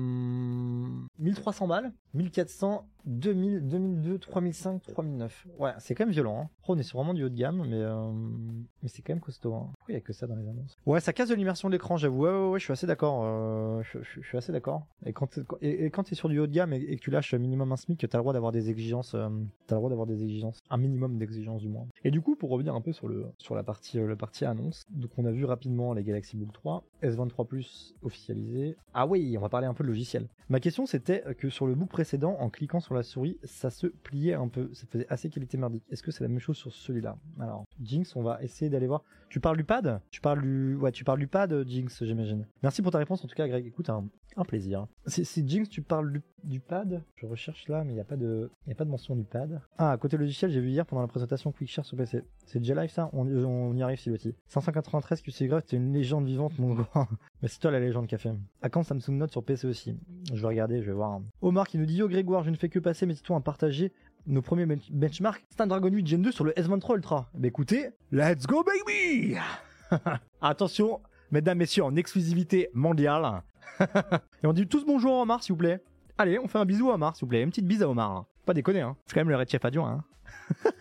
[1.19, 5.47] 1300 balles, 1400, 2000, 2002, 3005, 3009.
[5.57, 6.41] Ouais, c'est quand même violent.
[6.43, 6.49] Hein.
[6.67, 8.11] On est sur vraiment du haut de gamme, mais euh...
[8.81, 9.53] mais c'est quand même costaud.
[9.53, 9.69] Hein.
[9.77, 10.77] Pourquoi il y a que ça dans les annonces?
[10.85, 12.23] Ouais, ça casse de l'immersion de l'écran, j'avoue.
[12.23, 13.23] Ouais, ouais, ouais, je suis assez d'accord.
[13.25, 14.80] euh, je suis assez d'accord.
[15.05, 17.11] Et quand et, et quand t'es sur du haut de gamme et, et que tu
[17.11, 19.13] lâches minimum un SMIC, t'as le droit d'avoir des exigences.
[19.15, 19.29] euh,
[19.67, 21.87] T'as le droit d'avoir des exigences, un minimum d'exigences du moins.
[22.03, 24.45] Et du coup, pour revenir un peu sur le sur la partie euh, la partie
[24.45, 28.75] annonce, donc on a vu rapidement les Galaxy Book 3, S23 Plus officialisé.
[28.93, 30.27] Ah oui, on va parler un peu de logiciel.
[30.49, 33.87] Ma question c'était que sur le book précédent, en cliquant sur la souris, ça se
[33.87, 35.83] pliait un peu, ça faisait assez qualité merdique.
[35.89, 37.17] Est-ce que c'est la même chose sur celui-là?
[37.39, 39.03] Alors, Jinx, on va essayer d'aller voir.
[39.29, 40.01] Tu parles du pad?
[40.09, 42.45] Tu parles du ouais, tu parles du pad, Jinx, j'imagine.
[42.63, 43.65] Merci pour ta réponse en tout cas, Greg.
[43.65, 44.09] Écoute, un,
[44.43, 44.87] plaisir.
[45.07, 48.17] Si, Jinx, tu parles du, du pad, je recherche là, mais il n'y a pas
[48.17, 49.61] de, a pas de mention du pad.
[49.77, 52.23] Ah, côté logiciel, j'ai vu hier pendant la présentation QuickShare PC.
[52.45, 53.09] C'est déjà live ça?
[53.13, 54.35] On, y arrive, Siloti.
[54.47, 56.87] 593 QC Graph, c'est une légende vivante, mon gars.
[57.41, 58.31] Mais c'est toi la légende café.
[58.61, 59.95] À quand Samsung Note sur PC aussi?
[60.33, 61.21] Je vais regarder, je vais voir.
[61.41, 63.91] Omar qui nous dit Yo Grégoire, je ne fais que passer mes titres à partager
[64.27, 67.29] nos premiers ben- benchmarks Snapdragon 8 Gen 2 sur le S23 Ultra.
[67.33, 69.35] Bah écoutez, let's go baby
[70.41, 73.43] Attention, mesdames, messieurs, en exclusivité mondiale.
[74.43, 75.81] Et on dit tous bonjour à Omar, s'il vous plaît.
[76.17, 77.41] Allez, on fait un bisou à Omar, s'il vous plaît.
[77.41, 78.25] Une petite bise à Omar.
[78.45, 78.95] Pas déconner, hein.
[79.05, 80.71] C'est quand même le Red Chef adjoint, hein.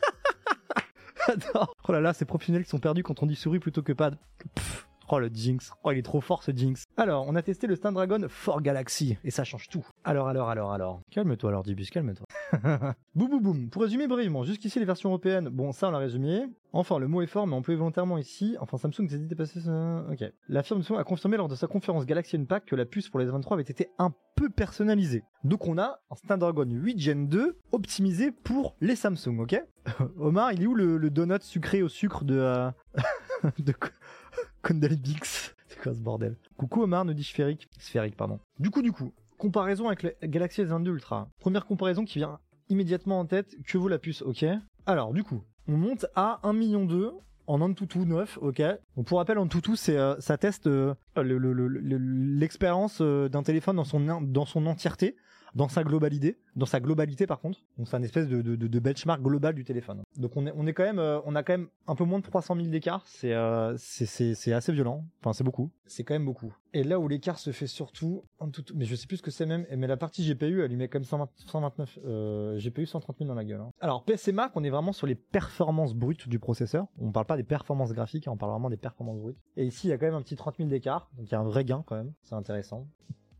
[1.88, 4.16] Oh là là, ces professionnels qui sont perdus quand on dit souris plutôt que pad.
[5.12, 5.72] Oh le Jinx.
[5.82, 6.84] Oh il est trop fort ce Jinx.
[6.96, 9.84] Alors, on a testé le Snapdragon 4 Galaxy et ça change tout.
[10.04, 11.00] Alors, alors, alors, alors.
[11.10, 12.26] Calme-toi alors Dibus, calme-toi.
[13.16, 13.70] boum boum boum.
[13.70, 16.44] Pour résumer brièvement, jusqu'ici les versions européennes, bon ça on l'a résumé.
[16.72, 18.56] Enfin, le mot est fort, mais on peut volontairement ici.
[18.60, 20.04] Enfin, Samsung s'est dit dépasser ça.
[20.12, 20.22] Ok.
[20.48, 23.26] La firme a confirmé lors de sa conférence Galaxy Unpack que la puce pour les
[23.26, 25.24] 23 avait été un peu personnalisée.
[25.42, 29.60] Donc on a un Snapdragon 8 Gen 2 optimisé pour les Samsung, ok?
[30.20, 32.70] Omar, il est où le, donut sucré au sucre de euh,
[33.58, 33.74] de
[34.62, 36.36] Condel Bix C'est quoi ce bordel?
[36.56, 37.68] Coucou Omar, nous dit sphérique.
[37.78, 38.38] Sphérique, pardon.
[38.58, 41.28] Du coup, du coup, comparaison avec le Galaxy S22 Ultra.
[41.40, 43.56] Première comparaison qui vient immédiatement en tête.
[43.66, 44.44] Que vaut la puce, ok
[44.86, 47.10] Alors, du coup, on monte à 1 million 2
[47.46, 48.62] en Antutu 9, ok.
[49.06, 51.98] Pour rappel, Antutu, euh, ça teste euh, le- le- le- le-
[52.38, 55.16] l'expérience euh, d'un téléphone dans son entièreté,
[55.54, 57.60] dans sa globalité, dans sa globalité par contre.
[57.78, 60.02] Donc c'est un espèce de, benchmark global du téléphone.
[60.16, 62.18] Donc on est on est quand même euh, on a quand même un peu moins
[62.18, 63.02] de 300 000 d'écart.
[63.06, 65.04] C'est euh, c'est c'est c'est assez violent.
[65.20, 65.70] Enfin c'est beaucoup.
[65.86, 66.54] C'est quand même beaucoup.
[66.72, 68.24] Et là où l'écart se fait surtout
[68.74, 69.66] mais je sais plus ce que c'est même.
[69.76, 73.28] Mais la partie GPU, elle lui met quand même 120 129 euh, GPU 130 000
[73.28, 73.60] dans la gueule.
[73.60, 73.72] hein.
[73.80, 76.86] Alors PC Mac, on est vraiment sur les performances brutes du processeur.
[76.98, 79.38] On parle pas des performances graphiques, hein, on parle vraiment des performances brutes.
[79.56, 81.34] Et ici, il y a quand même un petit 30 000 d'écart, donc il y
[81.34, 82.12] a un vrai gain quand même.
[82.22, 82.86] C'est intéressant.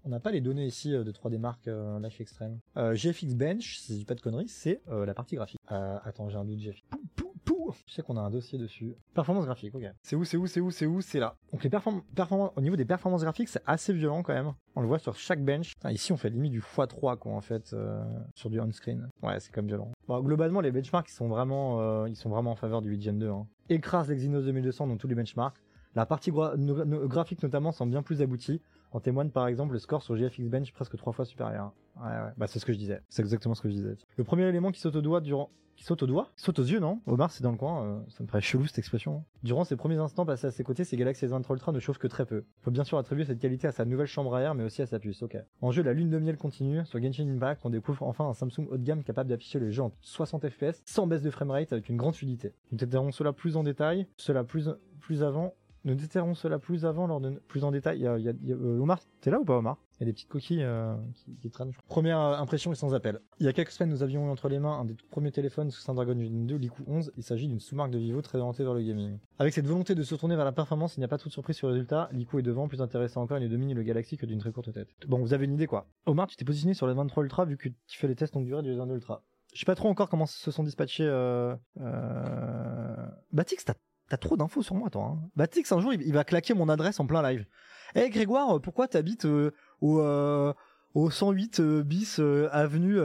[0.05, 2.59] On n'a pas les données ici euh, de 3D Mark euh, Life Extreme.
[2.77, 5.61] Euh, GFX Bench, si je dis pas de conneries, c'est euh, la partie graphique.
[5.73, 6.83] Euh, attends, j'ai un doute GFX.
[7.17, 7.75] Pou, pou.
[7.87, 8.95] Je sais qu'on a un dossier dessus.
[9.15, 9.85] Performance graphique, ok.
[10.03, 11.37] C'est où, c'est où, c'est où, c'est où, c'est là.
[11.53, 14.53] Donc les perform performances, au niveau des performances graphiques, c'est assez violent quand même.
[14.75, 15.75] On le voit sur chaque bench.
[15.91, 18.03] Ici, on fait limite du x3 quoi en fait euh,
[18.35, 19.09] sur du on-screen.
[19.23, 19.93] Ouais, c'est même violent.
[20.09, 23.03] Bon, globalement, les benchmarks ils sont vraiment, euh, ils sont vraiment en faveur du 8
[23.03, 23.29] Gen 2.
[23.29, 23.47] Hein.
[23.69, 25.59] Écrase l'Exynos 2200 dans tous les benchmarks.
[25.97, 28.61] La partie graphique notamment semble bien plus aboutie.
[28.93, 31.73] En témoigne par exemple le score sur GFX Bench presque trois fois supérieur.
[31.97, 32.33] Ouais, ouais.
[32.37, 33.01] Bah c'est ce que je disais.
[33.09, 33.97] C'est exactement ce que je disais.
[34.17, 37.01] Le premier élément qui saute au doigt durant qui saute au doigt, aux yeux, non?
[37.07, 37.87] Omar, c'est dans le coin.
[37.87, 39.25] euh, ça me paraît chelou cette expression.
[39.43, 42.07] Durant ses premiers instants passés à ses côtés, ces Galaxy S23 Ultra ne chauffent que
[42.07, 42.45] très peu.
[42.61, 44.87] Faut bien sûr attribuer cette qualité à sa nouvelle chambre à air, mais aussi à
[44.87, 45.23] sa puce.
[45.23, 45.39] Ok.
[45.63, 46.85] En jeu, la lune de miel continue.
[46.85, 49.83] Sur Genshin Impact, on découvre enfin un Samsung haut de gamme capable d'afficher le jeu
[49.83, 52.53] en 60 FPS sans baisse de framerate avec une grande fluidité.
[52.73, 54.69] Nous détaillerons cela plus en détail, cela plus
[55.01, 55.55] plus avant.
[55.85, 58.07] Nous détaillerons cela plus avant lors de plus en détail.
[58.09, 59.79] Omar, t'es là ou pas Omar?
[60.01, 60.95] Il y a des petites coquilles euh,
[61.43, 61.73] qui, traînent.
[61.87, 63.21] Première euh, impression et sans appel.
[63.39, 65.83] Il y a quelques semaines, nous avions entre les mains un des premiers téléphones sous
[65.83, 67.13] Snapdragon 2 l'IQ 11.
[67.19, 69.19] Il s'agit d'une sous-marque de Vivo très orientée vers le gaming.
[69.39, 71.35] Avec cette volonté de se tourner vers la performance, il n'y a pas trop de
[71.35, 72.09] surprise sur le résultat.
[72.13, 74.89] L'IQ est devant, plus intéressant encore, il domine le Galaxy que d'une très courte tête.
[75.07, 75.87] Bon, vous avez une idée quoi.
[76.07, 78.47] Omar, tu t'es positionné sur le 23 Ultra vu que tu fais les tests longue
[78.47, 79.23] durée du S22 Ultra.
[79.53, 81.07] Je sais pas trop encore comment se sont dispatchés.
[81.07, 81.55] Euh...
[81.81, 83.07] Euh...
[83.33, 83.75] Batix, t'as
[84.11, 85.15] T'as trop d'infos sur moi, toi.
[85.15, 85.31] Hein.
[85.37, 87.47] Batix, un jour, il, va claquer mon adresse en plein live.
[87.95, 90.53] Eh Grégoire, euh, pourquoi t'habites euh, au, euh,
[90.95, 92.97] au 108 euh, bis avenue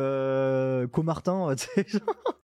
[0.90, 1.54] Comartin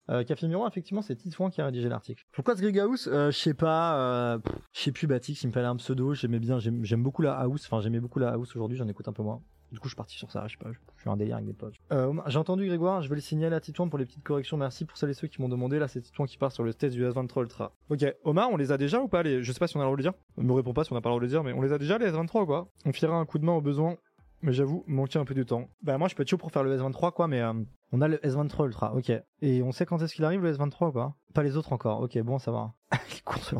[0.26, 2.24] Café Miroir, effectivement, c'est Titouan qui a rédigé l'article.
[2.32, 4.40] Pourquoi ce Greg House Je sais pas.
[4.72, 6.14] Je sais plus Batix, il me fallait un pseudo.
[6.14, 7.64] J'aimais bien, j'aime beaucoup la house.
[7.66, 8.76] Enfin, j'aimais beaucoup la house aujourd'hui.
[8.76, 9.40] J'en écoute un peu moins.
[9.72, 10.46] Du coup, je suis parti sur ça.
[10.46, 10.70] Je sais pas.
[10.72, 11.74] Je, suis un délire avec des potes.
[11.92, 13.02] Euh, J'ai entendu Grégoire.
[13.02, 14.56] Je vais le signaler à Titouan pour les petites corrections.
[14.56, 15.78] Merci pour celles et ceux qui m'ont demandé.
[15.78, 17.72] Là, c'est Titouan qui part sur le test du S23 Ultra.
[17.90, 19.22] Ok, Omar, on les a déjà ou pas.
[19.22, 20.14] Je sais pas si on a le droit de le dire.
[20.36, 21.60] On me répond pas si on a pas le droit de le dire, mais on
[21.60, 23.96] les a déjà les S23 ou quoi On filera un coup de main au besoin.
[24.40, 25.68] Mais j'avoue, manquer un peu de temps.
[25.82, 27.52] Bah moi je peux être chaud pour faire le S23 quoi, mais euh,
[27.90, 29.10] on a le S23 Ultra, ok.
[29.42, 31.16] Et on sait quand est-ce qu'il arrive le S23 ou pas?
[31.42, 32.72] Les autres encore, ok, bon ça va.
[32.92, 33.52] Les courses.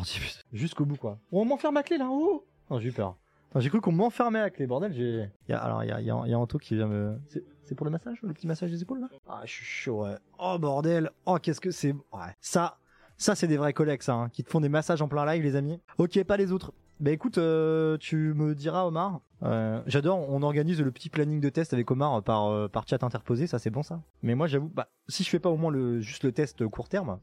[0.53, 1.19] Jusqu'au bout quoi.
[1.33, 2.45] Oh, on m'enferme à clé là, oh
[2.79, 3.17] j'ai eu peur.
[3.57, 5.29] J'ai cru qu'on m'enfermait à clé, bordel, j'ai...
[5.49, 7.19] Y a- alors il y a, y, a, y a Anto qui vient me...
[7.29, 9.09] C'est- C'est pour le massage, le petit massage des épaules là?
[9.29, 10.17] Ah je suis chaud ouais.
[10.39, 11.93] Oh bordel, oh qu'est-ce que c'est...
[12.13, 12.79] Ouais, ça...
[13.21, 15.43] Ça, c'est des vrais collègues, ça, hein, qui te font des massages en plein live,
[15.43, 15.81] les amis.
[15.99, 16.73] Ok, pas les autres.
[17.01, 19.23] Bah écoute, euh, tu me diras, Omar.
[19.43, 23.03] Euh, J'adore, on organise le petit planning de test avec Omar par, euh, par chat
[23.03, 24.01] interposé, ça c'est bon ça.
[24.23, 26.89] Mais moi, j'avoue, bah, si je fais pas au moins le, juste le test court
[26.89, 27.19] terme,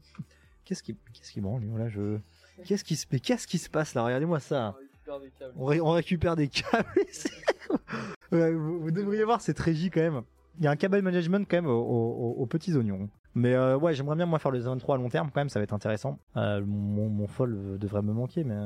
[0.66, 2.18] qu'est-ce qui, qu'est-ce qui branle, là, je,
[2.66, 4.02] qu'est-ce qui se, mais qu'est-ce qui se passe là?
[4.04, 4.74] Regardez-moi ça.
[5.56, 6.88] On, ré- on récupère des câbles.
[8.32, 10.22] Ouais, vous, vous devriez voir cette régie quand même.
[10.58, 13.08] Il y a un câble management quand même aux, aux- aux petits oignons.
[13.34, 15.60] Mais euh, ouais, j'aimerais bien moi faire le 23 à long terme quand même, ça
[15.60, 16.18] va être intéressant.
[16.36, 18.56] Euh, mon, mon euh, devrait me manquer, mais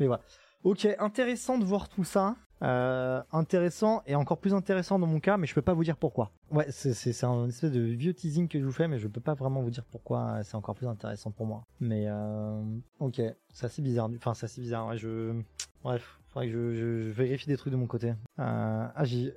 [0.00, 0.22] mais voilà.
[0.64, 2.34] Ok, intéressant de voir tout ça.
[2.60, 5.96] Euh, intéressant et encore plus intéressant dans mon cas, mais je peux pas vous dire
[5.96, 6.32] pourquoi.
[6.50, 9.34] Ouais, c'est un espèce de vieux teasing que je vous fais, mais je peux pas
[9.34, 10.38] vraiment vous dire pourquoi.
[10.38, 11.64] euh, C'est encore plus intéressant pour moi.
[11.78, 12.60] Mais euh,
[12.98, 13.20] ok,
[13.52, 14.08] c'est assez bizarre.
[14.16, 14.88] Enfin, c'est assez bizarre.
[14.88, 15.40] Ouais, je
[15.82, 18.10] bref, faudrait que je, vérifie des trucs de mon côté.
[18.38, 19.32] Euh, ah, j'ai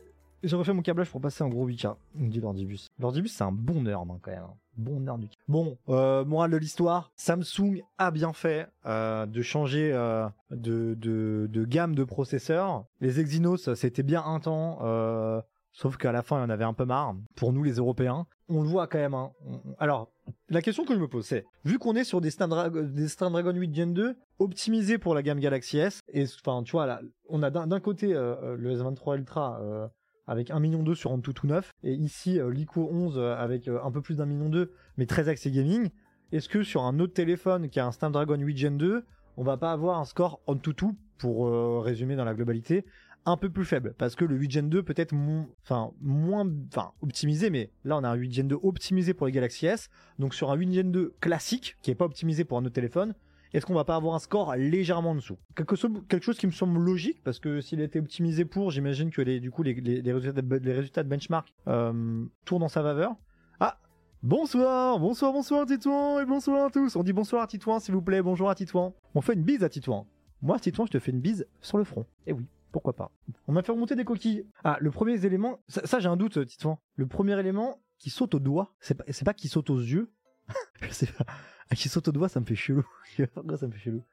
[0.55, 2.87] refait mon câblage pour passer en gros 8K, me dit l'Ordibus.
[2.99, 4.43] L'Ordibus, c'est un bon nerd hein, quand même.
[4.43, 4.53] hein.
[4.77, 9.91] Bon nerd du Bon, euh, morale de l'histoire, Samsung a bien fait euh, de changer
[9.93, 12.85] euh, de, de, de gamme de processeurs.
[13.01, 15.41] Les Exynos, c'était bien un temps, euh,
[15.71, 17.15] sauf qu'à la fin, il y en avait un peu marre.
[17.35, 19.13] Pour nous, les Européens, on le voit quand même.
[19.13, 19.31] Hein.
[19.45, 20.11] On- Alors,
[20.49, 23.53] la question que je me pose, c'est, vu qu'on est sur des Snapdragon, des Snapdragon
[23.53, 27.41] 8 Gen 2, optimisés pour la gamme Galaxy S, et enfin, tu vois, là, on
[27.43, 29.87] a d'un côté euh, euh, le S23 Ultra, euh,
[30.27, 34.01] avec 1 million 2 sur Antutu 9 et ici l'IQO 11 euh, avec un peu
[34.01, 35.89] plus d'un million 2 mais très axé gaming.
[36.31, 39.03] Est-ce que sur un autre téléphone qui a un Snapdragon 8 Gen 2,
[39.37, 40.85] on va pas avoir un score Antutu
[41.17, 42.85] pour euh, résumer dans la globalité
[43.25, 46.91] un peu plus faible parce que le 8 Gen 2 peut-être mon- enfin moins enfin
[47.01, 50.33] optimisé mais là on a un 8 Gen 2 optimisé pour les Galaxy S donc
[50.33, 53.13] sur un 8 Gen 2 classique qui est pas optimisé pour un autre téléphone
[53.53, 55.37] est-ce qu'on va pas avoir un score légèrement en dessous?
[55.57, 59.11] Quelque chose, quelque chose qui me semble logique parce que s'il était optimisé pour, j'imagine
[59.11, 62.69] que les, du coup les, les, résultats, de, les résultats de benchmark euh, tournent en
[62.69, 63.13] sa faveur.
[63.59, 63.77] Ah,
[64.23, 66.95] Bonsoir, bonsoir, bonsoir Titouan et bonsoir à tous.
[66.95, 68.93] On dit bonsoir à Titouan s'il vous plaît, bonjour à Titouan.
[69.15, 70.07] On fait une bise à Titouan.
[70.41, 72.05] Moi Titouan, je te fais une bise sur le front.
[72.27, 73.11] Eh oui, pourquoi pas.
[73.47, 74.47] On m'a fait remonter des coquilles.
[74.63, 76.79] Ah, le premier élément, ça, j'ai un doute Titouan.
[76.95, 80.11] Le premier élément qui saute au doigt, c'est pas, c'est pas qui saute aux yeux.
[80.91, 81.25] sais pas.
[81.69, 82.85] Ah, Qui saute au doigt, ça me fait chelou.
[83.33, 84.03] Pourquoi ça me fait chelou?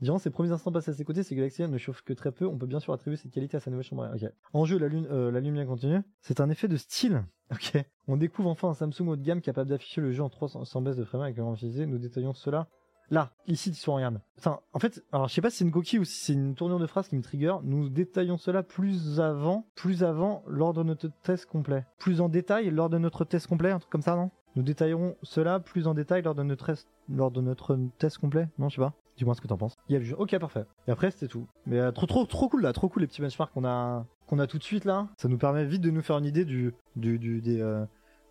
[0.00, 2.46] Durant ses premiers instants passés à ses côtés, ces galaxies ne chauffent que très peu.
[2.46, 4.08] On peut bien sûr attribuer cette qualité à sa nouvelle chambre.
[4.52, 6.00] En jeu, la, euh, la lumière continue.
[6.20, 7.24] C'est un effet de style.
[7.50, 7.82] Ok.
[8.08, 10.82] On découvre enfin un Samsung haut de gamme capable d'afficher le jeu en 300 sans
[10.82, 11.86] baisse de frame avec utilisé.
[11.86, 12.68] Nous détaillons cela.
[13.10, 14.20] Là, ici, tu regarde.
[14.38, 16.54] Enfin, en fait, alors je sais pas si c'est une coquille ou si c'est une
[16.54, 17.56] tournure de phrase qui me trigger.
[17.62, 21.86] Nous détaillons cela plus avant, plus avant lors de notre test complet.
[21.98, 24.30] Plus en détail lors de notre test complet, un truc comme ça, non?
[24.56, 28.48] Nous détaillerons cela plus en détail lors de notre test, lors de notre test complet.
[28.58, 28.92] Non, je sais pas.
[29.16, 29.76] Dis-moi ce que t'en penses.
[29.88, 30.16] Il y a le jeu.
[30.18, 30.64] Ok, parfait.
[30.86, 31.46] Et après, c'était tout.
[31.66, 34.38] Mais euh, trop, trop, trop cool là, trop cool les petits benchmarks qu'on a, qu'on
[34.38, 35.08] a tout de suite là.
[35.16, 37.60] Ça nous permet vite de nous faire une idée du, du, du des.
[37.60, 37.84] euh,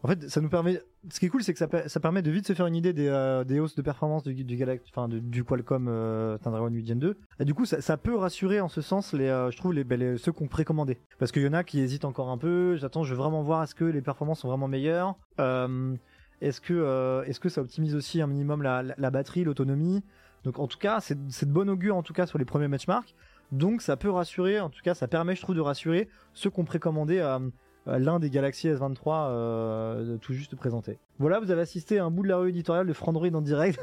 [0.03, 0.81] En fait, ça nous permet.
[1.09, 2.75] Ce qui est cool, c'est que ça, per- ça permet de vite se faire une
[2.75, 7.17] idée des, euh, hausses de performance du, Qualcomm euh, Snapdragon 8 Gen 2.
[7.39, 10.17] Et du coup, ça, peut rassurer en ce sens les, euh, je trouve les, ben,
[10.17, 10.99] ceux qu'on précommandé.
[11.17, 12.75] Parce qu'il y en a qui hésitent encore un peu.
[12.75, 15.15] J'attends, je veux vraiment voir est-ce que les performances sont vraiment meilleures.
[15.39, 15.95] Euh,
[16.41, 20.03] est-ce que, est-ce que ça optimise aussi un minimum la, batterie, l'autonomie.
[20.43, 23.15] Donc en tout cas, c'est de bon augure en tout cas sur les premiers benchmarks.
[23.51, 27.01] Donc ça peut rassurer, en tout cas ça permet je trouve de rassurer ceux euh,
[27.21, 27.39] euh,
[27.88, 30.97] l'un des Galaxy S23 euh, tout juste présenté.
[31.19, 33.79] Voilà, vous avez assisté à un bout de la rue éditoriale de Frandroid en direct.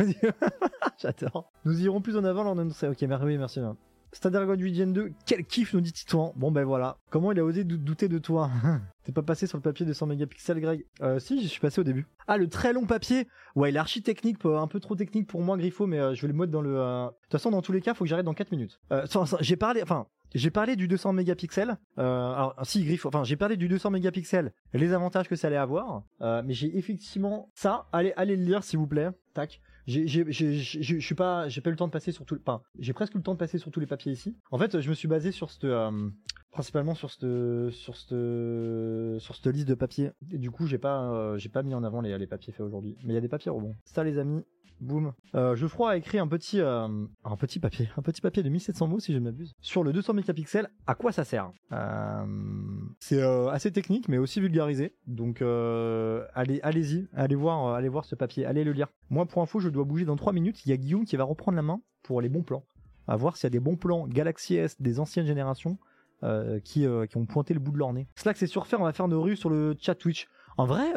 [0.99, 1.51] J'adore.
[1.65, 2.63] Nous irons plus en avant lors de.
[2.89, 3.61] Ok, mer- oui, merci.
[4.15, 6.33] Snapdragon 8 Gen 2, quel kiff nous dit Titouan.
[6.37, 6.97] Bon ben voilà.
[7.11, 8.51] Comment il a osé dou- douter de toi
[9.05, 11.81] T'es pas passé sur le papier de 100 mégapixels, Greg euh, Si, je suis passé
[11.81, 12.07] au début.
[12.27, 15.27] Ah, le très long papier Ouais, il est archi technique, peu- un peu trop technique
[15.27, 16.75] pour moi, Griffo, mais euh, je vais le mettre dans le...
[16.79, 18.81] euh, De toute façon, dans tous les cas, faut que j'arrête dans 4 minutes.
[18.93, 19.05] Euh,
[19.41, 19.83] j'ai parlé...
[19.83, 21.77] Enfin, j'ai parlé du 200 mégapixels.
[21.99, 25.57] Euh, alors, si, Griffo, enfin, j'ai parlé du 200 mégapixels, les avantages que ça allait
[25.57, 26.03] avoir.
[26.23, 27.87] Euh, mais j'ai effectivement ça.
[27.93, 29.11] Allez, allez le lire, s'il vous plaît.
[29.35, 29.61] Tac.
[29.87, 33.19] Je suis pas, j'ai pas le temps de passer sur tout, enfin, j'ai presque eu
[33.19, 34.37] le temps de passer sur tous les papiers ici.
[34.51, 36.11] En fait, je me suis basé sur cette, euh,
[36.51, 40.13] principalement sur cette, sur cette, sur cette liste de papiers.
[40.31, 42.65] Et du coup, j'ai pas, euh, j'ai pas mis en avant les, les papiers faits
[42.67, 42.97] aujourd'hui.
[43.05, 43.75] Mais il y a des papiers rebonds.
[43.85, 44.43] Ça, les amis.
[44.85, 45.13] Boum.
[45.35, 46.87] Euh, Geoffroy a écrit un petit, euh,
[47.25, 50.15] un petit papier, un petit papier de 1700 mots si je m'abuse, sur le 200
[50.15, 50.69] mégapixels.
[50.87, 52.25] À quoi ça sert Euh,
[53.01, 54.95] C'est euh, assez technique, mais aussi vulgarisé.
[55.07, 58.89] Donc, allez, allez-y, allez voir, allez voir ce papier, allez le lire.
[59.11, 60.65] Moi, pour info, je dois bouger dans 3 minutes.
[60.67, 62.65] Il y a Guillaume qui va reprendre la main pour les bons plans.
[63.07, 65.79] À voir s'il y a des bons plans Galaxy S des anciennes générations
[66.65, 68.07] qui, ont pointé le bout de leur nez.
[68.17, 68.81] Slack, c'est surfaire.
[68.81, 70.27] On va faire nos rues sur le chat Twitch.
[70.57, 70.93] En vrai,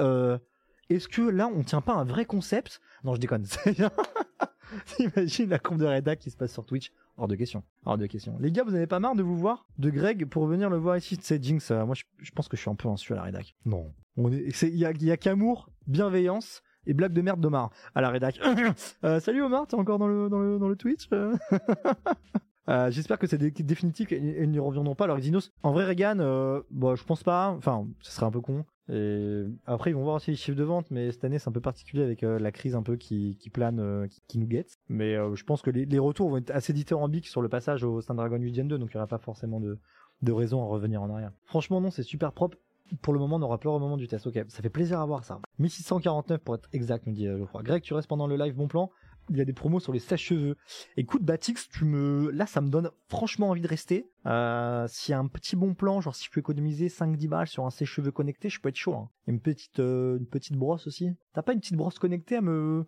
[0.90, 2.82] est-ce que là, on tient pas un vrai concept?
[3.04, 3.46] Non, je déconne.
[4.86, 7.64] T'imagines la combe de rédac qui se passe sur Twitch Hors de question.
[7.86, 8.38] Hors de question.
[8.40, 9.66] Les gars, vous avez pas marre de vous voir?
[9.80, 11.18] De Greg pour venir le voir ici?
[11.22, 11.72] C'est Jinx.
[11.72, 13.56] euh, moi, je, pense que je suis un peu insu à la rédac.
[13.66, 13.92] Non.
[14.18, 18.10] On est, il y a, il qu'amour, bienveillance et blague de merde d'Omar à la
[18.10, 18.40] rédac.
[19.04, 21.10] Euh, salut Omar, t'es encore dans le, dans le, dans le Twitch?
[22.70, 25.06] Euh J'espère que c'est dé- définitif et et n'y reviendront pas.
[25.06, 27.56] Alors Xenos, en vrai Regan, euh, bon, je pense pas.
[27.58, 28.66] Enfin, ce serait un peu con.
[29.66, 31.62] Après, ils vont voir aussi les chiffres de vente, mais cette année, c'est un peu
[31.62, 34.78] particulier avec euh, la crise un peu qui, plane, euh, qui, nous guette.
[34.90, 38.02] Mais euh, je pense que les, retours vont être assez dithyrambiques sur le passage au
[38.02, 39.78] Snapdragon 8 Gen 2, donc il n'y aura pas forcément de,
[40.22, 41.32] de raison à revenir en arrière.
[41.46, 42.58] Franchement, non, c'est super propre.
[43.02, 44.28] Pour le moment, on aura peur au moment du test.
[44.28, 45.42] Ok, ça fait plaisir à voir ça.
[45.60, 47.62] 1649 pour être exact, nous dit Geoffroy.
[47.64, 48.90] Greg, tu restes pendant le live, bon plan.
[49.30, 50.56] Il y a des promos sur les sèche-cheveux.
[50.96, 54.10] Écoute, Batix, tu me, là, ça me donne franchement envie de rester.
[54.26, 57.48] Euh, s'il y a un petit bon plan, genre si je peux économiser 5-10 balles
[57.48, 58.96] sur un sèche-cheveux connecté, je peux être chaud.
[58.96, 59.10] Hein.
[59.28, 61.12] Et une petite, euh, une petite brosse aussi.
[61.34, 62.86] T'as pas une petite brosse connectée à me,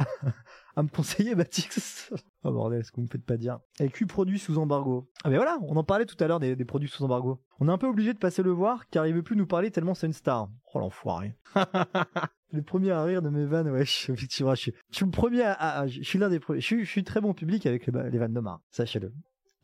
[0.76, 3.60] à me conseiller, Batix Oh bordel, ce que vous me faites pas dire.
[3.78, 5.10] LQ produit sous embargo.
[5.24, 7.42] Ah mais voilà, on en parlait tout à l'heure des, des produits sous embargo.
[7.58, 9.70] On est un peu obligé de passer le voir car il veut plus nous parler
[9.70, 10.48] tellement c'est une star.
[10.72, 11.36] Oh l'enfoiré.
[12.52, 15.42] le premier à rire de mes vannes, ouais, effectivement, je suis, je suis le premier
[15.42, 16.60] à, je suis l'un des premiers.
[16.60, 19.12] Je suis, je suis très bon public avec les, les vannes d'Omar, sachez-le.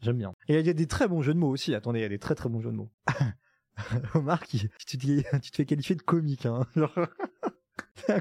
[0.03, 0.33] J'aime bien.
[0.49, 1.75] Et il y a des très bons jeux de mots aussi.
[1.75, 2.91] Attendez, il y a des très très bons jeux de mots.
[4.15, 6.67] Omar, tu, te, tu te fais qualifier de comique, hein.
[6.77, 6.95] Genre,
[8.07, 8.21] t'as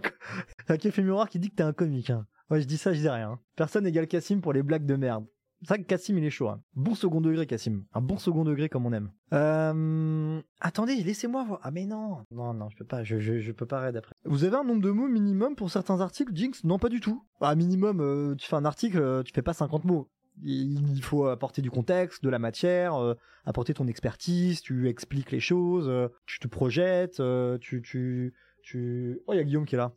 [0.74, 2.26] un café miroir qui dit que t'es un comique, hein.
[2.50, 3.40] Ouais, je dis ça, je dis rien.
[3.56, 5.26] Personne égale Cassim pour les blagues de merde.
[5.62, 6.50] C'est ça que Cassim, il est chaud.
[6.50, 6.62] Hein.
[6.76, 7.86] Bon second degré, Cassim.
[7.94, 9.12] Un bon second degré comme on aime.
[9.34, 10.40] Euh...
[10.60, 11.60] Attendez, laissez-moi voir.
[11.64, 12.20] Ah mais non.
[12.30, 13.04] Non, non, je peux pas.
[13.04, 14.14] Je, je, je peux pas raid après.
[14.26, 16.64] Vous avez un nombre de mots minimum pour certains articles, Jinx?
[16.66, 17.26] Non, pas du tout.
[17.42, 20.10] Ah, minimum, euh, tu fais un article, euh, tu fais pas 50 mots.
[20.44, 25.40] Il faut apporter du contexte, de la matière, euh, apporter ton expertise, tu expliques les
[25.40, 25.90] choses,
[26.26, 27.22] tu te projettes,
[27.62, 28.34] tu, tu,
[28.74, 29.92] Oh, il y a Guillaume qui est là.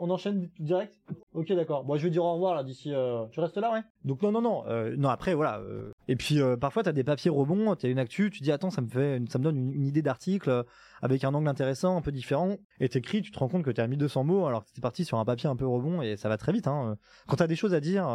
[0.00, 0.94] On enchaîne direct?
[1.34, 1.84] Ok, d'accord.
[1.84, 2.92] Bon, je vais dire au revoir là d'ici.
[2.92, 3.80] euh, Tu restes là, ouais?
[4.04, 4.64] Donc non, non, non.
[4.66, 5.58] euh, non, après, voilà.
[5.58, 8.50] euh, Et puis parfois tu as des papiers rebonds, tu as une actu, tu dis
[8.52, 10.64] attends ça me fait ça me donne une, idée d'article
[11.02, 13.80] avec un angle intéressant, un peu différent et t'écris, tu te rends compte que tu
[13.80, 16.28] as 1200 mots alors que t'es parti sur un papier un peu rebond et ça
[16.28, 16.96] va très vite hein.
[17.26, 18.06] Quand tu as des choses à dire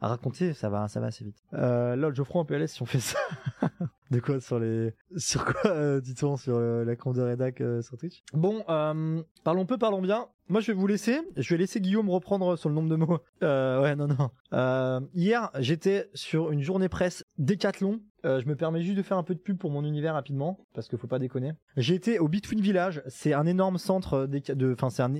[0.00, 1.42] à raconter, ça va ça va assez vite.
[1.54, 3.18] Euh, lol, Geoffroy en PLS si on fait ça.
[4.10, 7.82] de quoi sur les sur quoi euh, dit-on sur euh, la compte de rédac euh,
[7.82, 8.22] sur Twitch?
[8.32, 10.28] Bon, euh, parlons peu, parlons bien.
[10.48, 11.20] Moi, je vais vous laisser.
[11.36, 13.18] Je vais laisser Guillaume reprendre sur le nombre de mots.
[13.42, 14.30] Euh, ouais, non, non.
[14.52, 18.00] Euh, hier, j'étais sur une journée presse Décathlon.
[18.26, 20.66] Euh, je me permets juste de faire un peu de pub pour mon univers rapidement,
[20.74, 21.52] parce qu'il faut pas déconner.
[21.76, 23.02] J'ai été au Between Village.
[23.06, 25.12] C'est un énorme centre déca- de, enfin, c'est un,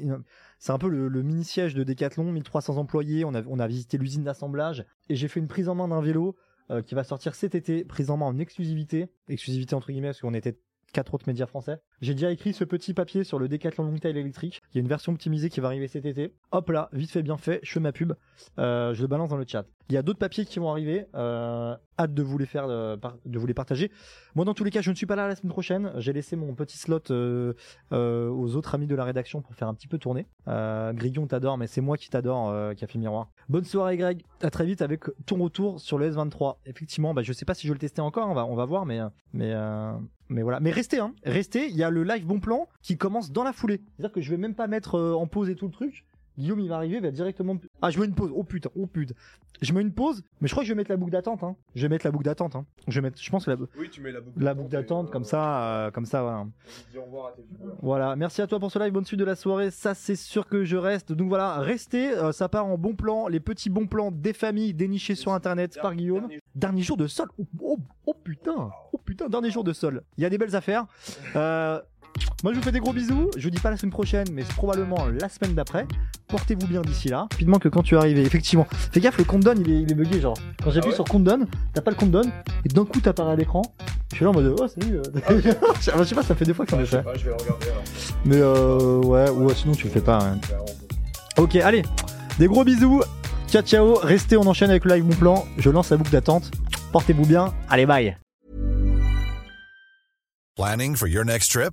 [0.69, 2.33] un peu le, mini siège de Décathlon.
[2.33, 3.25] 1300 employés.
[3.25, 6.01] On a, on a visité l'usine d'assemblage et j'ai fait une prise en main d'un
[6.01, 6.37] vélo
[6.71, 10.21] euh, qui va sortir cet été, prise en main en exclusivité, exclusivité entre guillemets parce
[10.21, 10.59] qu'on était
[10.93, 11.79] quatre autres médias français.
[12.01, 14.63] J'ai déjà écrit ce petit papier sur le Decathlon Longtail électrique.
[14.77, 16.35] Il y a une version optimisée qui va arriver cet été.
[16.53, 18.13] Hop là, vite fait, bien fait, je fais ma pub.
[18.59, 19.65] Euh, je le balance dans le chat.
[19.89, 21.07] Il y a d'autres papiers qui vont arriver.
[21.15, 22.95] Euh, hâte de vous les faire, euh,
[23.55, 23.91] partager.
[24.35, 25.93] Moi, dans tous les cas, je ne suis pas là la semaine prochaine.
[25.97, 29.89] J'ai laissé mon petit slot aux autres amis de la rédaction pour faire un petit
[29.89, 30.27] peu tourner.
[30.47, 33.31] Grillon t'adore, mais c'est moi qui t'adore, Café Miroir.
[33.49, 34.25] Bonne soirée, Greg.
[34.43, 36.57] À très vite avec ton retour sur le S23.
[36.67, 38.29] Effectivement, bah, je sais pas si je vais le tester encore.
[38.29, 39.01] On va, on va voir, mais,
[39.33, 39.55] mais,
[40.29, 40.61] mais voilà.
[40.61, 41.15] Mais restez, hein.
[41.25, 41.69] Restez.
[41.69, 43.81] Il y a le live bon plan qui commence dans la foulée.
[43.97, 46.05] C'est-à-dire que je vais même pas mettre euh, en pause et tout le truc.
[46.39, 47.57] Guillaume, il va arriver, il va directement.
[47.83, 48.31] Ah, je mets une pause.
[48.35, 49.15] Oh putain, oh putain.
[49.63, 51.43] Je mets une pause, mais je crois que je vais mettre la boucle d'attente.
[51.43, 51.57] Hein.
[51.75, 52.57] Je vais mettre la boucle d'attente.
[52.57, 52.67] Hein.
[52.89, 53.19] Je vais mettre.
[53.23, 55.91] Je pense que la, Oui, tu mets la boucle la boucle d'attente comme ça, euh,
[55.91, 56.45] comme ça, voilà.
[56.93, 57.73] Dis au revoir à tes viewers.
[57.81, 60.47] Voilà, merci à toi pour ce live, bonne suite de la soirée, ça c'est sûr
[60.47, 61.13] que je reste.
[61.13, 64.75] Donc voilà, restez, euh, ça part en bon plan, les petits bons plans des familles
[64.75, 66.21] dénichés sur internet par Guillaume.
[66.29, 70.03] Dernier- Dernier jour de sol, oh, oh, oh, putain, oh putain, dernier jour de sol.
[70.19, 70.87] Il y a des belles affaires.
[71.35, 71.81] Euh,
[72.43, 74.43] moi je vous fais des gros bisous, je vous dis pas la semaine prochaine, mais
[74.45, 75.87] c'est probablement la semaine d'après.
[76.29, 77.21] Portez-vous bien d'ici là.
[77.31, 78.67] Rapidement que quand tu es arrivé, effectivement.
[78.93, 80.37] Fais gaffe, le il est, il est bugué genre.
[80.63, 82.31] Quand j'appuie Ah ouais sur countdown, t'as pas le countdown,
[82.65, 83.63] et d'un coup t'apparais à l'écran.
[84.11, 84.99] Je suis là en mode, oh salut.
[84.99, 85.41] euh.
[85.81, 87.03] je sais pas, ça fait deux fois que j'en ai Je sais fait.
[87.03, 87.83] pas, je vais le regarder alors.
[88.25, 90.19] Mais euh, ouais, ouais, sinon tu le fais pas.
[90.23, 90.39] hein.
[91.39, 91.83] Ok, allez,
[92.39, 93.03] des gros bisous.
[93.49, 93.95] Ciao, ciao.
[93.97, 95.45] Restez, on enchaîne avec le live bon plan.
[95.59, 96.51] Je lance la boucle d'attente.
[96.93, 97.53] Portez-vous bien.
[97.69, 98.17] Allez, bye.
[100.57, 101.73] Planning for your next trip?